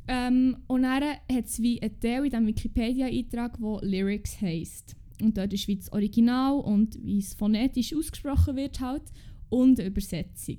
[0.07, 4.95] Ähm, und dann hat es wie einen Teil in diesem Wikipedia-Eintrag, der Lyrics heisst.
[5.21, 9.03] Und dort ist wie das Original und wie es phonetisch ausgesprochen wird halt
[9.49, 10.57] und eine Übersetzung.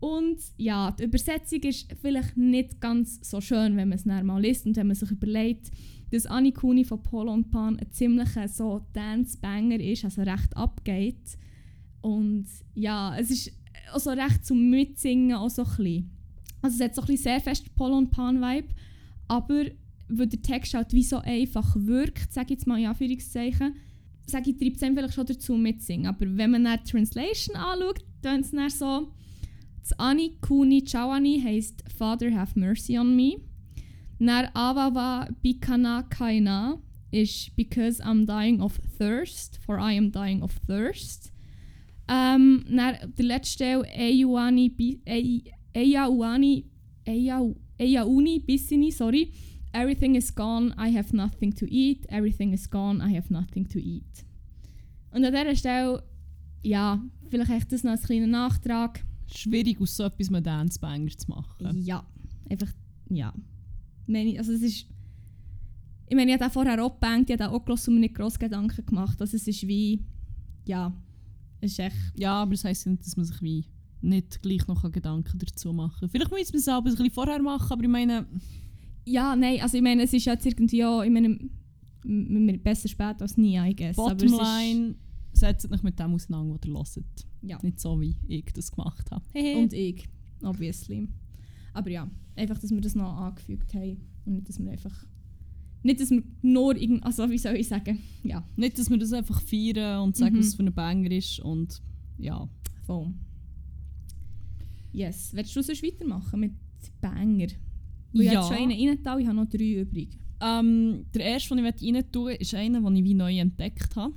[0.00, 4.64] Und ja, die Übersetzung ist vielleicht nicht ganz so schön, wenn man es mal liest
[4.64, 5.70] und wenn man sich überlegt,
[6.10, 11.36] dass Cooney von Polo und Pan ein ziemlicher so Dance-Banger ist, also recht abgeht.
[12.00, 13.52] Und ja, es ist
[13.92, 16.10] also recht zum Mitsingen auch so ein bisschen.
[16.62, 18.68] Also es hat so ein bisschen sehr fest Polo und Pan-Vibe,
[19.28, 19.64] aber
[20.08, 23.74] weil der Text halt wie so einfach wirkt, sage ich jetzt mal in Anführungszeichen,
[24.26, 26.06] sage ich, treibt es einem vielleicht schon dazu mitsingen.
[26.06, 29.12] Aber wenn man dann die Translation anschaut, dann ist es so,
[29.80, 33.40] das Ani Kuni Chawani heisst Father have mercy on me.
[34.18, 36.80] Nar Avava Bikana Kaina
[37.12, 41.30] is because I'm dying of thirst, for I am dying of thirst.
[42.08, 45.00] Ähm, nar der letzte Teil Eyauani
[45.74, 46.70] Eyauani
[47.04, 49.32] Eyau- Eyauni Bissini, sorry.
[49.72, 52.06] Everything is gone, I have nothing to eat.
[52.08, 54.24] Everything is gone, I have nothing to eat.
[55.10, 56.02] Und an dieser Stelle,
[56.62, 59.04] ja, vielleicht echt das noch als kleiner Nachtrag.
[59.26, 61.82] Schwierig aus so etwas einem Dance-Banger zu machen.
[61.82, 62.06] Ja,
[62.48, 62.72] einfach,
[63.10, 63.34] ja.
[64.06, 64.86] Ich meine, also es ist...
[66.08, 68.38] Ich meine, ich habe vorher auch gebankt, ich habe auch gehört und mir nicht grosse
[68.38, 69.20] Gedanken gemacht.
[69.20, 70.04] Also es ist wie...
[70.64, 70.92] Ja,
[71.60, 71.96] ist echt...
[72.14, 73.64] Ja, aber das heisst nicht, dass man sich wie
[74.00, 76.08] nicht gleich noch Gedanken dazu machen kann.
[76.10, 78.26] Vielleicht muss man es auch ein bisschen vorher machen, aber ich meine...
[79.04, 81.02] Ja, nein, also ich meine, es ist jetzt irgendwie auch...
[81.02, 83.96] Ich meine, besser spät als nie, I guess.
[83.96, 84.94] Bottomline,
[85.32, 87.26] setzt euch mit dem auseinander, was ihr hört.
[87.42, 87.58] Ja.
[87.62, 89.24] Nicht so, wie ich das gemacht habe.
[89.34, 90.08] Und ich,
[90.42, 91.08] obviously.
[91.72, 94.00] Aber ja, einfach, dass wir das noch angefügt haben.
[94.24, 95.06] Und nicht, dass wir einfach...
[95.86, 97.04] Nicht, dass wir nur irgend...
[97.04, 98.00] Also, wie soll ich sagen?
[98.24, 100.38] Ja, Nicht, dass wir das einfach feiern und sagen, Mhm.
[100.40, 101.80] was es für ein Banger ist und
[102.18, 102.48] ja.
[102.86, 103.12] voll.
[104.92, 105.30] Yes.
[105.34, 106.52] Willst du sonst weitermachen mit
[107.00, 107.48] Banger?
[108.12, 108.42] Weil ich Ja.
[108.42, 110.18] habe schon einen reingetan, ich habe noch drei übrig.
[110.40, 114.14] Ähm, der erste, den ich rein tun ist einer, den ich wie neu entdeckt habe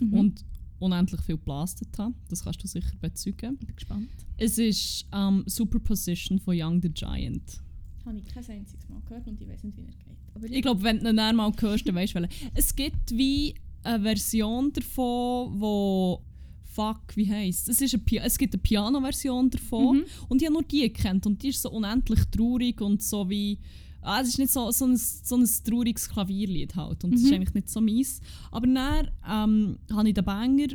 [0.00, 0.12] Mhm.
[0.14, 0.44] und
[0.78, 2.14] unendlich viel geblastet habe.
[2.28, 3.56] Das kannst du sicher bezeugen.
[3.60, 4.08] Ich bin gespannt.
[4.38, 7.60] Es ist ähm, Superposition von Young the Giant.
[8.04, 10.18] Habe ich kein einziges Mal gehört und ich weiß nicht, wie er geht.
[10.50, 12.32] Ich glaube, wenn du ihn dann mal hörst, dann weißt du welchen.
[12.54, 13.54] Es gibt wie
[13.84, 16.22] eine Version davon, wo
[16.64, 17.82] Fuck, wie heisst es?
[17.82, 20.04] ist ein Pia Es gibt eine Piano-Version davon Mhm.
[20.28, 23.58] und ich habe nur die gekannt und die ist so unendlich traurig und so wie...
[24.00, 27.28] Ah, es ist nicht so, so, ein, so ein trauriges Klavierlied halt und das ist
[27.28, 27.34] Mhm.
[27.36, 28.20] eigentlich nicht so mies.
[28.50, 30.68] Aber dann ähm, habe ich den Banger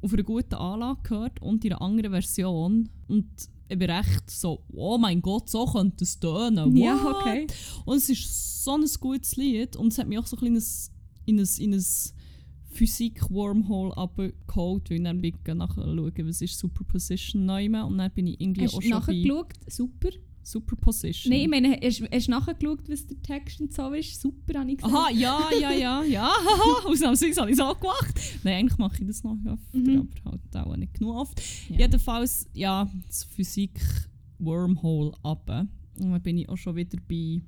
[0.00, 3.26] auf einer guten Anlage gehört und in einer anderen Version und
[3.68, 6.76] ich bin recht so, oh mein Gott, so könnte es tönen.
[6.76, 7.46] Ja, okay.
[7.84, 10.92] Und es ist so ein gutes Lied und es hat mich auch so ein bisschen
[11.24, 11.84] in ein, in ein
[12.70, 18.28] Physik-Wormhole abgeholt, weil ich dann bin ich nachschauen, was ist Superposition neu und dann bin
[18.28, 19.54] ich irgendwie Hast auch schon bei nachgeschaut?
[19.66, 20.10] Super.
[20.46, 21.32] Superposition.
[21.32, 24.20] Nein, ich meine, hast, du nachgeschaut, was der Text und so ist?
[24.20, 24.94] Super, habe ich gesagt.
[24.94, 26.30] Aha, ja, ja, ja, ja,
[26.84, 28.20] ausnahmsweise habe ich es auch gemacht.
[28.44, 30.08] Nein, eigentlich mache ich das noch öfter, Mhm.
[30.22, 31.42] aber halt auch nicht genug oft.
[31.68, 31.78] Ja.
[31.80, 35.48] Jedenfalls, ja, das Physik-Wormhole ab.
[35.98, 37.40] Und dann bin ich auch schon wieder bei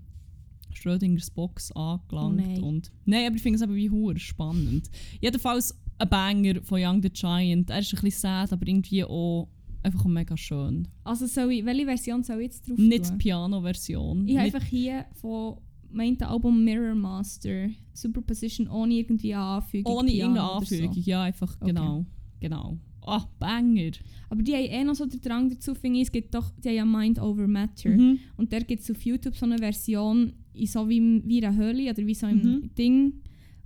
[0.72, 2.40] Schrödingers Box angelangt.
[2.42, 2.62] Oh nein.
[2.62, 4.90] und, nein, aber ich finde es eben wie hure spannend.
[5.20, 7.70] Jedenfalls ein Banger von Young the Giant.
[7.70, 9.48] Er ist ein bisschen sad, aber irgendwie auch
[9.88, 10.88] einfach mega schön.
[11.04, 13.18] Also soll ich, welche Version soll ich jetzt drauf Nicht die tun?
[13.18, 14.28] Piano-Version.
[14.28, 15.56] Ich habe einfach hier von
[15.90, 19.92] meinem Album Mirror Master Superposition ohne irgendwie eine Anfügung.
[19.96, 20.74] Ohne Piano irgendeine oder so.
[20.76, 21.66] Anfügung, ja, einfach, Okay.
[21.66, 22.06] genau.
[22.40, 22.78] Genau.
[23.02, 23.92] Ah, Banger.
[24.28, 26.06] Aber die haben eh noch so den Drang dazu, finde ich.
[26.08, 27.88] Es gibt doch, die haben ja Mind Over Matter.
[27.88, 28.18] Mhm.
[28.36, 31.56] Und da gibt es auf YouTube so eine Version, in so wie, wie in einer
[31.56, 32.70] Höhle oder wie so Mhm.
[32.76, 33.14] Ding,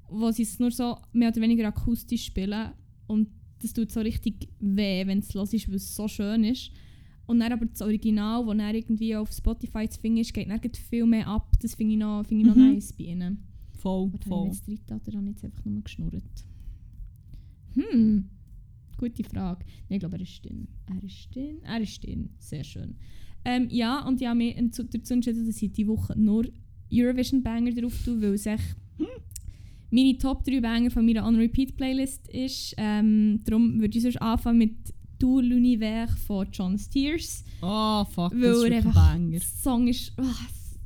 [0.09, 2.71] wo sie es nur so mehr oder weniger akustisch spielen.
[3.09, 3.29] Und
[3.63, 6.71] das tut so richtig weh, wenn es los ist, weil es so schön ist.
[7.27, 10.61] Und dann aber das Original, das dann irgendwie auf Spotify zu finden ist, geht dann
[10.89, 11.53] viel mehr ab.
[11.63, 12.73] Das finde ich noch, finde ich noch Mhm.
[12.75, 13.39] nice bei ihnen.
[13.79, 14.49] Voll, habe voll.
[14.53, 16.45] ich jetzt drin oder habe ich jetzt einfach nur geschnurrt?
[17.75, 18.29] Hm,
[18.99, 19.65] gute Frage.
[19.89, 20.69] Nein, ich glaube, er ist drin.
[20.87, 21.57] Er ist drin.
[21.63, 22.31] Er ist drin.
[22.39, 22.97] Sehr schön.
[23.45, 24.83] Ähm, ja, und ich habe mich dazu
[25.15, 26.47] entschieden, dass ich diese Woche nur
[26.93, 28.77] Eurovision-Banger drauf tue, weil es echt
[29.93, 32.75] meine Top 3 Banger von meiner On-Repeat-Playlist ist.
[32.79, 34.75] Ähm, darum würde ich sonst anfangen mit
[35.19, 37.45] «Du l'univers» von John Steers.
[37.61, 39.31] Ah, fuck, Weil das ist wirklich ein Banger.
[39.31, 40.13] Der Song ist...
[40.19, 40.23] Oh,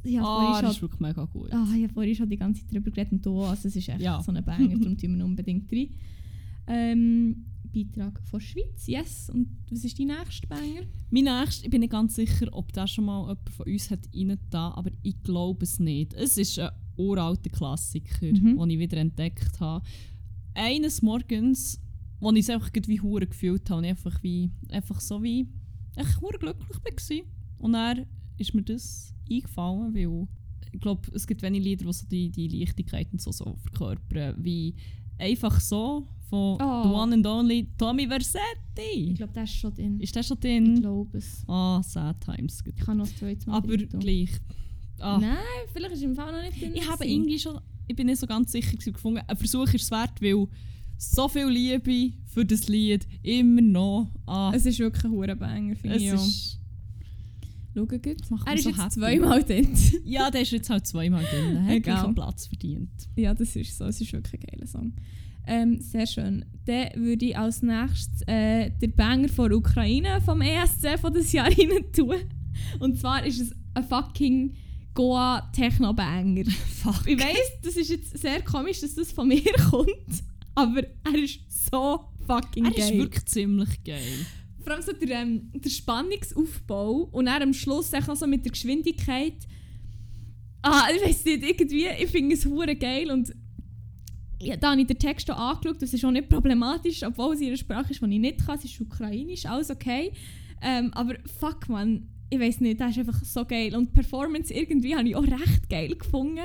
[0.08, 1.52] Ah, vorhin das schon ist wirklich mega gut.
[1.52, 3.40] Ah, ich habe vorhin schon die ganze Zeit darüber geredet und du.
[3.42, 4.22] Also es ist echt Ja.
[4.22, 5.88] so ein Banger, darum tun wir unbedingt rein.
[6.68, 7.44] Ähm,
[7.84, 9.30] Beitrag von Schweiz, yes.
[9.30, 10.82] Und was ist dein nächster Banger?
[11.10, 14.00] Mein nächster, ich bin nicht ganz sicher, ob da schon mal jemand von uns hat
[14.14, 16.14] reingetan, aber ich glaube es nicht.
[16.14, 18.56] Es ist ein uralter Klassiker, Mhm.
[18.58, 19.84] den ich wieder entdeckt habe.
[20.54, 21.80] Eines Morgens,
[22.20, 25.46] wo ich es einfach wie hure gefühlt habe und ich einfach, wie, einfach so wie
[25.96, 27.26] echt hure glücklich war.
[27.58, 28.06] Und dann
[28.38, 30.26] ist mir das eingefallen, weil
[30.72, 34.36] ich glaube, es gibt wenige Lieder, die so die, die Leichtigkeit und so, so verkörpern,
[34.42, 34.74] wie
[35.18, 36.82] einfach so von Oh.
[36.84, 39.10] The One and Only Tommy Versetti.
[39.10, 40.00] Ich glaube, das ist schon drin.
[40.00, 40.80] Ist der schon Ich drin?
[40.80, 41.44] glaube es.
[41.48, 42.62] Ah, sad times.
[42.64, 42.74] gut.
[42.76, 44.30] Ich kann noch zweite Mal Aber drin gleich.
[44.98, 45.36] Ah, Nein,
[45.72, 46.72] vielleicht ist im Fall noch nicht drin.
[46.74, 49.20] ich habe irgendwie schon, ich bin nicht so ganz sicher gefunden.
[49.26, 50.46] Ein Versuch ist es wert, weil
[50.98, 54.10] so viel Liebe für das Lied immer noch.
[54.26, 56.06] Ah, Es ist wirklich ein hoher Banger, finde ich.
[56.06, 56.58] ist,
[57.74, 58.06] Schau gut.
[58.06, 58.90] Er ist so jetzt happy.
[58.94, 59.68] zweimal drin.
[60.06, 61.56] ja, der ist jetzt halt zweimal drin.
[61.68, 62.90] Er hat einen Platz verdient.
[63.16, 63.84] Ja, das ist so.
[63.84, 64.94] Es ist wirklich ein geiler Song.
[65.46, 66.44] Ähm, sehr schön.
[66.64, 71.32] Dann würde ich als nächstes äh, den Banger von der Ukraine vom ESC von das
[71.32, 72.16] Jahr rein tun.
[72.80, 74.54] Und zwar ist es ein fucking
[74.94, 76.44] Goa Techno Banger.
[76.82, 77.06] Fuck.
[77.06, 80.24] Ich weiss, das ist jetzt sehr komisch, dass das von mir kommt,
[80.54, 81.40] aber er ist
[81.70, 82.80] so fucking Er geil.
[82.80, 84.26] ist wirklich ziemlich geil.
[84.62, 88.50] Vor allem so der, ähm, der Spannungsaufbau und dann am Schluss noch so mit der
[88.52, 89.36] Geschwindigkeit.
[90.62, 93.32] Ah, ich weiß nicht, irgendwie, ich finde es hure geil und
[94.40, 97.40] ja, da habe ich den Text auch angeschaut, das ist auch nicht problematisch, obwohl es
[97.40, 100.12] ihre Sprache ist, die ich nicht kann, es ist ukrainisch, alles okay.
[100.62, 103.74] Ähm, aber fuck man, ich weiß nicht, das ist einfach so geil.
[103.74, 106.40] Und die Performance irgendwie habe ich auch recht geil gefunden.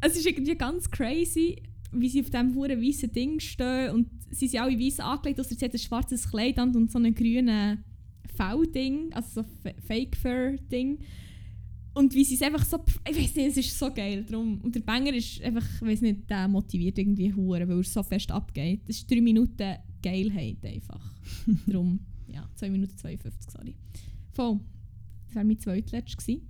[0.00, 1.62] Es ist irgendwie ganz crazy,
[1.92, 5.54] wie sie auf diesem hohen weißen Ding stehen und sie sind alle weiß angelegt, außer
[5.54, 7.78] sie hat ein schwarzes Kleid und so ein grünes
[8.36, 10.98] V-Ding, also so Fake-Fur-Ding.
[11.94, 14.60] Und wie sie es einfach so, ich weiß nicht, es ist so geil drum.
[14.62, 18.02] Und der Banger ist einfach, ich weiß nicht, der motiviert irgendwie hure, weil er so
[18.02, 18.80] fest abgeht.
[18.86, 21.14] Das ist 3 Minuten Geilheit einfach.
[21.68, 23.76] drum, ja, 2 Minuten 52, sorry.
[24.32, 24.58] Voll.
[25.26, 26.48] Das war mein zweitletztes gewesen.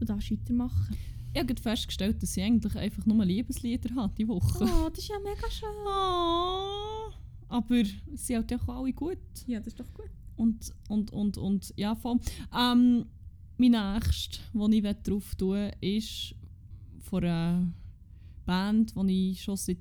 [0.00, 0.96] Du darfst weitermachen.
[1.32, 4.64] Ich habe festgestellt, dass sie eigentlich einfach nur Liebeslieder hat die Woche.
[4.64, 5.68] Oh, das ist ja mega schön.
[5.86, 7.12] Oh,
[7.48, 7.82] aber
[8.14, 9.18] sie hat ja auch alle gut.
[9.46, 10.10] Ja, das ist doch gut.
[10.36, 12.18] Und, und, und, und ja, voll.
[12.56, 13.06] Ähm,
[13.58, 16.34] mein nächstes, was ich drauf tun ist
[17.00, 17.72] von einer
[18.44, 19.78] Band, die ich schon seit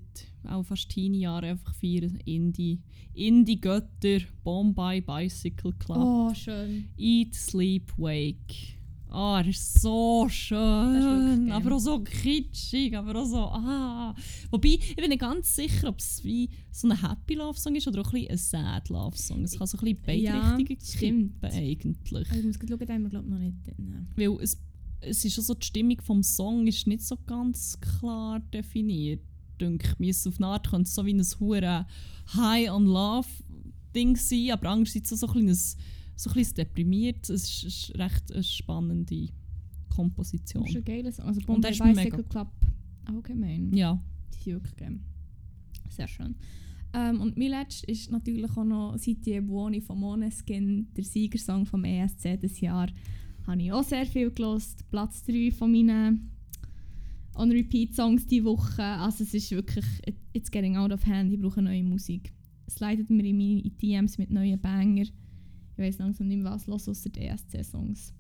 [0.48, 2.12] auch fast 10 Jahren einfach feiere.
[2.26, 2.82] Indie.
[3.14, 5.98] Indie-Götter, Bombay Bicycle Club.
[5.98, 6.90] Oh, schön.
[6.98, 8.78] Eat, Sleep, Wake.
[9.10, 11.48] Ah, er ist so schön.
[11.48, 11.52] geil.
[11.52, 14.16] aber auch so kitschig, aber auch so, ah.
[14.52, 17.88] Wobei, ich bin nicht ganz sicher, ob es wie so ein Happy Love Song ist
[17.88, 19.44] oder auch ein, bisschen ein Sad Love Song.
[19.44, 22.30] Es kann so ein bisschen beide Ja, Richtungen eigentlich.
[22.30, 24.08] Also ich muss schauen, den haben wir glaube noch nicht drin.
[24.16, 24.58] Weil es,
[25.02, 29.22] es ist schon so, die Stimmung vom Song ist nicht so ganz klar definiert.
[29.60, 31.86] Denke mir, auf eine Art könnte es so wie ein hure
[32.36, 33.30] High on Love
[33.96, 35.80] Ding sein, aber andererseits auch so ein bisschen,
[36.16, 37.30] so ein bisschen deprimiert.
[37.30, 39.30] Es ist, ist recht eine spannende
[39.90, 40.64] Komposition.
[40.64, 42.52] Das ist ein geiles Also Bombay Bicycle Club
[43.06, 43.74] allgemein.
[43.74, 44.02] Ja,
[44.34, 45.00] Die sind wirklich geil.
[45.90, 46.36] Sehr schön.
[46.94, 51.84] Ähm, und mein letztes ist natürlich auch noch «Siti Buoni» von Måneskin, der Siegersong vom
[51.84, 52.88] ESC dieses Jahr.
[53.46, 54.90] Habe ich auch sehr viel gelost.
[54.90, 56.32] Platz 3 von meinen
[57.36, 58.82] On-Repeat-Songs diese Woche.
[58.84, 62.32] Also es ist wirklich, it- it's getting out of hand, ich brauche neue Musik.
[62.66, 65.06] Es leitet mir in meine DMs mit neuen Banger.
[65.78, 68.14] Ich weiß langsam nicht mehr, was los außer die ESC-Songs.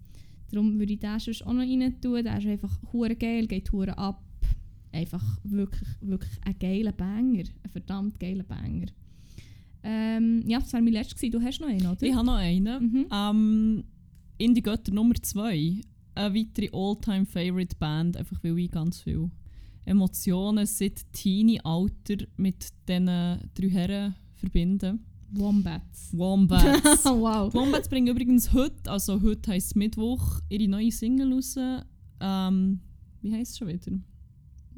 [0.52, 2.24] Darum würde ich den sonst auch noch rein tun.
[2.24, 4.22] Der ist einfach hure geil, geht hure ab.
[4.92, 7.44] Einfach wirklich, wirklich ein geiler Banger.
[7.64, 8.88] Ein verdammt geiler Banger.
[9.84, 11.30] Ähm, ja, das war mein letztes.
[11.30, 12.02] Du hast noch einen, oder?
[12.02, 12.84] ich habe noch einen.
[12.84, 13.06] Mhm.
[13.12, 13.84] Ähm,
[14.38, 15.82] Indie Götter Nummer 2.
[16.16, 19.30] Eine weitere All-Time-Favorite Band, einfach weil ich ganz viel
[19.86, 24.98] Emotionen seit Teenie-Alter mit diesen drei Herren verbinde.
[25.38, 26.10] Wombats.
[26.12, 27.06] Wombats.
[27.06, 27.54] wow.
[27.54, 31.56] Wombats bringen übrigens heute, also heute heisst Mittwoch, ihre neue Single raus.
[32.20, 32.80] Ähm,
[33.22, 34.00] wie heisst es schon wieder?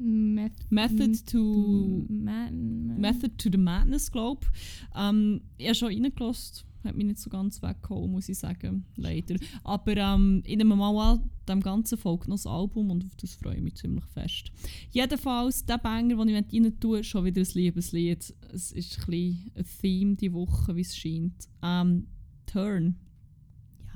[0.00, 4.86] Meth Method to Method to the Madness, glaube ich.
[4.96, 9.36] Ähm, ich habe schon reingelassen, hat mich nicht so ganz weggehauen, muss ich sagen, leider.
[9.64, 13.34] Aber ähm, ich nehme mal an, dem Ganzen folgt noch das Album und auf das
[13.34, 14.52] freue ich mich ziemlich fest.
[14.90, 18.34] Jedenfalls, der Banger, den ich rein tue, schon wieder ein Liebeslied.
[18.52, 21.48] Es ist ein bisschen ein Theme die Woche, wie es scheint.
[21.62, 22.06] Ähm,
[22.46, 22.96] Turn.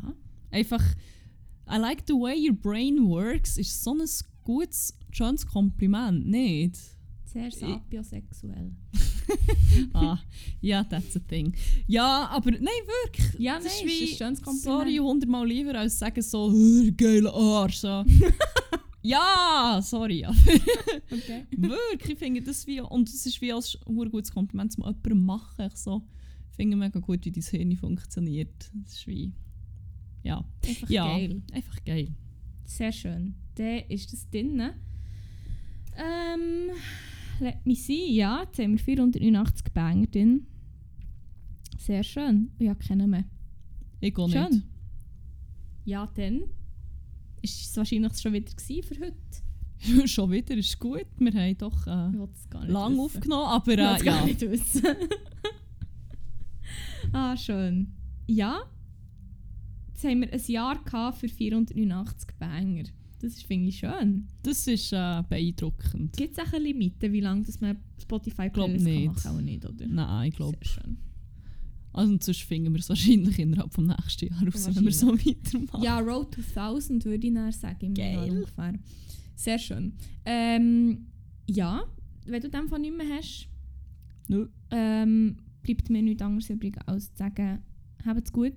[0.02, 0.14] Ja.
[0.50, 0.84] Einfach,
[1.70, 4.06] I like the way your brain works, ist so ein
[4.42, 6.78] gutes, schönes Kompliment, nicht?
[7.24, 8.72] Sehr sapiosexuell.
[9.94, 10.18] ah,
[10.60, 11.54] ja, that's a thing.
[11.86, 12.62] Ja, aber nein,
[13.04, 13.38] wirklich.
[13.40, 14.62] Ja, Das nein, ist ist wie- ein schönes Kompliment.
[14.80, 17.76] Sorry, hundertmal lieber als sagen so, «Hör, geiler Arsch.
[17.78, 18.04] So.
[19.02, 20.26] ja, sorry.
[21.12, 21.44] Okay.
[21.50, 25.24] wirklich, ich finde das wie, und es ist wie als ein gutes Kompliment zum jemandem
[25.26, 25.66] machen.
[25.66, 26.02] Ich so,
[26.56, 28.70] finde mega gut, wie dein Hirn funktioniert.
[28.84, 29.30] Das ist wie,
[30.22, 31.42] ja, Einfach ja, geil.
[31.52, 32.09] einfach geil.
[32.64, 33.34] Sehr schön.
[33.59, 34.62] Der ist das drin.
[35.98, 36.70] Ähm,
[37.40, 38.12] let me see.
[38.12, 40.46] Ja, jetzt haben wir 489 Banger drin.
[41.78, 42.50] Sehr schön.
[42.59, 43.24] Ja, kennen wir.
[44.00, 44.50] Ich gehe Schön.
[44.50, 44.62] nicht.
[45.84, 46.42] Ja, dann
[47.40, 48.52] ist es wahrscheinlich schon wieder
[48.82, 49.16] für heute.
[50.09, 51.06] Schon wieder, ist gut.
[51.18, 53.00] Wir haben doch Ich äh, lang wissen.
[53.00, 54.24] aufgenommen, aber Ich äh, es gar ja.
[54.26, 54.82] nicht wissen.
[57.12, 57.92] ah, schön.
[58.28, 58.60] Ja,
[59.88, 62.84] jetzt haben wir ein Jahr für 489 Banger.
[63.23, 64.27] Das finde ich, schön.
[64.43, 66.16] Das ist äh, beeindruckend.
[66.16, 69.07] Gibt es auch eine Limite, wie lange dass man Spotify Playlist kann nicht.
[69.07, 69.44] machen kann?
[69.44, 69.86] Nicht, oder?
[69.86, 70.59] Nein, ich glaube.
[71.93, 75.82] Also sonst finden wir es wahrscheinlich innerhalb vom nächsten Jahr raus, wenn wir so weitermachen.
[75.85, 77.86] Ja, Road to 1000 würde ich dann sagen.
[77.86, 78.15] Im Geil.
[78.15, 78.74] Jahr ungefähr.
[79.36, 79.93] Sehr schön.
[80.24, 81.07] Ähm,
[81.47, 81.85] ja,
[82.27, 83.49] wenn du den von nicht mehr hast,
[84.28, 84.49] Nö.
[84.70, 87.61] ähm, bleibt mir nichts anderes übrig, als zu sagen,
[88.05, 88.57] habt's gut,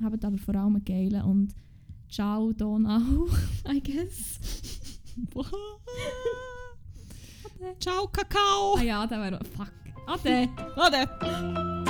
[0.00, 1.54] habt aber vor allem einen geilen und
[2.12, 3.28] ciao Donau,
[3.66, 4.38] I guess.
[7.78, 8.74] Ciao, Kakao!
[8.76, 9.38] ah ja, der wäre...
[9.56, 9.72] Fuck.
[10.06, 10.48] Ade.
[10.76, 11.81] Ade!